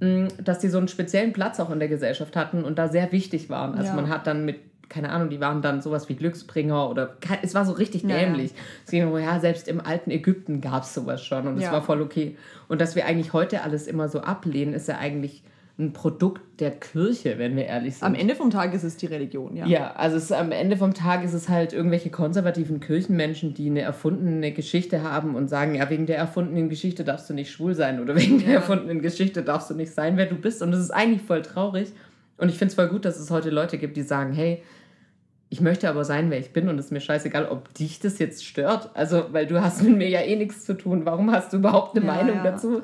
mh, 0.00 0.28
dass 0.42 0.58
die 0.58 0.68
so 0.68 0.78
einen 0.78 0.88
speziellen 0.88 1.32
Platz 1.32 1.60
auch 1.60 1.70
in 1.70 1.78
der 1.78 1.88
Gesellschaft 1.88 2.34
hatten 2.36 2.64
und 2.64 2.78
da 2.78 2.88
sehr 2.88 3.12
wichtig 3.12 3.48
waren. 3.50 3.74
Also 3.74 3.90
Ja. 3.90 3.94
man 3.94 4.08
hat 4.08 4.26
dann 4.26 4.44
mit, 4.44 4.56
keine 4.88 5.10
Ahnung, 5.10 5.30
die 5.30 5.40
waren 5.40 5.62
dann 5.62 5.80
sowas 5.80 6.08
wie 6.08 6.14
Glücksbringer 6.16 6.88
oder 6.90 7.16
es 7.42 7.54
war 7.54 7.64
so 7.64 7.72
richtig 7.72 8.02
Ja, 8.02 8.10
ja. 8.10 8.16
dämlich. 8.24 8.52
Es 8.84 8.90
ging 8.90 9.08
so, 9.08 9.16
ja, 9.18 9.38
selbst 9.38 9.68
im 9.68 9.80
alten 9.80 10.10
Ägypten 10.10 10.60
gab 10.60 10.82
es 10.82 10.92
sowas 10.94 11.22
schon 11.24 11.46
und 11.46 11.56
es 11.58 11.64
Ja. 11.64 11.72
war 11.72 11.82
voll 11.82 12.02
okay. 12.02 12.36
Und 12.68 12.80
dass 12.80 12.96
wir 12.96 13.06
eigentlich 13.06 13.32
heute 13.32 13.62
alles 13.62 13.86
immer 13.86 14.08
so 14.08 14.20
ablehnen, 14.22 14.74
ist 14.74 14.88
ja 14.88 14.98
eigentlich 14.98 15.42
ein 15.78 15.92
Produkt 15.92 16.60
der 16.60 16.70
Kirche, 16.70 17.38
wenn 17.38 17.56
wir 17.56 17.64
ehrlich 17.64 17.96
sind. 17.96 18.06
Am 18.06 18.14
Ende 18.14 18.34
vom 18.34 18.50
Tag 18.50 18.74
ist 18.74 18.82
es 18.84 18.96
die 18.98 19.06
Religion, 19.06 19.56
ja. 19.56 19.66
Ja, 19.66 19.92
also 19.92 20.16
es 20.16 20.30
am 20.30 20.52
Ende 20.52 20.76
vom 20.76 20.92
Tag 20.92 21.24
ist 21.24 21.32
es 21.32 21.48
halt 21.48 21.72
irgendwelche 21.72 22.10
konservativen 22.10 22.78
Kirchenmenschen, 22.80 23.54
die 23.54 23.68
eine 23.70 23.80
erfundene 23.80 24.52
Geschichte 24.52 25.02
haben 25.02 25.34
und 25.34 25.48
sagen, 25.48 25.74
ja, 25.74 25.88
wegen 25.88 26.06
der 26.06 26.18
erfundenen 26.18 26.68
Geschichte 26.68 27.04
darfst 27.04 27.30
du 27.30 27.34
nicht 27.34 27.50
schwul 27.50 27.74
sein 27.74 28.00
oder 28.00 28.14
wegen 28.16 28.38
der 28.38 28.54
erfundenen 28.54 29.00
Geschichte 29.00 29.42
darfst 29.42 29.70
du 29.70 29.74
nicht 29.74 29.92
sein, 29.92 30.16
wer 30.16 30.26
du 30.26 30.34
bist. 30.34 30.62
Und 30.62 30.72
das 30.72 30.80
ist 30.80 30.90
eigentlich 30.90 31.22
voll 31.22 31.42
traurig. 31.42 31.92
Und 32.36 32.48
ich 32.48 32.58
finde 32.58 32.70
es 32.70 32.74
voll 32.74 32.88
gut, 32.88 33.04
dass 33.04 33.18
es 33.18 33.30
heute 33.30 33.50
Leute 33.50 33.78
gibt, 33.78 33.96
die 33.96 34.02
sagen, 34.02 34.32
hey, 34.32 34.62
ich 35.48 35.60
möchte 35.60 35.88
aber 35.88 36.04
sein, 36.04 36.30
wer 36.30 36.38
ich 36.38 36.52
bin 36.52 36.68
und 36.68 36.78
es 36.78 36.86
ist 36.86 36.92
mir 36.92 37.00
scheißegal, 37.00 37.46
ob 37.46 37.72
dich 37.74 38.00
das 38.00 38.18
jetzt 38.18 38.44
stört. 38.44 38.90
Also, 38.94 39.26
weil 39.32 39.46
du 39.46 39.60
hast 39.60 39.82
mit 39.82 39.96
mir 39.98 40.08
ja 40.08 40.20
eh 40.20 40.34
nichts 40.36 40.64
zu 40.64 40.74
tun. 40.74 41.04
Warum 41.04 41.30
hast 41.30 41.52
du 41.52 41.58
überhaupt 41.58 41.94
eine 41.96 42.06
Ja, 42.06 42.12
Meinung 42.12 42.36
ja. 42.36 42.42
dazu? 42.42 42.82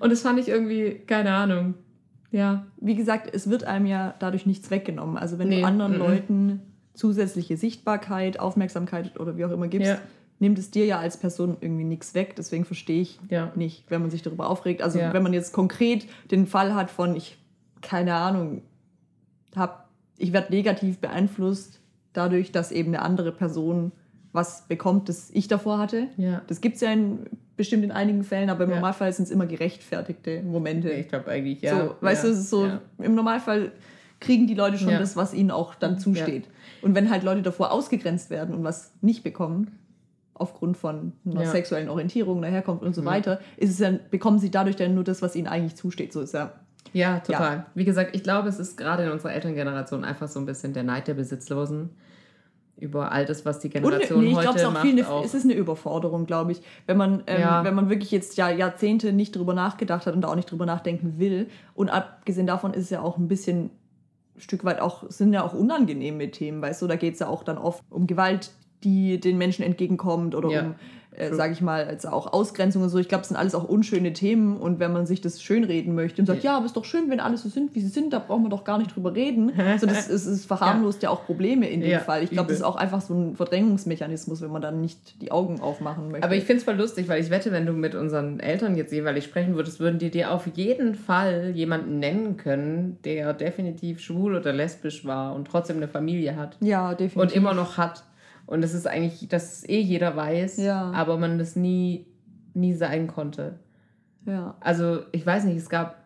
Und 0.00 0.12
das 0.12 0.20
fand 0.20 0.38
ich 0.38 0.48
irgendwie, 0.48 1.00
keine 1.06 1.32
Ahnung. 1.32 1.74
Ja. 2.32 2.66
Wie 2.80 2.94
gesagt, 2.94 3.32
es 3.34 3.50
wird 3.50 3.64
einem 3.64 3.86
ja 3.86 4.14
dadurch 4.18 4.46
nichts 4.46 4.70
weggenommen. 4.70 5.16
Also 5.18 5.38
wenn 5.38 5.48
Nee, 5.48 5.60
du 5.62 5.66
anderen 5.66 5.92
mhm. 5.94 5.98
Leuten 5.98 6.60
zusätzliche 6.94 7.56
Sichtbarkeit, 7.56 8.38
Aufmerksamkeit 8.40 9.18
oder 9.18 9.36
wie 9.36 9.44
auch 9.44 9.50
immer 9.50 9.68
gibst, 9.68 9.88
Ja. 9.88 9.98
nimmt 10.38 10.58
es 10.58 10.70
dir 10.70 10.86
ja 10.86 10.98
als 10.98 11.16
Person 11.16 11.56
irgendwie 11.60 11.84
nichts 11.84 12.14
weg. 12.14 12.34
Deswegen 12.36 12.64
verstehe 12.64 13.02
ich 13.02 13.18
Ja. 13.28 13.52
nicht, 13.56 13.84
wenn 13.90 14.00
man 14.00 14.10
sich 14.10 14.22
darüber 14.22 14.48
aufregt. 14.48 14.82
Also 14.82 14.98
Ja. 14.98 15.12
wenn 15.12 15.22
man 15.22 15.32
jetzt 15.32 15.52
konkret 15.52 16.06
den 16.30 16.46
Fall 16.46 16.74
hat 16.74 16.90
von, 16.90 17.16
ich, 17.16 17.38
keine 17.80 18.14
Ahnung, 18.14 18.62
hab, 19.56 19.88
ich 20.18 20.32
werde 20.32 20.52
negativ 20.52 20.98
beeinflusst 20.98 21.80
dadurch, 22.12 22.52
dass 22.52 22.72
eben 22.72 22.88
eine 22.94 23.02
andere 23.02 23.32
Person 23.32 23.92
was 24.32 24.68
bekommt, 24.68 25.08
das 25.08 25.30
ich 25.32 25.48
davor 25.48 25.78
hatte. 25.78 26.06
Ja. 26.16 26.42
Das 26.46 26.60
gibt 26.60 26.76
es 26.76 26.82
ja 26.82 26.92
in, 26.92 27.20
bestimmt 27.60 27.84
in 27.84 27.92
einigen 27.92 28.24
Fällen, 28.24 28.48
aber 28.48 28.64
im 28.64 28.70
Ja. 28.70 28.76
Normalfall 28.76 29.12
sind 29.12 29.26
es 29.26 29.30
immer 29.30 29.44
gerechtfertigte 29.46 30.42
Momente. 30.42 30.90
Ich 30.90 31.08
glaube 31.08 31.30
eigentlich, 31.30 31.60
ja. 31.60 31.78
So, 31.88 31.94
weißt 32.00 32.24
ja, 32.24 32.30
du, 32.30 32.36
so, 32.36 32.66
ja. 32.66 32.80
im 32.98 33.14
Normalfall 33.14 33.72
kriegen 34.18 34.46
die 34.46 34.54
Leute 34.54 34.78
schon 34.78 34.88
Ja. 34.92 34.98
das, 34.98 35.14
was 35.14 35.34
ihnen 35.34 35.50
auch 35.50 35.74
dann 35.74 35.98
zusteht. 35.98 36.48
Und 36.80 36.94
wenn 36.94 37.10
halt 37.10 37.22
Leute 37.22 37.42
davor 37.42 37.70
ausgegrenzt 37.70 38.30
werden 38.30 38.54
und 38.54 38.64
was 38.64 38.92
nicht 39.02 39.22
bekommen, 39.22 39.78
aufgrund 40.32 40.78
von 40.78 41.12
einer 41.26 41.42
Ja. 41.42 41.50
sexuellen 41.50 41.90
Orientierung, 41.90 42.38
einer 42.42 42.50
Herkunft 42.50 42.82
und 42.82 42.94
so 42.94 43.02
Mhm. 43.02 43.06
weiter, 43.06 43.40
ist 43.58 43.70
es 43.70 43.78
ja, 43.78 43.92
bekommen 44.10 44.38
sie 44.38 44.50
dadurch 44.50 44.76
dann 44.76 44.94
nur 44.94 45.04
das, 45.04 45.20
was 45.20 45.36
ihnen 45.36 45.46
eigentlich 45.48 45.76
zusteht. 45.76 46.14
So 46.14 46.22
ist 46.22 46.32
ja. 46.32 46.52
Ja, 46.94 47.20
total. 47.20 47.66
Wie 47.74 47.84
gesagt, 47.84 48.16
ich 48.16 48.22
glaube, 48.22 48.48
es 48.48 48.58
ist 48.58 48.76
gerade 48.78 49.04
in 49.04 49.10
unserer 49.10 49.32
Elterngeneration 49.34 50.02
einfach 50.02 50.28
so 50.28 50.40
ein 50.40 50.46
bisschen 50.46 50.72
der 50.72 50.82
Neid 50.82 51.08
der 51.08 51.14
Besitzlosen 51.14 51.90
über 52.80 53.12
all 53.12 53.24
das, 53.26 53.44
was 53.44 53.58
die 53.60 53.68
Und 53.68 53.72
Generation 53.74 54.20
nee, 54.20 54.30
ich 54.30 54.36
heute 54.36 54.42
glaube, 54.44 54.56
es 54.58 54.62
ist 54.62 54.68
auch 54.68 54.72
macht. 54.72 54.82
viel 54.86 55.04
eine, 55.04 55.24
es 55.24 55.34
ist 55.34 55.44
eine 55.44 55.54
Überforderung, 55.54 56.26
glaube 56.26 56.52
ich. 56.52 56.62
Wenn 56.86 56.96
man, 56.96 57.22
ähm, 57.26 57.40
Ja. 57.40 57.64
wenn 57.64 57.74
man 57.74 57.88
wirklich 57.90 58.10
jetzt 58.10 58.36
ja, 58.36 58.50
Jahrzehnte 58.50 59.12
nicht 59.12 59.36
drüber 59.36 59.54
nachgedacht 59.54 60.06
hat 60.06 60.14
und 60.14 60.24
auch 60.24 60.34
nicht 60.36 60.50
drüber 60.50 60.66
nachdenken 60.66 61.18
will. 61.18 61.48
Und 61.74 61.88
abgesehen 61.90 62.46
davon 62.46 62.72
ist 62.74 62.84
es 62.84 62.90
ja 62.90 63.00
auch 63.02 63.16
ein 63.18 63.28
bisschen 63.28 63.70
ein 64.36 64.40
Stück 64.40 64.64
weit 64.64 64.80
auch, 64.80 65.04
sind 65.10 65.32
ja 65.32 65.44
auch 65.44 65.52
unangenehme 65.54 66.30
Themen, 66.30 66.62
weißt 66.62 66.80
du, 66.82 66.86
da 66.86 66.96
geht 66.96 67.14
es 67.14 67.20
ja 67.20 67.28
auch 67.28 67.42
dann 67.42 67.58
oft 67.58 67.82
um 67.90 68.06
Gewalt, 68.06 68.50
die 68.84 69.20
den 69.20 69.36
Menschen 69.36 69.62
entgegenkommt 69.62 70.34
oder 70.34 70.48
Ja. 70.50 70.60
um, 70.62 70.74
äh, 71.20 71.34
sage 71.34 71.52
ich 71.52 71.60
mal, 71.60 71.84
als 71.84 72.06
auch 72.06 72.32
Ausgrenzung 72.32 72.82
und 72.82 72.88
so. 72.88 72.98
Ich 72.98 73.08
glaube, 73.08 73.22
es 73.22 73.28
sind 73.28 73.36
alles 73.36 73.54
auch 73.54 73.64
unschöne 73.64 74.12
Themen 74.12 74.56
und 74.56 74.78
wenn 74.80 74.92
man 74.92 75.06
sich 75.06 75.20
das 75.20 75.42
schönreden 75.42 75.94
möchte 75.94 76.22
und 76.22 76.26
sagt, 76.26 76.42
ja, 76.42 76.56
aber 76.56 76.64
es 76.64 76.70
ist 76.70 76.76
doch 76.76 76.84
schön, 76.84 77.10
wenn 77.10 77.20
alle 77.20 77.36
so 77.36 77.48
sind, 77.48 77.74
wie 77.74 77.80
sie 77.80 77.88
sind, 77.88 78.12
da 78.12 78.18
brauchen 78.18 78.44
wir 78.44 78.48
doch 78.48 78.64
gar 78.64 78.78
nicht 78.78 78.94
drüber 78.94 79.14
reden. 79.14 79.52
So, 79.78 79.86
das 79.86 80.08
ist, 80.08 80.26
es 80.26 80.46
verharmlost 80.46 81.02
ja. 81.02 81.10
auch 81.10 81.24
Probleme 81.24 81.68
in 81.68 81.80
dem 81.80 81.90
Ja, 81.90 82.00
Fall. 82.00 82.22
Ich 82.22 82.30
glaube, 82.30 82.48
das 82.48 82.58
ist 82.58 82.64
auch 82.64 82.76
einfach 82.76 83.00
so 83.00 83.14
ein 83.14 83.36
Verdrängungsmechanismus, 83.36 84.40
wenn 84.40 84.50
man 84.50 84.62
dann 84.62 84.80
nicht 84.80 85.20
die 85.20 85.30
Augen 85.30 85.60
aufmachen 85.60 86.10
möchte. 86.10 86.24
Aber 86.24 86.34
ich 86.34 86.44
finde 86.44 86.58
es 86.58 86.64
voll 86.64 86.76
lustig, 86.76 87.08
weil 87.08 87.22
ich 87.22 87.30
wette, 87.30 87.52
wenn 87.52 87.66
du 87.66 87.72
mit 87.72 87.94
unseren 87.94 88.40
Eltern 88.40 88.76
jetzt 88.76 88.92
jeweilig 88.92 89.24
sprechen 89.24 89.54
würdest, 89.54 89.80
würden 89.80 89.98
die 89.98 90.10
dir 90.10 90.32
auf 90.32 90.46
jeden 90.54 90.94
Fall 90.94 91.52
jemanden 91.54 91.98
nennen 91.98 92.36
können, 92.36 92.98
der 93.04 93.34
definitiv 93.34 94.00
schwul 94.00 94.36
oder 94.36 94.52
lesbisch 94.52 95.04
war 95.04 95.34
und 95.34 95.46
trotzdem 95.46 95.76
eine 95.76 95.88
Familie 95.88 96.36
hat 96.36 96.56
ja, 96.60 96.94
definitiv. 96.94 97.16
und 97.16 97.32
immer 97.32 97.54
noch 97.54 97.76
hat. 97.76 98.04
Und 98.50 98.62
das 98.62 98.74
ist 98.74 98.86
eigentlich, 98.86 99.28
dass 99.28 99.66
eh 99.68 99.80
jeder 99.80 100.16
weiß, 100.16 100.58
Ja. 100.58 100.90
aber 100.92 101.16
man 101.16 101.38
das 101.38 101.54
nie, 101.56 102.04
nie 102.52 102.74
sein 102.74 103.06
konnte. 103.06 103.54
ja. 104.26 104.56
Also 104.60 105.00
ich 105.12 105.24
weiß 105.24 105.44
nicht, 105.44 105.56
es 105.56 105.70
gab, 105.70 105.96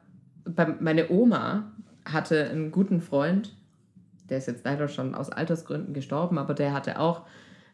meine 0.78 1.11
Oma 1.11 1.72
hatte 2.04 2.48
einen 2.50 2.70
guten 2.70 3.00
Freund, 3.00 3.57
der 4.28 4.38
ist 4.38 4.46
jetzt 4.46 4.64
leider 4.64 4.88
schon 4.88 5.14
aus 5.14 5.30
Altersgründen 5.30 5.94
gestorben, 5.94 6.37
aber 6.38 6.52
der 6.54 6.74
hatte 6.74 7.00
auch 7.00 7.22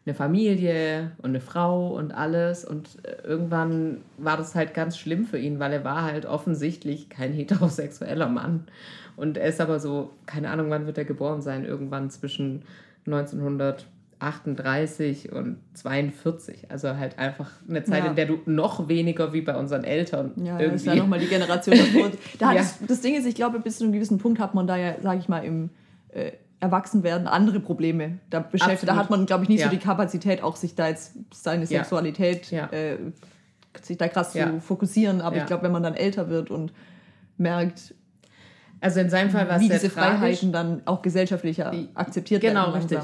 eine 0.05 0.15
Familie 0.15 1.11
und 1.17 1.31
eine 1.31 1.41
Frau 1.41 1.93
und 1.95 2.13
alles 2.13 2.63
und 2.65 2.97
äh, 3.05 3.21
irgendwann 3.23 3.97
war 4.17 4.37
das 4.37 4.55
halt 4.55 4.73
ganz 4.73 4.97
schlimm 4.97 5.25
für 5.25 5.37
ihn, 5.37 5.59
weil 5.59 5.73
er 5.73 5.83
war 5.83 6.03
halt 6.03 6.25
offensichtlich 6.25 7.09
kein 7.09 7.33
heterosexueller 7.33 8.27
Mann 8.29 8.67
und 9.17 9.37
er 9.37 9.47
ist 9.49 9.59
aber 9.61 9.79
so, 9.81 10.11
keine 10.25 10.49
Ahnung, 10.49 10.69
wann 10.69 10.85
wird 10.87 10.97
er 10.97 11.05
geboren 11.05 11.41
sein, 11.41 11.65
irgendwann 11.65 12.09
zwischen 12.09 12.63
1938 14.21 15.31
und 15.31 15.57
42, 15.73 16.69
also 16.71 16.95
halt 16.97 17.17
einfach 17.17 17.49
eine 17.67 17.83
Zeit, 17.83 18.03
Ja. 18.03 18.09
in 18.11 18.15
der 18.15 18.25
du 18.27 18.39
noch 18.45 18.87
weniger 18.87 19.33
wie 19.33 19.41
bei 19.41 19.55
unseren 19.55 19.83
Eltern 19.83 20.31
Ja, 20.37 20.57
das 20.57 20.75
ist 20.75 20.85
irgendwie 20.85 20.89
ja 20.89 20.95
nochmal 21.03 21.19
die 21.19 21.27
Generation 21.27 21.77
davor. 21.77 22.11
Da 22.39 22.51
Ja. 22.53 22.59
das, 22.59 22.77
das 22.87 23.01
Ding 23.01 23.15
ist, 23.15 23.25
ich 23.25 23.35
glaube, 23.35 23.59
bis 23.59 23.77
zu 23.77 23.83
einem 23.83 23.93
gewissen 23.93 24.17
Punkt 24.19 24.39
hat 24.39 24.53
man 24.53 24.67
da 24.67 24.77
ja, 24.77 24.95
sage 25.01 25.19
ich 25.19 25.27
mal, 25.29 25.43
im 25.43 25.69
äh, 26.09 26.31
Erwachsenwerden 26.59 27.27
andere 27.27 27.59
Probleme. 27.59 28.19
Da, 28.29 28.39
beschäftigt, 28.39 28.87
da 28.87 28.95
hat 28.95 29.09
man, 29.09 29.25
glaube 29.25 29.43
ich, 29.43 29.49
nicht 29.49 29.61
Ja. 29.61 29.67
so 29.67 29.71
die 29.75 29.81
Kapazität, 29.81 30.43
auch 30.43 30.55
sich 30.55 30.75
da 30.75 30.87
jetzt 30.87 31.13
seine. 31.33 31.65
Sexualität. 31.65 32.51
Äh, 32.51 32.97
sich 33.81 33.97
da 33.97 34.07
krass 34.09 34.33
zu 34.33 34.59
fokussieren. 34.59 35.21
Aber 35.21 35.37
ich 35.37 35.45
glaube, 35.45 35.63
wenn 35.63 35.71
man 35.71 35.81
dann 35.81 35.93
älter 35.95 36.29
wird 36.29 36.51
und 36.51 36.73
merkt, 37.37 37.95
Also 38.81 38.99
in 38.99 39.09
seinem 39.09 39.29
Fall 39.29 39.47
war 39.47 39.55
es 39.57 39.61
wie 39.61 39.69
diese 39.69 39.89
tragisch, 39.89 40.19
Freiheiten 40.19 40.51
dann 40.51 40.81
auch 40.85 41.01
gesellschaftlicher 41.01 41.71
akzeptiert 41.95 42.41
Genau, 42.41 42.73
werden. 42.73 42.73
richtig. 42.75 42.99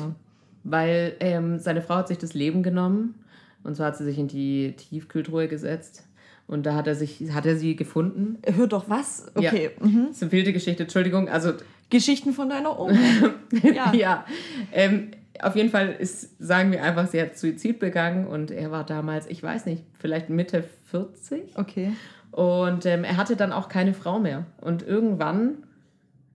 Weil 0.69 1.15
ähm, 1.19 1.59
seine 1.59 1.81
Frau 1.81 1.95
hat 1.95 2.09
sich 2.09 2.17
das 2.17 2.33
Leben 2.33 2.61
genommen 2.61 3.15
und 3.63 3.75
zwar 3.75 3.87
hat 3.87 3.97
sie 3.97 4.03
sich 4.03 4.19
in 4.19 4.27
die 4.27 4.73
Tiefkühltruhe 4.73 5.47
gesetzt 5.47 6.03
und 6.45 6.65
da 6.65 6.75
hat 6.75 6.87
er 6.87 6.95
sich 6.95 7.31
hat 7.31 7.45
er 7.45 7.57
sie 7.57 7.75
gefunden. 7.75 8.37
Hört 8.45 8.73
doch 8.73 8.89
was? 8.89 9.31
Okay. 9.35 9.71
Ja. 9.79 9.85
Mhm. 9.85 10.05
Das 10.07 10.17
ist 10.17 10.23
eine 10.23 10.31
wilde 10.31 10.53
Geschichte, 10.53 10.83
Entschuldigung. 10.83 11.29
Also 11.29 11.53
Geschichten 11.89 12.33
von 12.33 12.49
deiner 12.49 12.77
Oma. 12.79 12.97
ja, 13.63 13.93
Ja. 13.93 14.25
Ähm, 14.73 15.11
auf 15.41 15.55
jeden 15.55 15.69
Fall 15.69 15.95
ist, 15.99 16.35
sagen 16.43 16.71
wir 16.71 16.83
einfach, 16.83 17.07
sie 17.07 17.21
hat 17.21 17.37
Suizid 17.37 17.79
begangen 17.79 18.27
und 18.27 18.49
er 18.49 18.71
war 18.71 18.83
damals, 18.83 19.27
ich 19.27 19.41
weiß 19.41 19.67
nicht, 19.67 19.83
vielleicht 19.93 20.29
Mitte 20.29 20.63
40 20.85 21.55
Okay. 21.55 21.93
Und 22.31 22.85
ähm, 22.85 23.03
er 23.03 23.17
hatte 23.17 23.35
dann 23.35 23.51
auch 23.51 23.69
keine 23.69 23.93
Frau 23.93 24.19
mehr. 24.19 24.45
Und 24.61 24.83
irgendwann 24.83 25.63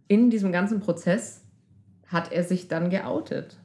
in 0.09 0.31
diesem 0.31 0.53
ganzen 0.53 0.81
Prozess 0.81 1.43
hat 2.07 2.33
er 2.33 2.45
sich 2.45 2.69
dann 2.69 2.91
geoutet 2.91 3.57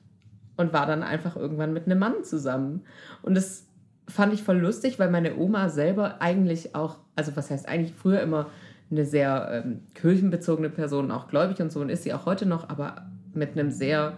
und 0.57 0.73
war 0.73 0.85
dann 0.85 1.03
einfach 1.03 1.35
irgendwann 1.35 1.73
mit 1.73 1.85
einem 1.85 1.99
Mann 1.99 2.23
zusammen. 2.23 2.83
Und 3.21 3.35
das 3.35 3.65
fand 4.07 4.33
ich 4.33 4.43
voll 4.43 4.57
lustig, 4.57 4.99
weil 4.99 5.09
meine 5.09 5.37
Oma 5.37 5.69
selber 5.69 6.21
eigentlich 6.21 6.75
auch, 6.75 6.97
also 7.15 7.35
was 7.35 7.49
heißt 7.49 7.67
eigentlich 7.67 7.93
früher 7.93 8.21
immer 8.21 8.47
eine 8.89 9.05
sehr 9.05 9.63
ähm, 9.65 9.81
kirchenbezogene 9.93 10.69
Person, 10.69 11.11
auch 11.11 11.27
gläubig 11.27 11.61
und 11.61 11.71
so, 11.71 11.81
und 11.81 11.89
ist 11.89 12.03
sie 12.03 12.13
auch 12.13 12.25
heute 12.25 12.45
noch, 12.45 12.69
aber 12.69 13.07
mit 13.33 13.51
einem 13.51 13.69
sehr, 13.69 14.17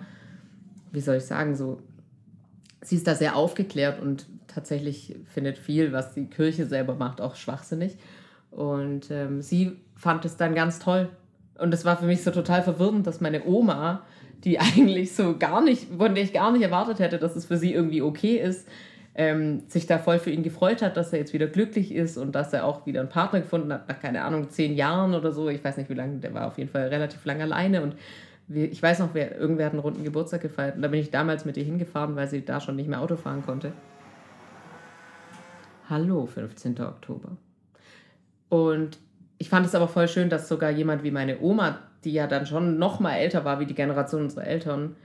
wie 0.92 1.02
soll 1.02 1.18
ich 1.18 1.26
sagen, 1.26 1.56
so, 1.56 1.82
sie 2.82 2.96
ist 2.96 3.08
da 3.08 3.16
sehr 3.16 3.36
aufgeklärt 3.36 4.02
und 4.02 4.28
tatsächlich 4.48 5.16
findet 5.26 5.58
viel, 5.58 5.92
was 5.92 6.14
die 6.14 6.28
Kirche 6.28 6.66
selber 6.66 6.96
macht, 6.96 7.20
auch 7.20 7.36
schwachsinnig. 7.36 7.98
Und 8.52 9.12
ähm, 9.12 9.42
sie 9.42 9.78
fand 9.96 10.26
es 10.26 10.38
dann 10.38 10.56
ganz 10.56 10.80
toll. 10.80 11.10
Und 11.58 11.74
es 11.74 11.86
war 11.86 11.98
für 11.98 12.06
mich 12.06 12.24
so 12.24 12.32
total 12.32 12.64
verwirrend, 12.64 13.06
dass 13.06 13.22
meine 13.22 13.46
Oma, 13.46 14.04
die 14.44 14.60
eigentlich 14.60 15.16
so 15.16 15.38
gar 15.38 15.62
nicht, 15.62 15.88
von 15.98 16.16
der 16.16 16.24
ich 16.24 16.34
gar 16.34 16.52
nicht 16.52 16.62
erwartet 16.62 17.00
hätte, 17.00 17.18
dass 17.18 17.36
es 17.36 17.46
für 17.46 17.58
sie 17.58 17.74
irgendwie 17.74 18.02
okay 18.02 18.38
ist, 18.38 18.68
ähm, 19.16 19.64
sich 19.68 19.86
da 19.86 19.98
voll 19.98 20.20
für 20.20 20.32
ihn 20.32 20.44
gefreut 20.44 20.82
hat, 20.82 20.96
dass 20.96 21.12
er 21.12 21.20
jetzt 21.20 21.34
wieder 21.34 21.48
glücklich 21.48 21.94
ist 21.94 22.18
und 22.18 22.34
dass 22.34 22.54
er 22.54 22.66
auch 22.66 22.86
wieder 22.86 23.02
einen 23.02 23.10
Partner 23.10 23.42
gefunden 23.42 23.74
hat, 23.74 23.88
nach, 23.90 24.00
keine 24.00 24.24
Ahnung, 24.24 24.50
zehn 24.50 24.76
Jahren 24.76 25.14
oder 25.14 25.32
so. 25.32 25.50
Ich 25.50 25.64
weiß 25.64 25.78
nicht, 25.78 25.90
wie 25.90 25.96
lange, 25.96 26.20
der 26.20 26.34
war 26.34 26.48
auf 26.48 26.58
jeden 26.58 26.70
Fall 26.70 26.88
relativ 26.88 27.26
lang 27.26 27.42
alleine. 27.42 27.82
Und 27.82 27.96
wir, 28.48 28.72
ich 28.72 28.82
weiß 28.82 29.00
noch, 29.00 29.10
wer, 29.14 29.38
irgendwer 29.38 29.66
hat 29.66 29.74
einen 29.74 29.82
runden 29.82 30.04
Geburtstag 30.04 30.42
gefeiert. 30.42 30.76
Und 30.76 30.84
da 30.84 30.88
bin 30.88 31.02
ich 31.02 31.12
damals 31.12 31.44
mit 31.44 31.58
ihr 31.58 31.64
hingefahren, 31.64 32.16
weil 32.16 32.30
sie 32.30 32.46
da 32.46 32.62
schon 32.62 32.78
nicht 32.78 32.88
mehr 32.88 33.02
Auto 33.02 33.18
fahren 33.18 33.44
konnte. 33.46 33.74
Hallo, 35.90 36.26
15. 36.26 36.80
Oktober. 36.80 37.36
Und 38.48 39.00
ich 39.38 39.50
fand 39.50 39.66
es 39.66 39.76
aber 39.76 39.88
voll 39.88 40.08
schön, 40.08 40.30
dass 40.30 40.48
sogar 40.48 40.70
jemand 40.70 41.04
wie 41.04 41.12
meine 41.12 41.40
Oma, 41.42 41.80
die 42.04 42.14
ja 42.14 42.28
dann 42.28 42.46
schon 42.46 42.78
noch 42.78 43.00
mal 43.00 43.16
älter 43.16 43.46
war 43.46 43.60
wie 43.60 43.66
die 43.66 43.76
Generation 43.76 44.24
unserer 44.24 44.46
Eltern, 44.48 44.96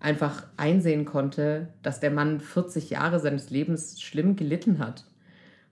einfach 0.00 0.44
einsehen 0.56 1.04
konnte, 1.04 1.68
dass 1.82 2.00
der 2.00 2.10
Mann 2.10 2.40
40 2.40 2.90
Jahre 2.90 3.20
seines 3.20 3.50
Lebens 3.50 4.00
schlimm 4.02 4.36
gelitten 4.36 4.78
hat. 4.78 5.04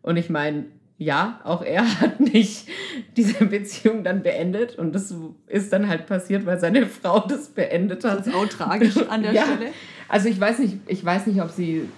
Und 0.01 0.17
ich 0.17 0.31
meine, 0.31 0.65
ja, 0.99 1.41
auch 1.45 1.63
er 1.63 1.83
hat 2.01 2.21
nicht 2.21 2.69
diese 3.17 3.45
Beziehung 3.45 4.05
dann 4.05 4.23
beendet 4.23 4.77
und 4.77 4.95
das 4.95 5.15
ist 5.47 5.73
dann 5.73 5.89
halt 5.89 6.07
passiert, 6.07 6.47
weil 6.47 6.59
seine 6.59 6.87
Frau 6.87 7.21
das 7.21 7.49
beendet 7.49 8.05
hat. 8.05 8.21
Das 8.21 8.27
ist 8.29 8.35
auch 8.35 8.47
tragisch 8.47 8.97
an 9.09 9.23
der 9.23 9.33
Ja. 9.35 9.45
Stelle. 9.45 9.71
Also 10.09 10.29
ich 10.29 10.39
weiß 10.41 10.59
nicht, 10.61 10.79
ich 10.87 11.05
weiß 11.05 11.27
nicht, 11.27 11.41
ob 11.43 11.51
sie, 11.51 11.89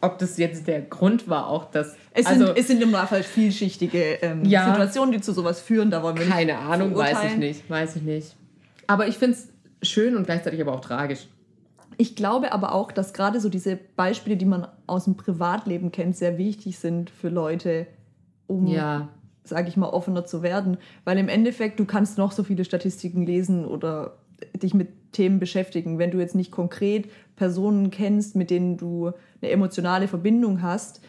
ob 0.00 0.18
das 0.18 0.36
jetzt 0.38 0.66
der 0.66 0.82
Grund 0.82 1.28
war, 1.28 1.48
auch 1.48 1.70
dass 1.70 1.96
Es 2.12 2.26
also 2.26 2.46
sind, 2.46 2.58
es 2.58 2.66
sind 2.68 2.82
im 2.82 2.90
Normalfall 2.90 3.22
vielschichtige 3.22 4.18
ähm, 4.22 4.44
Ja. 4.44 4.70
Situationen, 4.70 5.12
die 5.12 5.20
zu 5.20 5.32
sowas 5.32 5.60
führen. 5.60 5.90
Da 5.90 6.02
wollen 6.02 6.16
wir 6.16 6.24
nicht 6.24 6.34
keine 6.34 6.58
Ahnung, 6.58 6.94
weiß 6.94 7.32
ich 7.32 7.36
nicht, 7.38 7.68
weiß 7.70 7.96
ich 7.96 8.02
nicht. 8.02 8.36
Aber 8.86 9.08
ich 9.08 9.16
finde 9.16 9.36
es 9.36 9.88
schön 9.88 10.16
und 10.16 10.24
gleichzeitig 10.24 10.60
aber 10.60 10.72
auch 10.72 10.80
tragisch. 10.80 11.28
Ich 11.98 12.14
glaube 12.14 12.52
aber 12.52 12.72
auch, 12.72 12.92
dass 12.92 13.12
gerade 13.12 13.40
so 13.40 13.48
diese 13.48 13.76
Beispiele, 13.96 14.36
die 14.36 14.44
man 14.44 14.68
aus 14.86 15.04
dem 15.04 15.16
Privatleben 15.16 15.92
kennt, 15.92 16.16
sehr 16.16 16.36
wichtig 16.38 16.78
sind 16.78 17.10
für 17.10 17.28
Leute, 17.28 17.86
um, 18.46 18.66
Ja, 18.66 19.08
sage 19.44 19.68
ich 19.68 19.76
mal, 19.76 19.88
offener 19.88 20.26
zu 20.26 20.42
werden. 20.42 20.76
Weil 21.04 21.18
im 21.18 21.28
Endeffekt, 21.28 21.80
du 21.80 21.84
kannst 21.84 22.18
noch 22.18 22.32
so 22.32 22.42
viele 22.44 22.64
Statistiken 22.64 23.24
lesen 23.24 23.64
oder 23.64 24.18
dich 24.62 24.74
mit 24.74 25.12
Themen 25.12 25.38
beschäftigen. 25.38 25.98
Wenn 25.98 26.10
du 26.10 26.18
jetzt 26.18 26.34
nicht 26.34 26.50
konkret 26.50 27.08
Personen 27.36 27.90
kennst, 27.90 28.36
mit 28.36 28.50
denen 28.50 28.76
du 28.76 29.12
eine 29.40 29.50
emotionale 29.50 30.08
Verbindung 30.08 30.62
hast, 30.62 31.00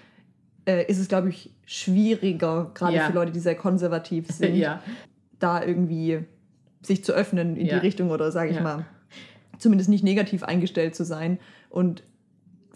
äh, 0.65 0.85
ist 0.85 0.99
es, 0.99 1.07
glaube 1.07 1.29
ich, 1.29 1.53
schwieriger, 1.65 2.71
gerade 2.73 2.95
Ja. 2.95 3.07
für 3.07 3.13
Leute, 3.13 3.31
die 3.31 3.39
sehr 3.39 3.55
konservativ 3.55 4.27
sind, 4.31 4.55
ja, 4.55 4.81
da 5.39 5.63
irgendwie 5.63 6.19
sich 6.81 7.03
zu 7.03 7.13
öffnen 7.13 7.55
in 7.57 7.65
Ja. 7.67 7.75
die 7.79 7.85
Richtung 7.85 8.11
oder, 8.11 8.31
sage 8.31 8.51
ich 8.51 8.61
mal, 8.61 8.85
zumindest 9.57 9.89
nicht 9.89 10.03
negativ 10.03 10.43
eingestellt 10.43 10.95
zu 10.95 11.03
sein. 11.03 11.39
Und 11.69 12.03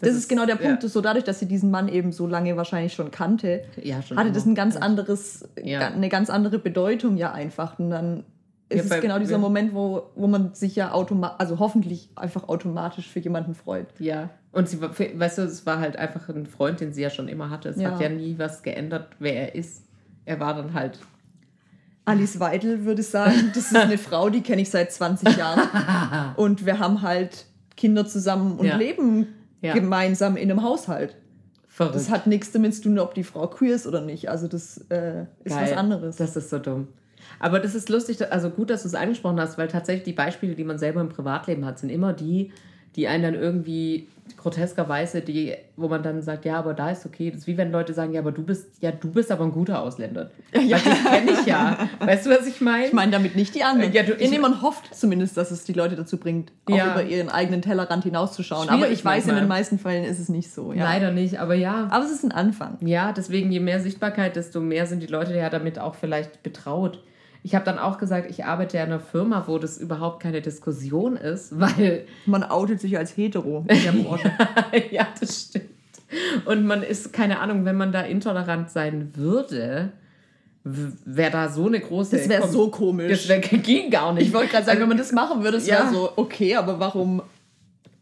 Das 0.00 0.10
ist, 0.10 0.16
ist- 0.24 0.28
genau 0.28 0.46
der 0.46 0.56
Punkt, 0.56 0.82
so 0.82 1.00
dadurch, 1.00 1.24
dass 1.24 1.38
sie 1.38 1.46
diesen 1.46 1.70
Mann 1.70 1.88
eben 1.88 2.10
so 2.12 2.26
lange 2.26 2.56
wahrscheinlich 2.56 2.92
schon 2.92 3.10
kannte, 3.10 3.62
schon. 4.06 4.16
hatte 4.18 4.32
das 4.32 4.44
ein 4.46 4.54
ganz 4.56 4.76
anderes, 4.76 5.48
eine 5.56 6.08
ganz 6.08 6.28
andere 6.28 6.58
Bedeutung 6.58 7.16
ja 7.16 7.32
einfach. 7.32 7.78
Und 7.78 7.90
dann 7.90 8.24
ist 8.72 8.88
Ja, 8.90 8.96
es 8.96 9.02
genau 9.02 9.18
dieser. 9.18 9.38
Moment, 9.38 9.74
wo, 9.74 10.02
wo 10.14 10.26
man 10.26 10.54
sich 10.54 10.76
ja 10.76 10.92
automatisch, 10.92 11.36
also 11.38 11.58
hoffentlich 11.58 12.10
einfach 12.16 12.48
automatisch 12.48 13.08
für 13.08 13.20
jemanden 13.20 13.54
freut. 13.54 13.86
Ja, 13.98 14.30
und 14.52 14.68
sie 14.68 14.80
war, 14.80 14.90
weißt 14.98 15.38
du, 15.38 15.42
es 15.42 15.64
war 15.64 15.80
halt 15.80 15.96
einfach 15.96 16.28
ein 16.28 16.46
Freund, 16.46 16.80
den 16.80 16.92
sie 16.92 17.02
ja 17.02 17.10
schon 17.10 17.28
immer 17.28 17.48
hatte. 17.50 17.68
Es 17.70 17.76
Ja. 17.80 17.92
hat 17.92 18.00
ja 18.00 18.08
nie 18.08 18.38
was 18.38 18.62
geändert, 18.62 19.08
wer 19.18 19.34
er 19.34 19.54
ist. 19.54 19.82
Er 20.24 20.38
war 20.40 20.54
dann 20.54 20.74
halt 20.74 20.98
Alice 22.04 22.40
Weidel 22.40 22.84
würde 22.84 23.02
sagen, 23.02 23.52
das 23.54 23.66
ist 23.70 23.76
eine 23.76 23.96
Frau, 23.96 24.28
die 24.28 24.40
kenne 24.42 24.62
ich 24.62 24.70
seit 24.70 24.90
20 24.92 25.36
Jahren. 25.36 26.34
Und 26.36 26.66
wir 26.66 26.78
haben 26.80 27.02
halt 27.02 27.46
Kinder 27.76 28.06
zusammen 28.06 28.58
und 28.58 28.66
Ja. 28.66 28.76
leben 28.76 29.28
gemeinsam 29.62 30.36
in 30.36 30.50
einem 30.50 30.62
Haushalt. 30.62 31.16
Verrückt. 31.68 31.94
Das 31.96 32.10
hat 32.10 32.26
nichts 32.26 32.50
damit 32.52 32.74
zu 32.74 32.82
tun, 32.82 32.98
ob 32.98 33.14
die 33.14 33.22
Frau 33.24 33.46
queer 33.46 33.74
ist 33.76 33.86
oder 33.86 34.00
nicht. 34.02 34.28
Also 34.28 34.46
das 34.48 34.78
äh, 34.90 35.22
ist 35.44 35.54
was 35.56 35.70
Geil. 35.70 35.74
anderes. 35.78 36.16
Das 36.16 36.36
ist 36.36 36.50
so 36.50 36.58
dumm. 36.58 36.88
Aber 37.42 37.60
das 37.60 37.74
ist 37.74 37.88
lustig, 37.90 38.32
also 38.32 38.48
gut, 38.50 38.70
dass 38.70 38.82
du 38.82 38.88
es 38.88 38.94
angesprochen 38.94 39.38
hast, 39.40 39.58
weil 39.58 39.68
tatsächlich 39.68 40.04
die 40.04 40.12
Beispiele, 40.12 40.54
die 40.54 40.64
man 40.64 40.78
selber 40.78 41.00
im 41.02 41.08
Privatleben 41.10 41.66
hat, 41.66 41.78
sind 41.78 41.90
immer 41.90 42.12
die, 42.14 42.52
die 42.96 43.08
einen 43.08 43.22
dann 43.22 43.34
irgendwie 43.34 44.06
groteskerweise, 44.36 45.20
die, 45.22 45.54
wo 45.76 45.88
man 45.88 46.02
dann 46.02 46.20
sagt, 46.22 46.44
ja, 46.44 46.58
aber 46.58 46.74
da 46.74 46.90
ist 46.90 47.06
okay. 47.06 47.30
Das 47.30 47.40
ist 47.40 47.46
wie 47.46 47.56
wenn 47.56 47.72
Leute 47.72 47.94
sagen, 47.94 48.12
ja, 48.12 48.20
aber 48.20 48.32
du 48.32 48.42
bist, 48.42 48.66
ja, 48.80 48.92
du 48.92 49.10
bist 49.10 49.30
aber 49.32 49.44
ein 49.44 49.52
guter 49.52 49.80
Ausländer. 49.82 50.30
Weil 50.52 50.68
das 50.68 50.82
kenne 50.82 51.30
ich 51.32 51.46
ja. 51.46 51.88
Weißt 52.00 52.26
du, 52.26 52.30
was 52.30 52.46
ich 52.46 52.60
meine? 52.60 52.86
Ich 52.86 52.92
meine 52.92 53.12
damit 53.12 53.34
nicht 53.34 53.54
die 53.54 53.62
anderen. 53.62 53.92
Ja, 53.92 54.02
du- 54.02 54.12
Indem 54.12 54.42
man 54.42 54.60
hofft 54.62 54.94
zumindest, 54.94 55.36
dass 55.36 55.50
es 55.50 55.64
die 55.64 55.72
Leute 55.72 55.96
dazu 55.96 56.18
bringt, 56.18 56.52
auch 56.70 56.76
Ja. 56.76 56.92
über 56.92 57.02
ihren 57.02 57.28
eigenen 57.30 57.62
Tellerrand 57.62 58.04
hinauszuschauen. 58.04 58.68
Aber 58.68 58.78
Schwierig 58.78 58.98
ich 59.00 59.04
weiß, 59.04 59.24
in 59.24 59.28
manchmal. 59.30 59.44
den 59.44 59.48
meisten 59.48 59.78
Fällen 59.78 60.04
ist 60.04 60.18
es 60.18 60.28
nicht 60.28 60.52
so. 60.52 60.72
Ja. 60.72 60.84
Leider 60.84 61.10
nicht, 61.12 61.40
aber 61.40 61.54
ja. 61.54 61.88
Aber 61.90 62.04
es 62.04 62.10
ist 62.12 62.24
ein 62.24 62.32
Anfang. 62.32 62.76
Ja, 62.82 63.12
deswegen, 63.12 63.50
je 63.50 63.60
mehr 63.60 63.80
Sichtbarkeit, 63.80 64.36
desto 64.36 64.60
mehr 64.60 64.86
sind 64.86 65.02
die 65.02 65.06
Leute 65.08 65.34
ja 65.36 65.48
damit 65.50 65.78
auch 65.78 65.94
vielleicht 65.94 66.42
betraut. 66.42 67.02
Ich 67.44 67.54
habe 67.56 67.64
dann 67.64 67.78
auch 67.78 67.98
gesagt, 67.98 68.30
ich 68.30 68.44
arbeite 68.44 68.76
ja 68.76 68.84
in 68.84 68.90
einer 68.90 69.00
Firma, 69.00 69.44
wo 69.48 69.58
das 69.58 69.76
überhaupt 69.78 70.22
keine 70.22 70.40
Diskussion 70.42 71.16
ist, 71.16 71.58
weil 71.60 72.04
Man 72.26 72.44
outet 72.44 72.80
sich 72.80 72.96
als 72.96 73.16
hetero 73.16 73.64
in 73.68 73.82
der 73.82 73.92
Branche. 73.92 74.30
ja, 74.90 75.06
das 75.18 75.42
stimmt. 75.48 75.66
Und 76.44 76.66
man 76.66 76.82
ist, 76.82 77.12
keine 77.12 77.40
Ahnung, 77.40 77.64
wenn 77.64 77.76
man 77.76 77.90
da 77.90 78.02
intolerant 78.02 78.70
sein 78.70 79.12
würde, 79.14 79.92
wäre 80.64 81.30
da 81.30 81.48
so 81.48 81.66
eine 81.66 81.80
große. 81.80 82.16
Das 82.16 82.28
wäre 82.28 82.46
so 82.48 82.68
komisch. 82.68 83.10
Das 83.10 83.28
wär, 83.28 83.38
ging 83.58 83.90
gar 83.90 84.12
nicht. 84.12 84.26
Ich 84.28 84.32
wollte 84.34 84.50
gerade 84.52 84.64
sagen, 84.66 84.80
wenn 84.80 84.88
man 84.88 84.98
das 84.98 85.10
machen 85.12 85.42
würde, 85.42 85.56
es 85.56 85.66
Ja. 85.66 85.80
wäre 85.84 85.92
so, 85.92 86.12
okay, 86.16 86.54
aber 86.54 86.78
warum? 86.78 87.22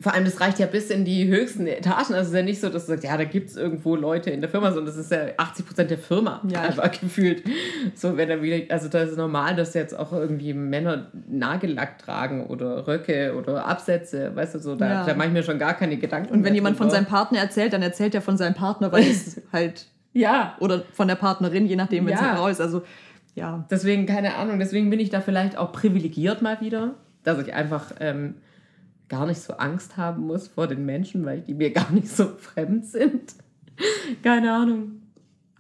Vor 0.02 0.14
allem, 0.14 0.24
das 0.24 0.40
reicht 0.40 0.58
ja 0.58 0.66
bis 0.66 0.88
in 0.88 1.04
die 1.04 1.28
höchsten 1.28 1.66
Etagen. 1.66 2.14
Also 2.14 2.22
es 2.22 2.28
ist 2.28 2.34
ja 2.34 2.42
nicht 2.42 2.58
so, 2.60 2.70
dass 2.70 2.86
du 2.86 2.92
sagst, 2.92 3.04
ja, 3.04 3.16
da 3.18 3.24
gibt 3.24 3.50
es 3.50 3.56
irgendwo 3.56 3.96
Leute 3.96 4.30
in 4.30 4.40
der 4.40 4.48
Firma, 4.48 4.68
sondern 4.72 4.86
das 4.86 4.96
ist 4.96 5.10
ja 5.12 5.26
80 5.36 5.66
Prozent 5.66 5.90
der 5.90 5.98
Firma. 5.98 6.40
Ja. 6.48 6.62
Einfach 6.62 6.90
gefühlt. 7.00 7.42
So, 7.94 8.16
wenn 8.16 8.30
er 8.30 8.40
wieder, 8.40 8.72
also 8.72 8.88
da 8.88 9.02
ist 9.02 9.10
es 9.10 9.16
normal, 9.18 9.56
dass 9.56 9.74
jetzt 9.74 9.98
auch 9.98 10.12
irgendwie 10.12 10.54
Männer 10.54 11.10
Nagellack 11.28 11.98
tragen 11.98 12.46
oder 12.46 12.86
Röcke 12.86 13.34
oder 13.36 13.66
Absätze, 13.66 14.34
weißt 14.34 14.54
du, 14.54 14.58
so, 14.60 14.74
da, 14.74 14.88
Ja. 14.88 15.04
da 15.04 15.14
mache 15.14 15.26
ich 15.28 15.32
mir 15.34 15.42
schon 15.42 15.58
gar 15.58 15.74
keine 15.74 15.98
Gedanken. 15.98 16.32
Und 16.32 16.44
wenn 16.44 16.54
jemand 16.54 16.78
von 16.78 16.88
seinem 16.88 17.06
Partner 17.06 17.38
erzählt, 17.40 17.74
dann 17.74 17.82
erzählt 17.82 18.14
er 18.14 18.22
von 18.22 18.38
seinem 18.38 18.54
Partner, 18.54 18.90
weil 18.92 19.02
es 19.04 19.38
halt, 19.52 19.86
Ja, 20.14 20.56
oder 20.60 20.82
von 20.92 21.08
der 21.08 21.16
Partnerin, 21.16 21.66
je 21.66 21.76
nachdem, 21.76 22.06
wenn 22.06 22.14
es 22.14 22.20
Ja. 22.22 22.36
Frau 22.36 22.48
ist. 22.48 22.60
Also, 22.62 22.82
ja. 23.34 23.66
Deswegen, 23.70 24.06
keine 24.06 24.34
Ahnung, 24.36 24.58
deswegen 24.58 24.88
bin 24.88 24.98
ich 24.98 25.10
da 25.10 25.20
vielleicht 25.20 25.58
auch 25.58 25.72
privilegiert 25.72 26.40
mal 26.40 26.60
wieder, 26.62 26.94
dass 27.22 27.38
ich 27.38 27.52
einfach 27.52 27.92
ähm, 28.00 28.36
gar 29.11 29.27
nicht 29.27 29.40
so 29.40 29.55
Angst 29.55 29.99
haben 29.99 30.27
muss 30.27 30.49
vor 30.49 30.66
den 30.66 30.87
Menschen, 30.87 31.27
weil 31.27 31.42
die 31.42 31.53
mir 31.53 31.70
gar 31.75 31.90
nicht 31.90 32.09
so 32.09 32.29
fremd 32.38 32.87
sind. 32.87 33.35
keine 34.23 34.53
Ahnung. 34.53 35.03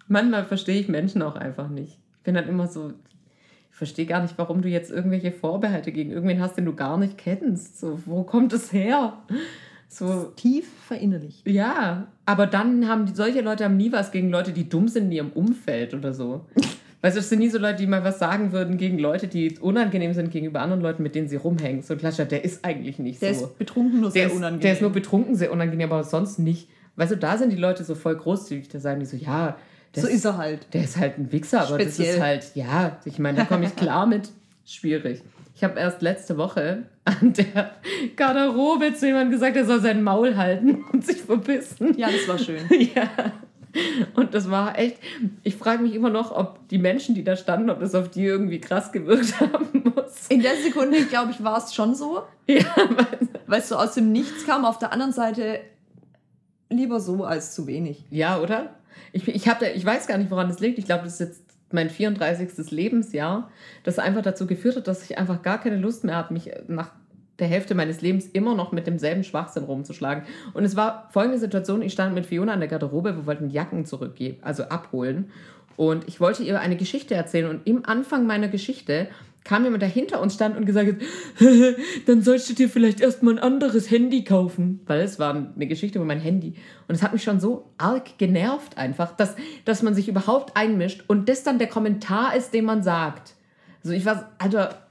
Manchmal 0.08 0.44
verstehe 0.44 0.80
ich 0.80 0.88
Menschen 0.88 1.20
auch 1.20 1.36
einfach 1.36 1.68
nicht. 1.68 1.98
Ich 2.16 2.22
bin 2.22 2.34
dann 2.34 2.48
immer 2.48 2.66
so, 2.66 2.92
ich 3.70 3.76
verstehe 3.76 4.06
gar 4.06 4.22
nicht, 4.22 4.38
warum 4.38 4.62
du 4.62 4.68
jetzt 4.68 4.90
irgendwelche 4.90 5.32
Vorbehalte 5.32 5.92
gegen 5.92 6.10
irgendwen 6.10 6.40
hast, 6.40 6.56
den 6.56 6.64
du 6.64 6.74
gar 6.74 6.96
nicht 6.96 7.18
kennst. 7.18 7.78
So, 7.78 8.00
wo 8.06 8.22
kommt 8.24 8.52
es 8.52 8.72
her? 8.72 9.18
So, 9.88 10.32
Tief 10.36 10.68
verinnerlicht. 10.86 11.46
ja, 11.48 12.08
aber 12.24 12.46
dann 12.46 12.88
haben 12.88 13.06
die, 13.06 13.14
solche 13.14 13.40
Leute 13.40 13.64
haben 13.64 13.76
nie 13.76 13.90
was 13.90 14.12
gegen 14.12 14.30
Leute, 14.30 14.52
die 14.52 14.68
dumm 14.68 14.86
sind 14.86 15.06
in 15.06 15.12
ihrem 15.12 15.30
Umfeld 15.32 15.94
oder 15.94 16.12
so. 16.14 16.46
Weißt 17.02 17.16
du, 17.16 17.20
es 17.20 17.30
sind 17.30 17.38
nie 17.38 17.48
so 17.48 17.58
Leute, 17.58 17.76
die 17.78 17.86
mal 17.86 18.04
was 18.04 18.18
sagen 18.18 18.52
würden 18.52 18.76
gegen 18.76 18.98
Leute, 18.98 19.26
die 19.26 19.58
unangenehm 19.58 20.12
sind 20.12 20.30
gegenüber 20.30 20.60
anderen 20.60 20.82
Leuten, 20.82 21.02
mit 21.02 21.14
denen 21.14 21.28
sie 21.28 21.36
rumhängen. 21.36 21.82
So 21.82 21.94
ein 21.94 21.98
Klatscher, 21.98 22.26
der 22.26 22.44
ist 22.44 22.62
eigentlich 22.64 22.98
nicht 22.98 23.22
Der 23.22 23.34
so. 23.34 23.46
ist 23.46 23.58
betrunken 23.58 24.00
nur 24.00 24.10
der, 24.10 24.22
sehr 24.22 24.26
ist, 24.26 24.36
unangenehm. 24.36 24.60
der 24.60 24.72
ist 24.74 24.82
nur 24.82 24.90
betrunken 24.90 25.34
sehr 25.34 25.50
unangenehm, 25.52 25.90
aber 25.90 26.04
sonst 26.04 26.38
nicht. 26.38 26.68
Weißt 26.96 27.12
du, 27.12 27.16
da 27.16 27.38
sind 27.38 27.50
die 27.52 27.56
Leute 27.56 27.84
so 27.84 27.94
voll 27.94 28.16
großzügig, 28.16 28.68
da 28.68 28.80
sagen 28.80 29.00
die 29.00 29.06
so, 29.06 29.16
ja, 29.16 29.56
der 29.94 30.02
so 30.02 30.08
ist 30.08 30.24
er 30.26 30.36
halt. 30.36 30.66
der 30.74 30.84
ist 30.84 30.98
halt 30.98 31.16
ein 31.18 31.32
Wichser, 31.32 31.62
aber 31.62 31.78
das 31.78 31.94
Speziell. 31.94 32.14
ist 32.16 32.20
halt, 32.20 32.50
ja, 32.54 32.98
ich 33.06 33.18
meine, 33.18 33.38
da 33.38 33.44
komme 33.44 33.64
ich 33.64 33.74
klar 33.76 34.06
mit. 34.06 34.28
Schwierig. 34.66 35.22
Ich 35.56 35.64
habe 35.64 35.80
erst 35.80 36.00
letzte 36.02 36.36
Woche 36.36 36.84
an 37.04 37.32
der 37.32 37.72
Garderobe 38.16 38.92
zu 38.94 39.06
jemandem 39.06 39.30
gesagt, 39.32 39.56
er 39.56 39.64
soll 39.64 39.80
sein 39.80 40.02
Maul 40.02 40.36
halten 40.36 40.84
und 40.92 41.04
sich 41.04 41.22
verbissen. 41.22 41.96
Ja, 41.98 42.08
das 42.10 42.28
war 42.28 42.38
schön. 42.38 42.60
Ja. 42.94 43.08
Und 44.14 44.34
das 44.34 44.50
war 44.50 44.78
echt, 44.78 44.98
ich 45.42 45.56
frage 45.56 45.82
mich 45.82 45.94
immer 45.94 46.10
noch, 46.10 46.32
ob 46.32 46.68
die 46.68 46.78
Menschen, 46.78 47.14
die 47.14 47.24
da 47.24 47.36
standen, 47.36 47.70
ob 47.70 47.80
das 47.80 47.94
auf 47.94 48.08
die 48.10 48.24
irgendwie 48.24 48.60
krass 48.60 48.92
gewirkt 48.92 49.40
haben 49.40 49.84
muss. 49.94 50.26
In 50.28 50.42
der 50.42 50.56
Sekunde, 50.56 51.04
glaube 51.04 51.30
ich, 51.32 51.42
war 51.42 51.58
es 51.58 51.74
schon 51.74 51.94
so, 51.94 52.22
Ja, 52.46 52.64
weil 53.46 53.60
es 53.60 53.68
so 53.68 53.76
aus 53.76 53.94
dem 53.94 54.12
Nichts 54.12 54.44
kam. 54.46 54.64
Auf 54.64 54.78
der 54.78 54.92
anderen 54.92 55.12
Seite 55.12 55.60
lieber 56.68 57.00
so 57.00 57.24
als 57.24 57.54
zu 57.54 57.66
wenig. 57.66 58.04
ja 58.10 58.40
oder? 58.40 58.74
Ich, 59.12 59.26
ich, 59.26 59.48
hab 59.48 59.58
da, 59.58 59.66
ich 59.66 59.84
weiß 59.84 60.06
gar 60.06 60.18
nicht, 60.18 60.30
woran 60.30 60.48
das 60.48 60.60
liegt. 60.60 60.78
Ich 60.78 60.84
glaube, 60.84 61.04
das 61.04 61.14
ist 61.14 61.20
jetzt 61.20 61.42
mein 61.72 61.90
34. 61.90 62.70
Lebensjahr, 62.70 63.50
das 63.82 63.98
einfach 63.98 64.22
dazu 64.22 64.46
geführt 64.46 64.76
hat, 64.76 64.88
dass 64.88 65.02
ich 65.02 65.18
einfach 65.18 65.42
gar 65.42 65.60
keine 65.60 65.76
Lust 65.76 66.04
mehr 66.04 66.16
habe, 66.16 66.32
mich 66.32 66.50
nach 66.68 66.92
der 67.40 67.48
Hälfte 67.48 67.74
meines 67.74 68.00
Lebens 68.00 68.26
immer 68.26 68.54
noch 68.54 68.72
mit 68.72 68.86
demselben 68.86 69.24
Schwachsinn 69.24 69.64
rumzuschlagen. 69.64 70.24
Und 70.52 70.64
es 70.64 70.76
war 70.76 71.08
folgende 71.12 71.38
Situation, 71.38 71.82
ich 71.82 71.92
stand 71.92 72.14
mit 72.14 72.26
Fiona 72.26 72.52
an 72.52 72.60
der 72.60 72.68
Garderobe, 72.68 73.16
wir 73.16 73.26
wollten 73.26 73.50
Jacken 73.50 73.84
zurückgeben, 73.84 74.38
also 74.42 74.64
abholen. 74.64 75.30
Und 75.76 76.06
ich 76.08 76.20
wollte 76.20 76.42
ihr 76.42 76.60
eine 76.60 76.76
Geschichte 76.76 77.14
erzählen. 77.14 77.48
Und 77.48 77.66
im 77.66 77.86
Anfang 77.86 78.26
meiner 78.26 78.48
Geschichte 78.48 79.08
kam 79.44 79.64
jemand, 79.64 79.82
der 79.82 79.88
hinter 79.88 80.20
uns 80.20 80.34
stand 80.34 80.56
und 80.56 80.66
gesagt 80.66 80.88
hat, 80.88 80.96
dann 82.06 82.22
sollst 82.22 82.50
du 82.50 82.54
dir 82.54 82.68
vielleicht 82.68 83.00
erstmal 83.00 83.34
ein 83.34 83.38
anderes 83.38 83.90
Handy 83.90 84.24
kaufen. 84.24 84.80
Weil 84.86 85.00
es 85.00 85.18
war 85.18 85.34
eine 85.34 85.66
Geschichte 85.66 85.98
über 85.98 86.06
mein 86.06 86.20
Handy. 86.20 86.54
Und 86.86 86.94
es 86.94 87.02
hat 87.02 87.12
mich 87.12 87.22
schon 87.22 87.40
so 87.40 87.70
arg 87.78 88.18
genervt 88.18 88.76
einfach, 88.76 89.16
dass, 89.16 89.36
dass 89.64 89.82
man 89.82 89.94
sich 89.94 90.08
überhaupt 90.08 90.56
einmischt 90.56 91.04
und 91.06 91.28
das 91.28 91.42
dann 91.42 91.58
der 91.58 91.68
Kommentar 91.68 92.36
ist, 92.36 92.52
den 92.52 92.66
man 92.66 92.82
sagt. 92.82 93.34
Also 93.82 93.94
ich 93.94 94.04
war, 94.04 94.32
Alter, 94.38 94.89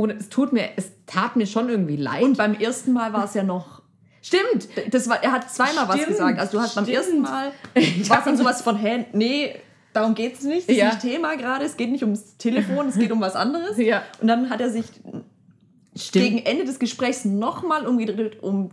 ohne, 0.00 0.14
es 0.14 0.28
tut 0.28 0.52
mir, 0.52 0.70
es 0.76 0.90
tat 1.06 1.36
mir 1.36 1.46
schon 1.46 1.68
irgendwie 1.68 1.96
leid. 1.96 2.22
Und 2.22 2.36
beim 2.38 2.54
ersten 2.54 2.92
Mal 2.92 3.12
war 3.12 3.24
es 3.24 3.34
ja 3.34 3.42
noch. 3.42 3.82
stimmt, 4.22 4.68
Das 4.90 5.08
war, 5.08 5.22
er 5.22 5.32
hat 5.32 5.50
zweimal 5.50 5.88
was 5.88 5.96
Stimmt, 5.96 6.08
gesagt. 6.08 6.38
Also 6.38 6.52
du 6.58 6.60
hast 6.62 6.74
beim 6.74 6.84
stimmt. 6.84 6.96
ersten 6.98 7.20
Mal 7.20 7.52
war 8.08 8.18
es 8.18 8.24
dann 8.24 8.36
sowas 8.36 8.62
von, 8.62 8.76
hä, 8.76 9.06
nee, 9.12 9.54
darum 9.92 10.14
geht 10.14 10.34
es 10.34 10.42
nicht. 10.44 10.68
Das 10.68 10.76
Ja. 10.76 10.88
ist 10.88 11.02
nicht 11.04 11.14
Thema 11.14 11.36
gerade. 11.36 11.64
Es 11.64 11.76
geht 11.76 11.90
nicht 11.90 12.02
ums 12.02 12.36
Telefon, 12.36 12.88
es 12.88 12.96
geht 12.98 13.12
um 13.12 13.20
was 13.20 13.34
anderes. 13.36 13.76
Ja. 13.78 14.02
Und 14.20 14.28
dann 14.28 14.50
hat 14.50 14.60
er 14.60 14.70
sich 14.70 14.86
stimmt. 15.96 16.24
gegen 16.24 16.38
Ende 16.38 16.64
des 16.64 16.78
Gesprächs 16.78 17.24
nochmal 17.24 17.86
umgedreht, 17.86 18.42
um 18.42 18.70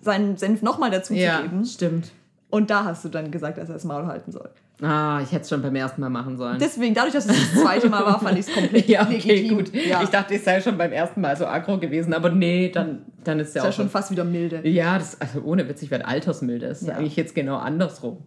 seinen 0.00 0.36
Senf 0.36 0.62
nochmal 0.62 0.90
dazu 0.90 1.12
ja, 1.14 1.36
zu 1.38 1.42
geben. 1.42 1.64
stimmt. 1.66 2.12
Und 2.50 2.70
da 2.70 2.84
hast 2.84 3.04
du 3.04 3.08
dann 3.08 3.30
gesagt, 3.30 3.58
dass 3.58 3.68
er 3.68 3.74
das 3.74 3.84
Maul 3.84 4.06
halten 4.06 4.32
soll. 4.32 4.50
Ah, 4.80 5.20
ich 5.22 5.32
hätte 5.32 5.42
es 5.42 5.48
schon 5.48 5.60
beim 5.60 5.74
ersten 5.74 6.00
Mal 6.00 6.08
machen 6.08 6.36
sollen. 6.36 6.58
Deswegen, 6.60 6.94
dadurch, 6.94 7.12
dass 7.12 7.26
es 7.26 7.36
das 7.52 7.62
zweite 7.62 7.88
Mal 7.88 8.04
war, 8.04 8.20
fand 8.20 8.38
ich 8.38 8.46
es 8.46 8.54
komplett 8.54 8.86
ja, 8.88 9.02
okay, 9.02 9.18
legitim. 9.18 9.56
gut. 9.58 9.74
Ja. 9.74 10.02
Ich 10.04 10.08
dachte, 10.10 10.34
ich 10.34 10.42
sei 10.44 10.60
schon 10.60 10.78
beim 10.78 10.92
ersten 10.92 11.20
Mal 11.20 11.36
so 11.36 11.46
aggro 11.46 11.78
gewesen, 11.78 12.14
aber 12.14 12.30
nee, 12.30 12.68
dann, 12.68 13.06
dann 13.24 13.40
ist 13.40 13.56
ja 13.56 13.62
ist 13.62 13.64
auch 13.64 13.70
ja 13.70 13.72
schon 13.72 13.90
fast 13.90 14.12
wieder 14.12 14.22
milde. 14.22 14.66
Ja, 14.68 14.96
das, 14.98 15.20
also 15.20 15.40
ohne 15.42 15.68
Witz, 15.68 15.82
ich 15.82 15.90
werde 15.90 16.06
altersmilde. 16.06 16.68
Das 16.68 16.82
ist 16.82 16.88
Ja. 16.88 16.94
eigentlich 16.94 17.16
jetzt 17.16 17.34
genau 17.34 17.56
andersrum. 17.56 18.18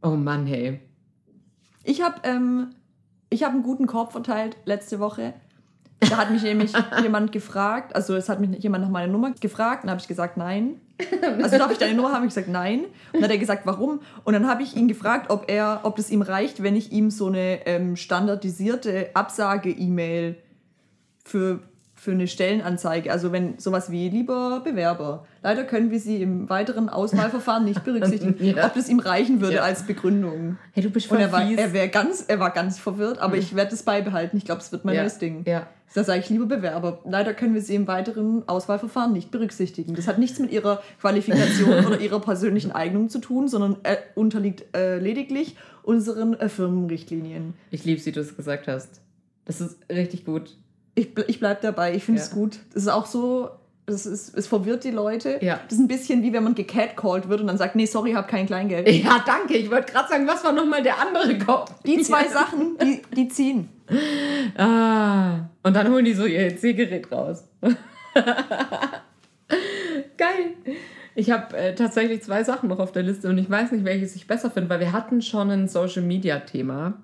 Oh 0.00 0.10
Mann, 0.10 0.46
hey. 0.46 0.80
Ich 1.82 2.02
habe 2.02 2.16
ähm, 2.22 2.68
ich 3.28 3.42
hab 3.42 3.50
einen 3.52 3.62
guten 3.64 3.86
Korb 3.86 4.12
verteilt 4.12 4.56
letzte 4.64 5.00
Woche. 5.00 5.34
Da 6.08 6.16
hat 6.16 6.30
mich 6.30 6.42
nämlich 6.42 6.72
jemand 7.02 7.32
gefragt, 7.32 7.94
also 7.94 8.14
es 8.14 8.28
hat 8.28 8.40
mich 8.40 8.62
jemand 8.62 8.84
nach 8.84 8.90
meiner 8.90 9.10
Nummer 9.10 9.32
gefragt 9.40 9.84
und 9.84 9.90
habe 9.90 10.00
ich 10.00 10.08
gesagt, 10.08 10.36
nein. 10.36 10.80
Also 11.42 11.58
darf 11.58 11.72
ich 11.72 11.78
deine 11.78 11.94
Nummer 11.94 12.12
haben? 12.12 12.24
Ich 12.24 12.30
gesagt, 12.30 12.48
nein. 12.48 12.84
Und 13.12 13.14
dann 13.14 13.24
hat 13.24 13.30
er 13.30 13.38
gesagt, 13.38 13.66
warum? 13.66 14.00
Und 14.24 14.34
dann 14.34 14.48
habe 14.48 14.62
ich 14.62 14.76
ihn 14.76 14.88
gefragt, 14.88 15.30
ob 15.30 15.50
er, 15.50 15.80
ob 15.82 15.98
es 15.98 16.10
ihm 16.10 16.22
reicht, 16.22 16.62
wenn 16.62 16.76
ich 16.76 16.92
ihm 16.92 17.10
so 17.10 17.26
eine 17.26 17.66
ähm, 17.66 17.96
standardisierte 17.96 19.10
Absage-E-Mail 19.14 20.36
für, 21.24 21.60
für 22.02 22.10
eine 22.10 22.26
Stellenanzeige, 22.26 23.12
also 23.12 23.30
wenn 23.30 23.60
sowas 23.60 23.92
wie 23.92 24.08
lieber 24.08 24.58
Bewerber, 24.64 25.24
leider 25.40 25.62
können 25.62 25.92
wir 25.92 26.00
Sie 26.00 26.20
im 26.20 26.50
weiteren 26.50 26.88
Auswahlverfahren 26.88 27.64
nicht 27.64 27.84
berücksichtigen, 27.84 28.34
Ja. 28.44 28.66
ob 28.66 28.74
das 28.74 28.88
ihm 28.88 28.98
reichen 28.98 29.40
würde 29.40 29.58
Ja. 29.58 29.62
als 29.62 29.84
Begründung. 29.84 30.58
Hey, 30.72 30.82
du 30.82 30.90
bist 30.90 31.08
Und 31.08 31.18
voll 31.18 31.24
er 31.24 31.30
war, 31.30 31.46
fies. 31.46 31.56
er, 31.60 31.86
ganz, 31.86 32.24
er 32.26 32.40
war 32.40 32.50
ganz 32.50 32.80
verwirrt, 32.80 33.20
aber 33.20 33.36
ich 33.36 33.54
werde 33.54 33.72
es 33.72 33.84
beibehalten. 33.84 34.36
Ich 34.36 34.44
glaube, 34.44 34.60
es 34.62 34.72
wird 34.72 34.84
mein 34.84 34.96
ja. 34.96 35.02
neues 35.02 35.18
Ding. 35.18 35.44
Ja. 35.46 35.68
Da 35.94 36.02
sage 36.02 36.18
ich, 36.18 36.28
liebe 36.28 36.46
Bewerber, 36.46 36.98
leider 37.04 37.34
können 37.34 37.54
wir 37.54 37.62
Sie 37.62 37.76
im 37.76 37.86
weiteren 37.86 38.48
Auswahlverfahren 38.48 39.12
nicht 39.12 39.30
berücksichtigen. 39.30 39.94
Das 39.94 40.08
hat 40.08 40.18
nichts 40.18 40.40
mit 40.40 40.50
Ihrer 40.50 40.82
Qualifikation 41.00 41.84
oder 41.86 42.00
Ihrer 42.00 42.18
persönlichen 42.18 42.72
Eignung 42.72 43.10
zu 43.10 43.20
tun, 43.20 43.46
sondern 43.46 43.76
äh, 43.84 43.94
unterliegt 44.16 44.76
äh, 44.76 44.98
lediglich 44.98 45.54
unseren 45.84 46.34
äh, 46.34 46.48
Firmenrichtlinien. 46.48 47.54
Ich 47.70 47.84
liebe, 47.84 48.04
wie 48.04 48.10
du 48.10 48.18
es 48.18 48.36
gesagt 48.36 48.66
hast. 48.66 49.00
Das 49.44 49.60
ist 49.60 49.78
richtig 49.88 50.24
gut. 50.24 50.56
Ich, 50.94 51.10
ich 51.26 51.38
bleibe 51.40 51.60
dabei, 51.62 51.94
ich 51.94 52.04
finde 52.04 52.20
Ja. 52.20 52.26
es 52.26 52.30
gut. 52.32 52.58
Das 52.74 52.82
ist 52.84 52.88
auch 52.88 53.06
so, 53.06 53.48
Das 53.86 54.06
ist, 54.06 54.36
es 54.36 54.46
verwirrt 54.46 54.84
die 54.84 54.90
Leute. 54.90 55.38
Ja. 55.42 55.58
Das 55.64 55.72
ist 55.72 55.80
ein 55.80 55.88
bisschen 55.88 56.22
wie 56.22 56.32
wenn 56.32 56.44
man 56.44 56.54
gecatcalled 56.54 57.28
wird 57.28 57.40
und 57.40 57.46
dann 57.48 57.58
sagt, 57.58 57.74
nee, 57.76 57.86
sorry, 57.86 58.10
ich 58.10 58.16
habe 58.16 58.28
kein 58.28 58.46
Kleingeld. 58.46 58.88
Ja, 59.04 59.22
danke. 59.26 59.54
Ich 59.56 59.70
wollte 59.70 59.92
gerade 59.92 60.08
sagen, 60.08 60.26
was 60.26 60.44
war 60.44 60.52
nochmal 60.52 60.82
der 60.82 60.98
andere 61.00 61.36
Kopf? 61.38 61.72
Die 61.84 62.00
zwei 62.02 62.28
Sachen, 62.28 62.76
die, 62.78 63.02
die 63.16 63.28
ziehen. 63.28 63.68
Ah, 64.56 65.48
und 65.62 65.74
dann 65.76 65.90
holen 65.90 66.04
die 66.04 66.14
so 66.14 66.24
ihr 66.26 66.56
C-Gerät 66.56 67.10
raus. 67.10 67.44
Geil. 70.16 70.54
Ich 71.14 71.30
habe 71.30 71.56
äh, 71.56 71.74
tatsächlich 71.74 72.22
zwei 72.22 72.42
Sachen 72.44 72.68
noch 72.70 72.78
auf 72.78 72.92
der 72.92 73.02
Liste 73.02 73.28
und 73.28 73.36
ich 73.36 73.50
weiß 73.50 73.72
nicht, 73.72 73.84
welches 73.84 74.16
ich 74.16 74.26
besser 74.26 74.50
finde, 74.50 74.70
weil 74.70 74.80
wir 74.80 74.92
hatten 74.92 75.20
schon 75.20 75.50
ein 75.50 75.68
Social-Media-Thema. 75.68 76.94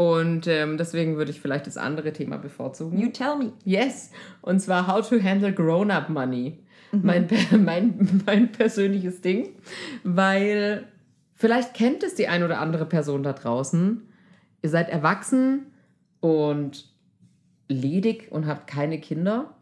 Und 0.00 0.46
ähm, 0.46 0.78
deswegen 0.78 1.16
würde 1.16 1.32
ich 1.32 1.40
vielleicht 1.40 1.66
das 1.66 1.76
andere 1.76 2.12
Thema 2.12 2.38
bevorzugen. 2.38 2.96
You 3.00 3.08
tell 3.08 3.36
me. 3.36 3.52
Yes. 3.64 4.12
Und 4.42 4.60
zwar 4.60 4.86
How 4.86 5.06
to 5.08 5.20
Handle 5.20 5.52
Grown-Up 5.52 6.08
Money. 6.08 6.60
Mein, 6.92 7.26
pe- 7.26 7.58
mein, 7.58 8.22
mein 8.24 8.52
persönliches 8.52 9.20
Ding. 9.22 9.48
Weil 10.04 10.86
vielleicht 11.34 11.74
kennt 11.74 12.04
es 12.04 12.14
die 12.14 12.28
ein 12.28 12.44
oder 12.44 12.60
andere 12.60 12.86
Person 12.86 13.24
da 13.24 13.32
draußen. 13.32 14.02
Ihr 14.62 14.70
seid 14.70 14.88
erwachsen 14.88 15.66
und 16.20 16.88
ledig 17.68 18.28
und 18.30 18.46
habt 18.46 18.68
keine 18.68 19.00
Kinder. 19.00 19.54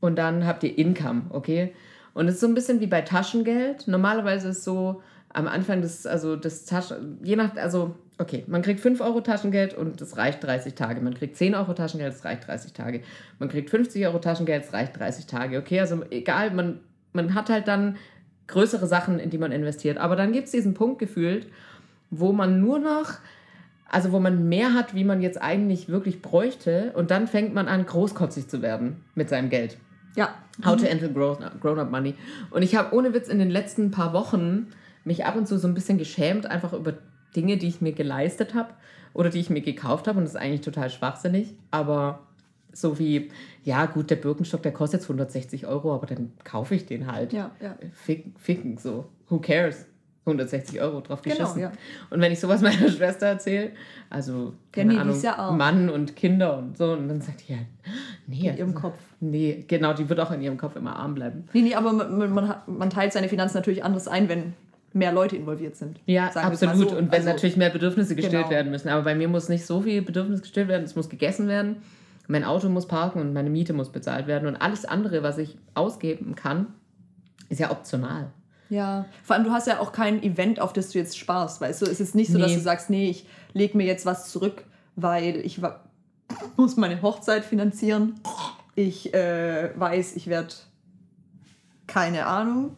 Und 0.00 0.16
dann 0.16 0.46
habt 0.46 0.64
ihr 0.64 0.76
Income, 0.76 1.26
okay? 1.30 1.74
Und 2.12 2.26
es 2.26 2.34
ist 2.34 2.40
so 2.40 2.48
ein 2.48 2.54
bisschen 2.54 2.80
wie 2.80 2.86
bei 2.88 3.02
Taschengeld. 3.02 3.86
Normalerweise 3.86 4.48
ist 4.48 4.58
es 4.58 4.64
so, 4.64 5.00
am 5.30 5.48
Anfang 5.48 5.82
des, 5.82 6.06
also 6.06 6.36
das 6.36 6.64
Taschen, 6.64 7.18
je 7.22 7.36
nach, 7.36 7.56
also, 7.56 7.94
okay, 8.18 8.44
man 8.46 8.62
kriegt 8.62 8.80
5 8.80 9.00
Euro 9.00 9.20
Taschengeld 9.20 9.74
und 9.74 10.00
das 10.00 10.16
reicht 10.16 10.42
30 10.42 10.74
Tage. 10.74 11.00
Man 11.00 11.14
kriegt 11.14 11.36
10 11.36 11.54
Euro 11.54 11.74
Taschengeld, 11.74 12.14
das 12.14 12.24
reicht 12.24 12.46
30 12.46 12.72
Tage. 12.72 13.02
Man 13.38 13.48
kriegt 13.48 13.70
50 13.70 14.06
Euro 14.06 14.18
Taschengeld, 14.18 14.64
das 14.64 14.72
reicht 14.72 14.98
30 14.98 15.26
Tage. 15.26 15.58
Okay, 15.58 15.80
also 15.80 16.02
egal, 16.10 16.52
man, 16.52 16.80
man 17.12 17.34
hat 17.34 17.50
halt 17.50 17.68
dann 17.68 17.96
größere 18.46 18.86
Sachen, 18.86 19.18
in 19.18 19.30
die 19.30 19.38
man 19.38 19.52
investiert. 19.52 19.98
Aber 19.98 20.16
dann 20.16 20.32
gibt 20.32 20.46
es 20.46 20.52
diesen 20.52 20.74
Punkt 20.74 20.98
gefühlt, 20.98 21.48
wo 22.10 22.32
man 22.32 22.60
nur 22.60 22.78
noch, 22.78 23.14
also 23.90 24.12
wo 24.12 24.20
man 24.20 24.48
mehr 24.48 24.72
hat, 24.72 24.94
wie 24.94 25.04
man 25.04 25.20
jetzt 25.20 25.40
eigentlich 25.40 25.88
wirklich 25.88 26.22
bräuchte. 26.22 26.92
Und 26.94 27.10
dann 27.10 27.26
fängt 27.26 27.54
man 27.54 27.68
an, 27.68 27.84
großkotzig 27.84 28.48
zu 28.48 28.62
werden 28.62 29.04
mit 29.14 29.28
seinem 29.28 29.50
Geld. 29.50 29.76
Ja. 30.16 30.34
How 30.64 30.76
to 30.76 30.86
Grown- 31.08 31.44
Grown-Up 31.60 31.90
Money. 31.90 32.14
Und 32.50 32.62
ich 32.62 32.74
habe 32.76 32.94
ohne 32.94 33.12
Witz 33.12 33.28
in 33.28 33.38
den 33.38 33.50
letzten 33.50 33.90
paar 33.90 34.14
Wochen 34.14 34.68
mich 35.06 35.24
ab 35.24 35.36
und 35.36 35.46
zu 35.46 35.58
so 35.58 35.66
ein 35.68 35.74
bisschen 35.74 35.98
geschämt, 35.98 36.46
einfach 36.46 36.72
über 36.72 36.94
Dinge, 37.34 37.56
die 37.56 37.68
ich 37.68 37.80
mir 37.80 37.92
geleistet 37.92 38.54
habe 38.54 38.70
oder 39.14 39.30
die 39.30 39.40
ich 39.40 39.50
mir 39.50 39.60
gekauft 39.62 40.08
habe. 40.08 40.18
Und 40.18 40.24
das 40.24 40.34
ist 40.34 40.40
eigentlich 40.40 40.60
total 40.62 40.90
schwachsinnig. 40.90 41.54
Aber 41.70 42.20
so 42.72 42.98
wie, 42.98 43.30
ja 43.64 43.86
gut, 43.86 44.10
der 44.10 44.16
Birkenstock, 44.16 44.62
der 44.62 44.72
kostet 44.72 45.00
jetzt 45.00 45.04
160 45.06 45.66
Euro, 45.66 45.94
aber 45.94 46.06
dann 46.06 46.32
kaufe 46.44 46.74
ich 46.74 46.84
den 46.86 47.10
halt. 47.10 47.32
Ja, 47.32 47.50
ja. 47.62 47.76
Ficken, 47.92 48.34
ficken 48.38 48.76
so. 48.78 49.06
Who 49.28 49.38
cares? 49.38 49.86
160 50.26 50.80
Euro 50.80 51.00
drauf 51.02 51.22
Genau, 51.22 51.36
geschissen. 51.36 51.62
ja. 51.62 51.70
Und 52.10 52.20
wenn 52.20 52.32
ich 52.32 52.40
sowas 52.40 52.60
meiner 52.62 52.88
Schwester 52.90 53.26
erzähle, 53.26 53.70
also 54.10 54.54
keine 54.72 54.88
nee, 54.88 54.94
die 54.94 55.00
Ahnung, 55.00 55.22
ja. 55.22 55.52
Mann 55.52 55.88
und 55.88 56.16
Kinder 56.16 56.58
und 56.58 56.76
so, 56.76 56.92
und 56.94 57.08
dann 57.08 57.20
sagt 57.20 57.48
die 57.48 57.54
halt, 57.54 57.66
nee, 58.26 58.48
In 58.48 58.56
ihrem 58.56 58.74
Kopf. 58.74 58.98
Nee, 59.20 59.64
genau, 59.68 59.92
die 59.94 60.08
wird 60.08 60.18
auch 60.18 60.32
in 60.32 60.42
ihrem 60.42 60.58
Kopf 60.58 60.74
immer 60.74 60.96
arm 60.96 61.14
bleiben. 61.14 61.44
Nee, 61.52 61.62
nee, 61.62 61.74
aber 61.76 61.92
man, 61.92 62.32
man- 62.34 62.54
man 62.66 62.90
teilt 62.90 63.12
seine 63.12 63.28
Finanzen 63.28 63.56
natürlich 63.56 63.84
anders 63.84 64.08
ein, 64.08 64.28
wenn 64.28 64.54
mehr 64.96 65.12
Leute 65.12 65.36
involviert 65.36 65.76
sind. 65.76 66.00
Ja, 66.06 66.28
absolut. 66.34 66.90
so. 66.90 66.96
Und 66.96 67.12
wenn 67.12 67.20
Also, 67.20 67.28
natürlich 67.28 67.56
mehr 67.56 67.70
Bedürfnisse 67.70 68.16
gestillt 68.16 68.44
genau. 68.44 68.50
werden 68.50 68.70
müssen. 68.70 68.88
Aber 68.88 69.02
bei 69.02 69.14
mir 69.14 69.28
muss 69.28 69.48
nicht 69.48 69.66
so 69.66 69.82
viel 69.82 70.02
Bedürfnis 70.02 70.40
gestillt 70.40 70.68
werden. 70.68 70.84
Es 70.84 70.96
muss 70.96 71.08
gegessen 71.08 71.48
werden. 71.48 71.76
Mein 72.28 72.44
Auto 72.44 72.68
muss 72.68 72.88
parken 72.88 73.20
und 73.20 73.32
meine 73.32 73.50
Miete 73.50 73.72
muss 73.72 73.90
bezahlt 73.92 74.26
werden. 74.26 74.48
Und 74.48 74.56
alles 74.56 74.84
andere, 74.84 75.22
was 75.22 75.38
ich 75.38 75.56
ausgeben 75.74 76.34
kann, 76.34 76.68
ist 77.48 77.60
ja 77.60 77.70
optional. 77.70 78.32
Ja, 78.68 79.04
vor 79.22 79.36
allem 79.36 79.44
du 79.44 79.52
hast 79.52 79.68
ja 79.68 79.78
auch 79.78 79.92
kein 79.92 80.20
Event, 80.24 80.58
auf 80.60 80.72
das 80.72 80.90
du 80.90 80.98
jetzt 80.98 81.16
sparst, 81.16 81.60
weißt 81.60 81.82
du? 81.82 81.86
Es 81.86 82.00
ist 82.00 82.16
nicht 82.16 82.32
so, 82.32 82.38
dass 82.38 82.50
Nee. 82.50 82.56
du 82.56 82.62
sagst, 82.62 82.90
nee, 82.90 83.08
ich 83.08 83.26
lege 83.52 83.76
mir 83.76 83.86
jetzt 83.86 84.06
was 84.06 84.32
zurück, 84.32 84.64
weil 84.96 85.36
ich 85.36 85.60
muss 86.56 86.76
meine 86.76 87.00
Hochzeit 87.02 87.44
finanzieren. 87.44 88.14
Ich 88.74 89.14
äh, 89.14 89.70
weiß, 89.78 90.16
ich 90.16 90.26
werde, 90.26 90.48
keine 91.86 92.26
Ahnung, 92.26 92.76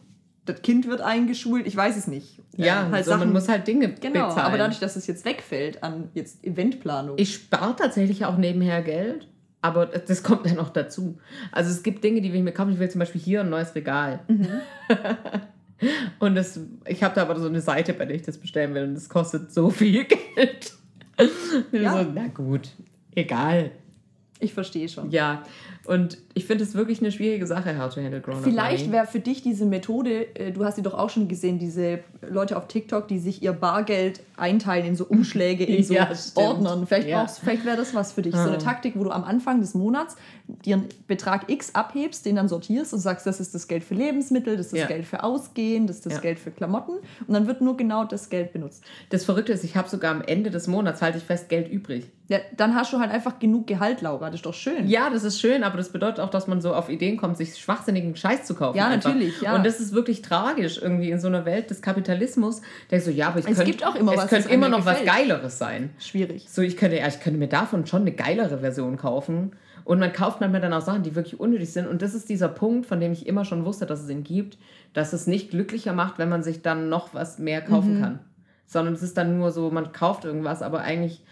das 0.49 0.61
Kind 0.61 0.87
wird 0.87 1.01
eingeschult, 1.01 1.65
ich 1.67 1.75
weiß 1.75 1.95
es 1.97 2.07
nicht. 2.07 2.39
Ja, 2.57 2.85
Ähm, 2.85 2.91
halt 2.91 3.05
so, 3.05 3.11
man 3.11 3.19
Sachen- 3.21 3.33
muss 3.33 3.47
halt 3.47 3.67
Dinge 3.67 3.89
Genau, 3.93 4.27
bezahlen. 4.27 4.45
aber 4.47 4.57
dadurch, 4.57 4.79
dass 4.79 4.95
es 4.95 5.07
jetzt 5.07 5.23
wegfällt 5.25 5.83
an 5.83 6.09
jetzt 6.13 6.43
Eventplanung. 6.43 7.17
Ich 7.17 7.33
spare 7.35 7.75
tatsächlich 7.75 8.25
auch 8.25 8.37
nebenher 8.37 8.81
Geld, 8.81 9.27
aber 9.61 9.85
das 9.85 10.23
kommt 10.23 10.45
dann 10.45 10.59
auch 10.59 10.69
dazu. 10.69 11.17
Also 11.51 11.69
es 11.71 11.83
gibt 11.83 12.03
Dinge, 12.03 12.21
die 12.21 12.31
will 12.31 12.39
ich 12.39 12.43
mir 12.45 12.51
kaufen. 12.51 12.73
Ich 12.73 12.79
will 12.79 12.89
zum 12.89 12.99
Beispiel 12.99 13.21
hier 13.21 13.41
ein 13.41 13.49
neues 13.49 13.75
Regal. 13.75 14.19
Mhm. 14.27 14.47
und 16.19 16.35
das, 16.35 16.59
ich 16.85 17.03
habe 17.03 17.15
da 17.15 17.21
aber 17.21 17.39
so 17.39 17.47
eine 17.47 17.61
Seite, 17.61 17.93
bei 17.93 18.05
der 18.05 18.15
ich 18.15 18.23
das 18.23 18.37
bestellen 18.37 18.73
will 18.73 18.83
und 18.83 18.95
das 18.95 19.07
kostet 19.09 19.53
so 19.53 19.69
viel 19.69 20.03
Geld. 20.35 20.73
Ja. 21.71 22.03
so, 22.03 22.09
na 22.13 22.27
gut, 22.27 22.69
egal. 23.15 23.71
ich 24.39 24.53
verstehe 24.53 24.87
schon. 24.87 25.11
Ja, 25.11 25.43
und 25.89 26.17
ich 26.35 26.45
finde 26.45 26.63
es 26.63 26.75
wirklich 26.75 26.99
eine 27.01 27.11
schwierige 27.11 27.45
Sache, 27.47 27.77
how 27.81 27.93
to 27.93 27.99
handle 28.01 28.21
grown-up 28.21 28.43
Vielleicht 28.43 28.91
wäre 28.91 29.07
für 29.07 29.19
dich 29.19 29.41
diese 29.41 29.65
Methode, 29.65 30.33
äh, 30.35 30.51
du 30.51 30.63
hast 30.63 30.75
sie 30.77 30.81
doch 30.83 30.93
auch 30.93 31.09
schon 31.09 31.27
gesehen, 31.27 31.59
diese 31.59 31.99
Leute 32.29 32.55
auf 32.55 32.67
TikTok, 32.67 33.07
die 33.07 33.19
sich 33.19 33.41
ihr 33.43 33.51
Bargeld 33.53 34.21
einteilen 34.37 34.85
in 34.85 34.95
so 34.95 35.05
Umschläge, 35.05 35.65
in 35.65 35.83
so 35.83 35.93
Ja. 35.95 36.09
Ordnern. 36.35 36.85
Vielleicht, 36.87 37.07
Ja. 37.09 37.21
brauchst- 37.23 37.39
vielleicht 37.39 37.65
wäre 37.65 37.75
das 37.75 37.93
was 37.95 38.13
für 38.13 38.21
dich. 38.21 38.33
So 38.35 38.39
eine 38.41 38.51
Ah. 38.53 38.57
Taktik, 38.57 38.93
wo 38.97 39.03
du 39.03 39.09
am 39.11 39.23
Anfang 39.23 39.59
des 39.59 39.73
Monats 39.73 40.15
dir 40.47 40.75
einen 40.77 40.85
Betrag 41.07 41.49
X 41.49 41.75
abhebst, 41.75 42.25
den 42.25 42.35
dann 42.37 42.47
sortierst 42.47 42.93
und 42.93 42.99
sagst, 42.99 43.25
das 43.27 43.39
ist 43.39 43.53
das 43.53 43.67
Geld 43.67 43.83
für 43.83 43.95
Lebensmittel, 43.95 44.55
das 44.55 44.67
ist 44.67 44.73
das 44.73 44.79
Ja. 44.81 44.87
Geld 44.87 45.05
für 45.05 45.23
Ausgehen, 45.23 45.87
das 45.87 45.97
ist 45.97 46.05
das. 46.05 46.21
Geld 46.21 46.39
für 46.39 46.51
Klamotten. 46.51 46.93
Und 47.27 47.33
dann 47.33 47.47
wird 47.47 47.61
nur 47.61 47.75
genau 47.77 48.03
das 48.05 48.29
Geld 48.29 48.53
benutzt. 48.53 48.83
Das 49.09 49.25
Verrückte 49.25 49.51
ist, 49.53 49.63
ich 49.63 49.75
habe 49.75 49.89
sogar 49.89 50.11
am 50.11 50.21
Ende 50.21 50.51
des 50.51 50.67
Monats, 50.67 51.01
halte 51.01 51.17
ich 51.17 51.23
fest, 51.23 51.49
Geld 51.49 51.67
übrig. 51.69 52.05
Ja, 52.27 52.37
dann 52.55 52.75
hast 52.75 52.93
du 52.93 52.99
halt 52.99 53.09
einfach 53.11 53.39
genug 53.39 53.65
Gehalt, 53.65 54.01
Laura. 54.01 54.27
Das 54.27 54.35
ist 54.35 54.45
doch 54.45 54.53
schön. 54.53 54.87
Ja, 54.87 55.09
das 55.09 55.23
ist 55.23 55.39
schön, 55.41 55.63
aber 55.63 55.77
das 55.79 55.89
bedeutet 55.89 56.19
auch, 56.19 56.29
dass 56.29 56.45
man 56.47 56.61
so 56.61 56.73
auf 56.75 56.89
Ideen 56.89 57.17
kommt, 57.17 57.37
sich 57.37 57.57
schwachsinnigen 57.57 58.15
Scheiß 58.15 58.45
zu 58.45 58.53
kaufen. 58.53 58.77
Ja, 58.77 58.87
einfach. 58.87 59.09
natürlich, 59.09 59.41
ja. 59.41 59.55
Und 59.55 59.65
das 59.65 59.79
ist 59.79 59.93
wirklich 59.93 60.21
tragisch 60.21 60.79
irgendwie 60.81 61.09
in 61.09 61.19
so 61.19 61.27
einer 61.27 61.45
Welt 61.45 61.69
des 61.71 61.81
Kapitalismus. 61.81 62.61
Denkst 62.91 63.05
du, 63.05 63.11
ja, 63.11 63.29
aber 63.29 63.39
ich 63.39 63.47
Es 63.47 63.55
könnte, 63.57 63.71
gibt 63.71 63.85
auch 63.85 63.95
immer 63.95 64.11
es 64.13 64.17
was, 64.19 64.27
könnte 64.27 64.49
immer 64.49 64.69
noch 64.69 64.85
was 64.85 64.99
gefällt. 64.99 65.09
Geileres 65.29 65.57
sein. 65.57 65.89
Schwierig. 65.99 66.47
So, 66.49 66.61
ich 66.61 66.77
könnte, 66.77 66.97
ja, 66.97 67.07
ich 67.07 67.19
könnte 67.19 67.39
mir 67.39 67.47
davon 67.49 67.85
schon 67.87 68.01
eine 68.01 68.11
geilere 68.11 68.59
Version 68.59 68.97
kaufen. 68.97 69.53
Und 69.85 69.97
man 69.99 70.13
kauft 70.13 70.39
manchmal 70.39 70.61
dann 70.61 70.73
auch 70.73 70.81
Sachen, 70.81 71.01
die 71.01 71.15
wirklich 71.15 71.39
unnötig 71.39 71.73
sind. 71.73 71.87
Und 71.87 72.03
das 72.03 72.13
ist 72.13 72.29
dieser 72.29 72.47
Punkt, 72.49 72.85
von 72.85 72.99
dem 72.99 73.11
ich 73.11 73.25
immer 73.25 73.43
schon 73.43 73.65
wusste, 73.65 73.87
dass 73.87 74.01
es 74.03 74.09
ihn 74.09 74.23
gibt, 74.23 74.59
dass 74.93 75.13
es 75.13 75.25
nicht 75.25 75.49
glücklicher 75.49 75.93
macht, 75.93 76.19
wenn 76.19 76.29
man 76.29 76.43
sich 76.43 76.61
dann 76.61 76.89
noch 76.89 77.15
was 77.15 77.39
mehr 77.39 77.61
kaufen 77.61 77.97
Mhm. 77.97 78.01
kann. 78.01 78.19
Sondern 78.67 78.93
es 78.93 79.01
ist 79.01 79.17
dann 79.17 79.39
nur 79.39 79.49
so, 79.51 79.71
man 79.71 79.91
kauft 79.91 80.25
irgendwas, 80.25 80.61
aber 80.61 80.81
eigentlich 80.81 81.23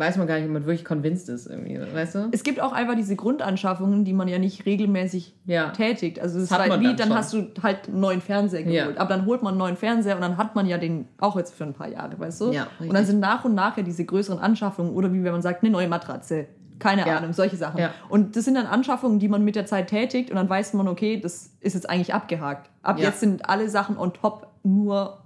weiß 0.00 0.16
man 0.16 0.26
gar 0.26 0.34
nicht, 0.36 0.46
ob 0.46 0.50
man 0.50 0.64
wirklich 0.64 0.84
convinced 0.84 1.28
ist 1.28 1.46
irgendwie, 1.46 1.78
weißt 1.78 2.14
du? 2.16 2.28
Es 2.32 2.42
gibt 2.42 2.60
auch 2.60 2.72
einfach 2.72 2.96
diese 2.96 3.14
Grundanschaffungen, 3.14 4.04
die 4.04 4.12
man 4.12 4.26
ja 4.26 4.38
nicht 4.40 4.66
regelmäßig 4.66 5.36
Ja. 5.46 5.70
tätigt. 5.70 6.18
Also 6.18 6.38
es 6.38 6.44
ist 6.44 6.50
halt 6.58 6.80
wie, 6.80 6.86
dann 6.96 6.96
dann, 6.96 7.14
hast 7.14 7.32
du 7.32 7.46
halt 7.62 7.86
einen 7.88 8.00
neuen 8.00 8.20
Fernseher 8.20 8.62
Ja. 8.68 8.82
geholt. 8.82 8.98
Aber 8.98 9.08
dann 9.10 9.26
holt 9.26 9.42
man 9.42 9.52
einen 9.52 9.58
neuen 9.58 9.76
Fernseher 9.76 10.16
und 10.16 10.22
dann 10.22 10.36
hat 10.36 10.56
man 10.56 10.66
ja 10.66 10.78
den 10.78 11.06
auch 11.20 11.36
jetzt 11.36 11.54
für 11.54 11.62
ein 11.64 11.74
paar 11.74 11.88
Jahre, 11.88 12.18
weißt 12.18 12.40
du? 12.40 12.52
Ja, 12.52 12.66
und 12.80 12.92
dann 12.92 13.04
sind 13.04 13.20
nach 13.20 13.44
und 13.44 13.54
nach 13.54 13.76
ja 13.76 13.84
diese 13.84 14.04
größeren 14.04 14.40
Anschaffungen 14.40 14.92
oder 14.92 15.12
wie 15.12 15.22
wenn 15.22 15.32
man 15.32 15.42
sagt, 15.42 15.62
eine 15.62 15.70
neue 15.70 15.86
Matratze. 15.86 16.46
Keine 16.78 17.06
Ja. 17.06 17.18
Ahnung, 17.18 17.34
solche 17.34 17.56
Sachen. 17.56 17.78
Ja. 17.78 17.90
Und 18.08 18.36
das 18.36 18.46
sind 18.46 18.54
dann 18.54 18.66
Anschaffungen, 18.66 19.18
die 19.18 19.28
man 19.28 19.44
mit 19.44 19.54
der 19.54 19.66
Zeit 19.66 19.88
tätigt 19.88 20.30
und 20.30 20.36
dann 20.36 20.48
weiß 20.48 20.72
man, 20.74 20.88
okay, 20.88 21.20
das 21.20 21.50
ist 21.60 21.74
jetzt 21.74 21.88
eigentlich 21.90 22.14
abgehakt. 22.14 22.70
Ab 22.82 22.98
Ja. 22.98 23.08
jetzt 23.08 23.20
sind 23.20 23.46
alle 23.50 23.68
Sachen 23.68 23.98
on 23.98 24.14
top 24.14 24.46
nur 24.62 25.18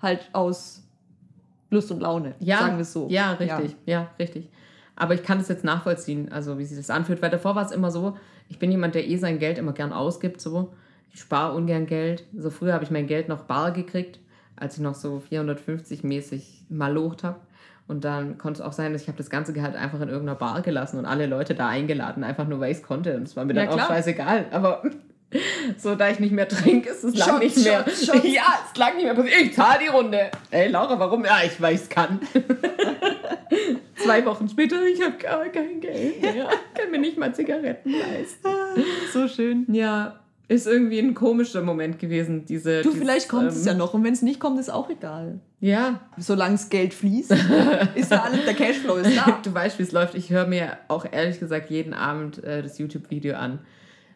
halt 0.00 0.30
aus 0.32 0.87
Lust 1.70 1.90
und 1.90 2.00
Laune, 2.00 2.34
Ja, 2.40 2.58
sagen 2.58 2.76
wir 2.76 2.82
es 2.82 2.92
so. 2.92 3.08
Ja, 3.10 3.32
richtig. 3.32 3.76
Ja. 3.86 4.10
richtig. 4.18 4.48
Aber 4.96 5.14
ich 5.14 5.22
kann 5.22 5.38
es 5.38 5.48
jetzt 5.48 5.64
nachvollziehen, 5.64 6.32
also 6.32 6.58
wie 6.58 6.64
sich 6.64 6.76
das 6.76 6.90
anfühlt, 6.90 7.22
weil 7.22 7.30
davor 7.30 7.54
war 7.54 7.64
es 7.64 7.70
immer 7.70 7.90
so, 7.90 8.16
ich 8.48 8.58
bin 8.58 8.70
jemand, 8.70 8.94
der 8.94 9.06
eh 9.06 9.16
sein 9.16 9.38
Geld 9.38 9.58
immer 9.58 9.72
gern 9.72 9.92
ausgibt, 9.92 10.40
so. 10.40 10.72
Ich 11.12 11.20
spare 11.20 11.54
ungern 11.54 11.86
Geld. 11.86 12.24
So 12.36 12.50
früher 12.50 12.72
habe 12.74 12.84
ich 12.84 12.90
mein 12.90 13.06
Geld 13.06 13.28
noch 13.28 13.42
bar 13.44 13.70
gekriegt, 13.72 14.18
als 14.56 14.76
ich 14.76 14.82
noch 14.82 14.94
so 14.94 15.20
450 15.20 16.02
mäßig 16.04 16.64
malocht 16.68 17.24
habe. 17.24 17.36
Und 17.86 18.04
dann 18.04 18.36
konnte 18.36 18.60
es 18.60 18.66
auch 18.66 18.72
sein, 18.74 18.92
dass 18.92 19.02
ich 19.02 19.08
habe 19.08 19.16
das 19.16 19.30
ganze 19.30 19.52
Gehalt 19.54 19.74
einfach 19.74 20.00
in 20.00 20.08
irgendeiner 20.08 20.38
Bar 20.38 20.60
gelassen 20.60 20.98
und 20.98 21.06
alle 21.06 21.26
Leute 21.26 21.54
da 21.54 21.68
eingeladen, 21.68 22.22
einfach 22.24 22.46
nur 22.46 22.60
weil 22.60 22.70
ich 22.72 22.78
es 22.78 22.82
konnte. 22.82 23.16
Und 23.16 23.22
es 23.22 23.36
war 23.36 23.44
mir 23.46 23.54
Ja, 23.54 23.62
dann 23.62 23.70
auch 23.70 23.74
klar. 23.76 23.88
scheißegal. 23.88 24.46
Aber 24.50 24.82
so, 25.76 25.94
da 25.94 26.08
ich 26.08 26.20
nicht 26.20 26.32
mehr 26.32 26.48
trinke, 26.48 26.88
ist 26.90 27.04
es 27.04 27.14
lang 27.14 27.28
Shots, 27.28 27.40
nicht 27.40 27.64
mehr. 27.64 27.84
Shots, 27.84 28.06
Shots. 28.06 28.20
Ja, 28.24 28.58
es 28.70 28.78
lang 28.78 28.96
nicht 28.96 29.04
mehr 29.04 29.14
passiert. 29.14 29.40
Ich 29.42 29.54
zahle 29.54 29.80
die 29.82 29.88
Runde. 29.88 30.30
Ey, 30.50 30.68
Laura, 30.68 30.98
warum? 30.98 31.24
Ja, 31.24 31.40
ich 31.44 31.60
weiß, 31.60 31.82
es 31.82 31.88
kann. 31.88 32.20
Zwei 33.96 34.24
Wochen 34.24 34.48
später, 34.48 34.82
ich 34.86 35.02
habe 35.02 35.16
gar 35.18 35.46
kein 35.48 35.80
Geld 35.80 36.22
mehr. 36.22 36.48
Kann 36.74 36.90
mir 36.90 36.98
nicht 36.98 37.18
mal 37.18 37.34
Zigaretten 37.34 37.90
leisten. 37.92 38.48
So 39.12 39.28
schön. 39.28 39.66
Ja, 39.70 40.20
ist 40.48 40.66
irgendwie 40.66 40.98
ein 40.98 41.12
komischer 41.12 41.60
Moment 41.60 41.98
gewesen, 41.98 42.46
diese. 42.46 42.80
Du, 42.80 42.88
dieses, 42.90 42.98
vielleicht 42.98 43.28
kommt 43.28 43.48
es 43.48 43.60
ähm, 43.60 43.66
ja 43.66 43.74
noch 43.74 43.92
und 43.92 44.02
wenn 44.04 44.14
es 44.14 44.22
nicht 44.22 44.40
kommt, 44.40 44.58
ist 44.58 44.70
auch 44.70 44.88
egal. 44.88 45.40
Ja, 45.60 46.00
Solange 46.16 46.52
das 46.52 46.70
Geld 46.70 46.94
fließt, 46.94 47.32
ist 47.94 48.10
ja 48.10 48.22
alles, 48.22 48.44
der 48.46 48.54
Cashflow 48.54 48.96
ist 48.96 49.14
da. 49.14 49.40
du 49.42 49.52
weißt, 49.52 49.78
wie 49.78 49.82
es 49.82 49.92
läuft. 49.92 50.14
Ich 50.14 50.30
höre 50.30 50.46
mir 50.46 50.78
auch 50.88 51.04
ehrlich 51.10 51.38
gesagt 51.38 51.68
jeden 51.68 51.92
Abend 51.92 52.42
äh, 52.44 52.62
das 52.62 52.78
YouTube-Video 52.78 53.36
an. 53.36 53.58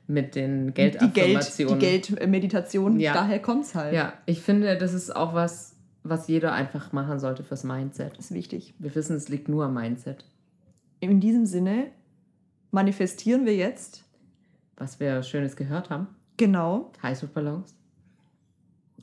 Mit 0.07 0.35
den 0.35 0.69
Die 0.69 0.73
Geld, 0.75 0.99
Geldaffirmationen. 1.15 1.79
die 1.79 1.87
Geldmeditation, 1.87 3.01
Ja. 3.01 3.13
daher 3.15 3.41
kommt 3.41 3.65
es 3.65 3.75
halt. 3.75 3.95
Ja, 3.95 4.13
ich 4.27 4.41
finde, 4.41 4.77
das 4.77 4.93
ist 4.95 5.15
auch 5.15 5.33
was, 5.35 5.77
was 6.03 6.27
jeder 6.29 6.53
einfach 6.53 6.93
machen 6.93 7.19
sollte 7.21 7.45
fürs 7.45 7.65
Mindset. 7.65 8.17
Das 8.19 8.27
ist 8.27 8.35
wichtig. 8.35 8.75
Wir 8.79 8.95
wissen, 8.95 9.17
es 9.17 9.29
liegt 9.29 9.49
nur 9.49 9.65
am 9.67 9.75
Mindset. 9.75 10.25
In 11.01 11.21
diesem 11.21 11.47
Sinne 11.47 11.87
manifestieren 12.71 13.45
wir 13.47 13.55
jetzt 13.57 14.05
Was 14.77 14.99
wir 15.01 15.23
Schönes 15.23 15.55
gehört 15.57 15.91
haben. 15.91 16.09
genau 16.37 16.91
Heißluftballons. 17.03 17.75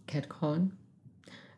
Catcalling. 0.07 0.71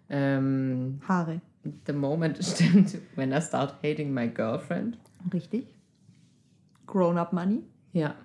Ähm, 0.10 1.00
Haare. 1.08 1.42
the 1.88 1.94
moment 1.94 2.38
stimmt, 2.44 2.98
when 3.16 3.32
I 3.32 3.42
start 3.42 3.76
hating 3.84 4.14
my 4.14 4.28
girlfriend. 4.28 4.98
Richtig. 5.34 5.68
Grown-up 6.88 7.32
Money. 7.34 7.64
Ja. 7.94 8.16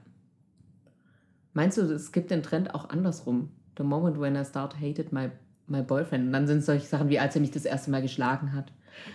Meinst 1.57 1.79
du, 1.79 1.83
es 1.83 2.13
gibt 2.13 2.31
den 2.31 2.43
Trend 2.43 2.75
auch 2.75 2.91
andersrum? 2.91 3.49
The 3.79 3.83
moment 3.83 4.21
when 4.21 4.37
I 4.37 4.45
start 4.45 4.79
hated 4.79 5.11
my, 5.11 5.31
my 5.67 5.81
boyfriend. 5.81 6.27
Und 6.27 6.33
dann 6.35 6.47
sind 6.47 6.59
es 6.59 6.67
solche 6.67 6.85
Sachen 6.85 7.09
wie, 7.09 7.19
als 7.19 7.35
er 7.35 7.41
mich 7.41 7.51
das 7.51 7.65
erste 7.65 7.91
Mal 7.91 8.03
geschlagen 8.03 8.53
hat. 8.53 8.67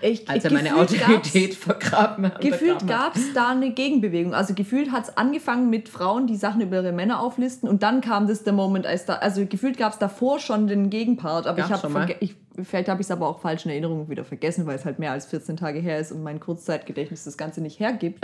Ich, 0.01 0.27
Als 0.27 0.45
er 0.45 0.51
meine 0.51 0.75
Autorität 0.75 1.53
vergraben 1.53 2.25
hat. 2.25 2.41
Gefühlt 2.41 2.87
gab 2.87 3.15
es 3.15 3.33
da 3.33 3.49
eine 3.49 3.71
Gegenbewegung. 3.71 4.33
Also 4.33 4.55
gefühlt 4.55 4.91
hat 4.91 5.03
es 5.03 5.17
angefangen 5.17 5.69
mit 5.69 5.87
Frauen, 5.87 6.25
die 6.25 6.35
Sachen 6.35 6.61
über 6.61 6.77
ihre 6.77 6.91
Männer 6.91 7.19
auflisten 7.19 7.69
und 7.69 7.83
dann 7.83 8.01
kam 8.01 8.27
das 8.27 8.43
der 8.43 8.53
Moment, 8.53 8.87
als 8.87 9.05
da, 9.05 9.15
also 9.15 9.45
gefühlt 9.45 9.77
gab 9.77 9.93
es 9.93 9.99
davor 9.99 10.39
schon 10.39 10.67
den 10.67 10.89
Gegenpart, 10.89 11.47
aber 11.47 11.57
Gab's 11.57 11.83
ich 11.83 11.83
habe, 11.83 12.15
vielleicht 12.63 12.89
habe 12.89 13.01
ich 13.01 13.07
es 13.07 13.11
aber 13.11 13.27
auch 13.27 13.39
falsch 13.39 13.65
in 13.65 13.71
Erinnerung 13.71 14.09
wieder 14.09 14.23
vergessen, 14.23 14.67
weil 14.67 14.75
es 14.75 14.85
halt 14.85 14.99
mehr 14.99 15.11
als 15.11 15.25
14 15.25 15.57
Tage 15.57 15.79
her 15.79 15.99
ist 15.99 16.11
und 16.11 16.21
mein 16.21 16.39
Kurzzeitgedächtnis 16.39 17.23
das 17.23 17.37
Ganze 17.37 17.61
nicht 17.61 17.79
hergibt. 17.79 18.23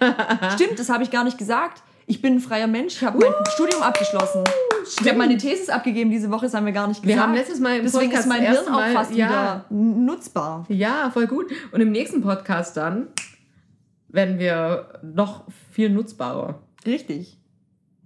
Stimmt, 0.54 0.78
das 0.78 0.88
habe 0.90 1.04
ich 1.04 1.10
gar 1.10 1.24
nicht 1.24 1.38
gesagt. 1.38 1.82
Ich 2.10 2.22
bin 2.22 2.36
ein 2.36 2.40
freier 2.40 2.66
Mensch, 2.66 2.96
ich 2.96 3.04
habe 3.04 3.18
mein 3.18 3.32
Studium 3.52 3.82
abgeschlossen. 3.82 4.42
Ich 5.00 5.06
habe 5.06 5.18
meine 5.18 5.36
Thesis 5.36 5.68
abgegeben 5.68 6.10
diese 6.10 6.30
Woche, 6.30 6.46
das 6.46 6.54
haben 6.54 6.64
wir 6.64 6.72
gar 6.72 6.88
nicht 6.88 7.02
Wir 7.02 7.08
gesagt. 7.08 7.26
haben 7.28 7.34
letztes 7.34 7.60
Mal 7.60 7.76
im 7.76 7.82
Deswegen 7.82 8.04
Podcast 8.06 8.24
ist 8.24 8.28
mein 8.28 8.40
Hirn 8.40 8.68
auch 8.68 8.86
fast 8.94 9.14
ja. 9.14 9.26
wieder 9.28 9.64
nutzbar. 9.68 10.64
Ja, 10.70 11.10
voll 11.12 11.26
gut. 11.26 11.52
Und 11.70 11.82
im 11.82 11.92
nächsten 11.92 12.22
Podcast 12.22 12.78
dann 12.78 13.08
werden 14.08 14.38
wir 14.38 15.00
noch 15.02 15.44
viel 15.70 15.90
nutzbarer. 15.90 16.58
Richtig. 16.86 17.36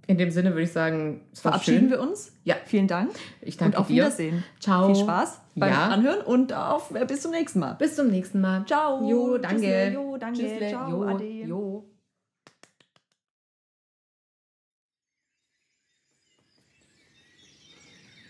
In 0.09 0.19
dem 0.19 0.33
Sinne 0.33 0.51
würde 0.51 0.63
ich 0.65 0.73
sagen, 0.73 1.21
es 1.33 1.45
war 1.45 1.53
Verabschieden 1.53 1.83
schön. 1.83 1.91
wir 1.91 2.01
uns. 2.01 2.33
Ja. 2.43 2.57
Vielen 2.67 2.89
Dank. 2.89 3.13
Ich 3.41 3.57
danke 3.57 3.77
und 3.77 3.83
auf 3.83 3.87
dir. 3.87 3.95
Wiedersehen. 4.03 4.43
Ciao. 4.59 4.87
Viel 4.93 4.97
Spaß 4.97 5.41
beim 5.55 5.71
Ja. 5.73 5.89
Anhören 5.91 6.21
und 6.23 6.53
auf, 6.53 6.93
äh, 6.93 7.05
bis 7.07 7.23
zum 7.23 7.31
nächsten 7.31 7.61
Mal. 7.61 7.75
Bis 7.75 7.95
zum 7.95 8.09
nächsten 8.09 8.41
Mal. 8.41 8.65
Ciao. 8.67 9.09
Jo, 9.09 9.39
danke. 9.39 9.61
Tschüssle, 9.61 9.93
jo, 9.93 10.17
danke. 10.19 10.41
Tschüssle, 10.41 10.69
Ciao, 10.71 10.91
jo, 10.91 11.03
ade. 11.05 11.25
jo. 11.25 11.92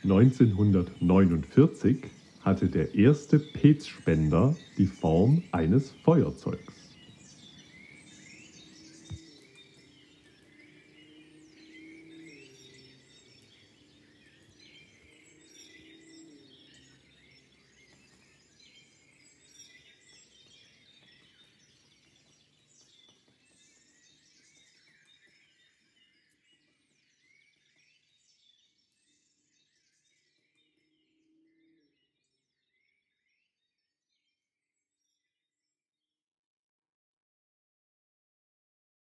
(1949) 0.05 2.11
hatte 2.40 2.68
der 2.68 2.94
erste 2.94 3.38
Petspender 3.38 4.57
die 4.76 4.86
Form 4.86 5.42
eines 5.53 5.92
Feuerzeugs 5.92 6.82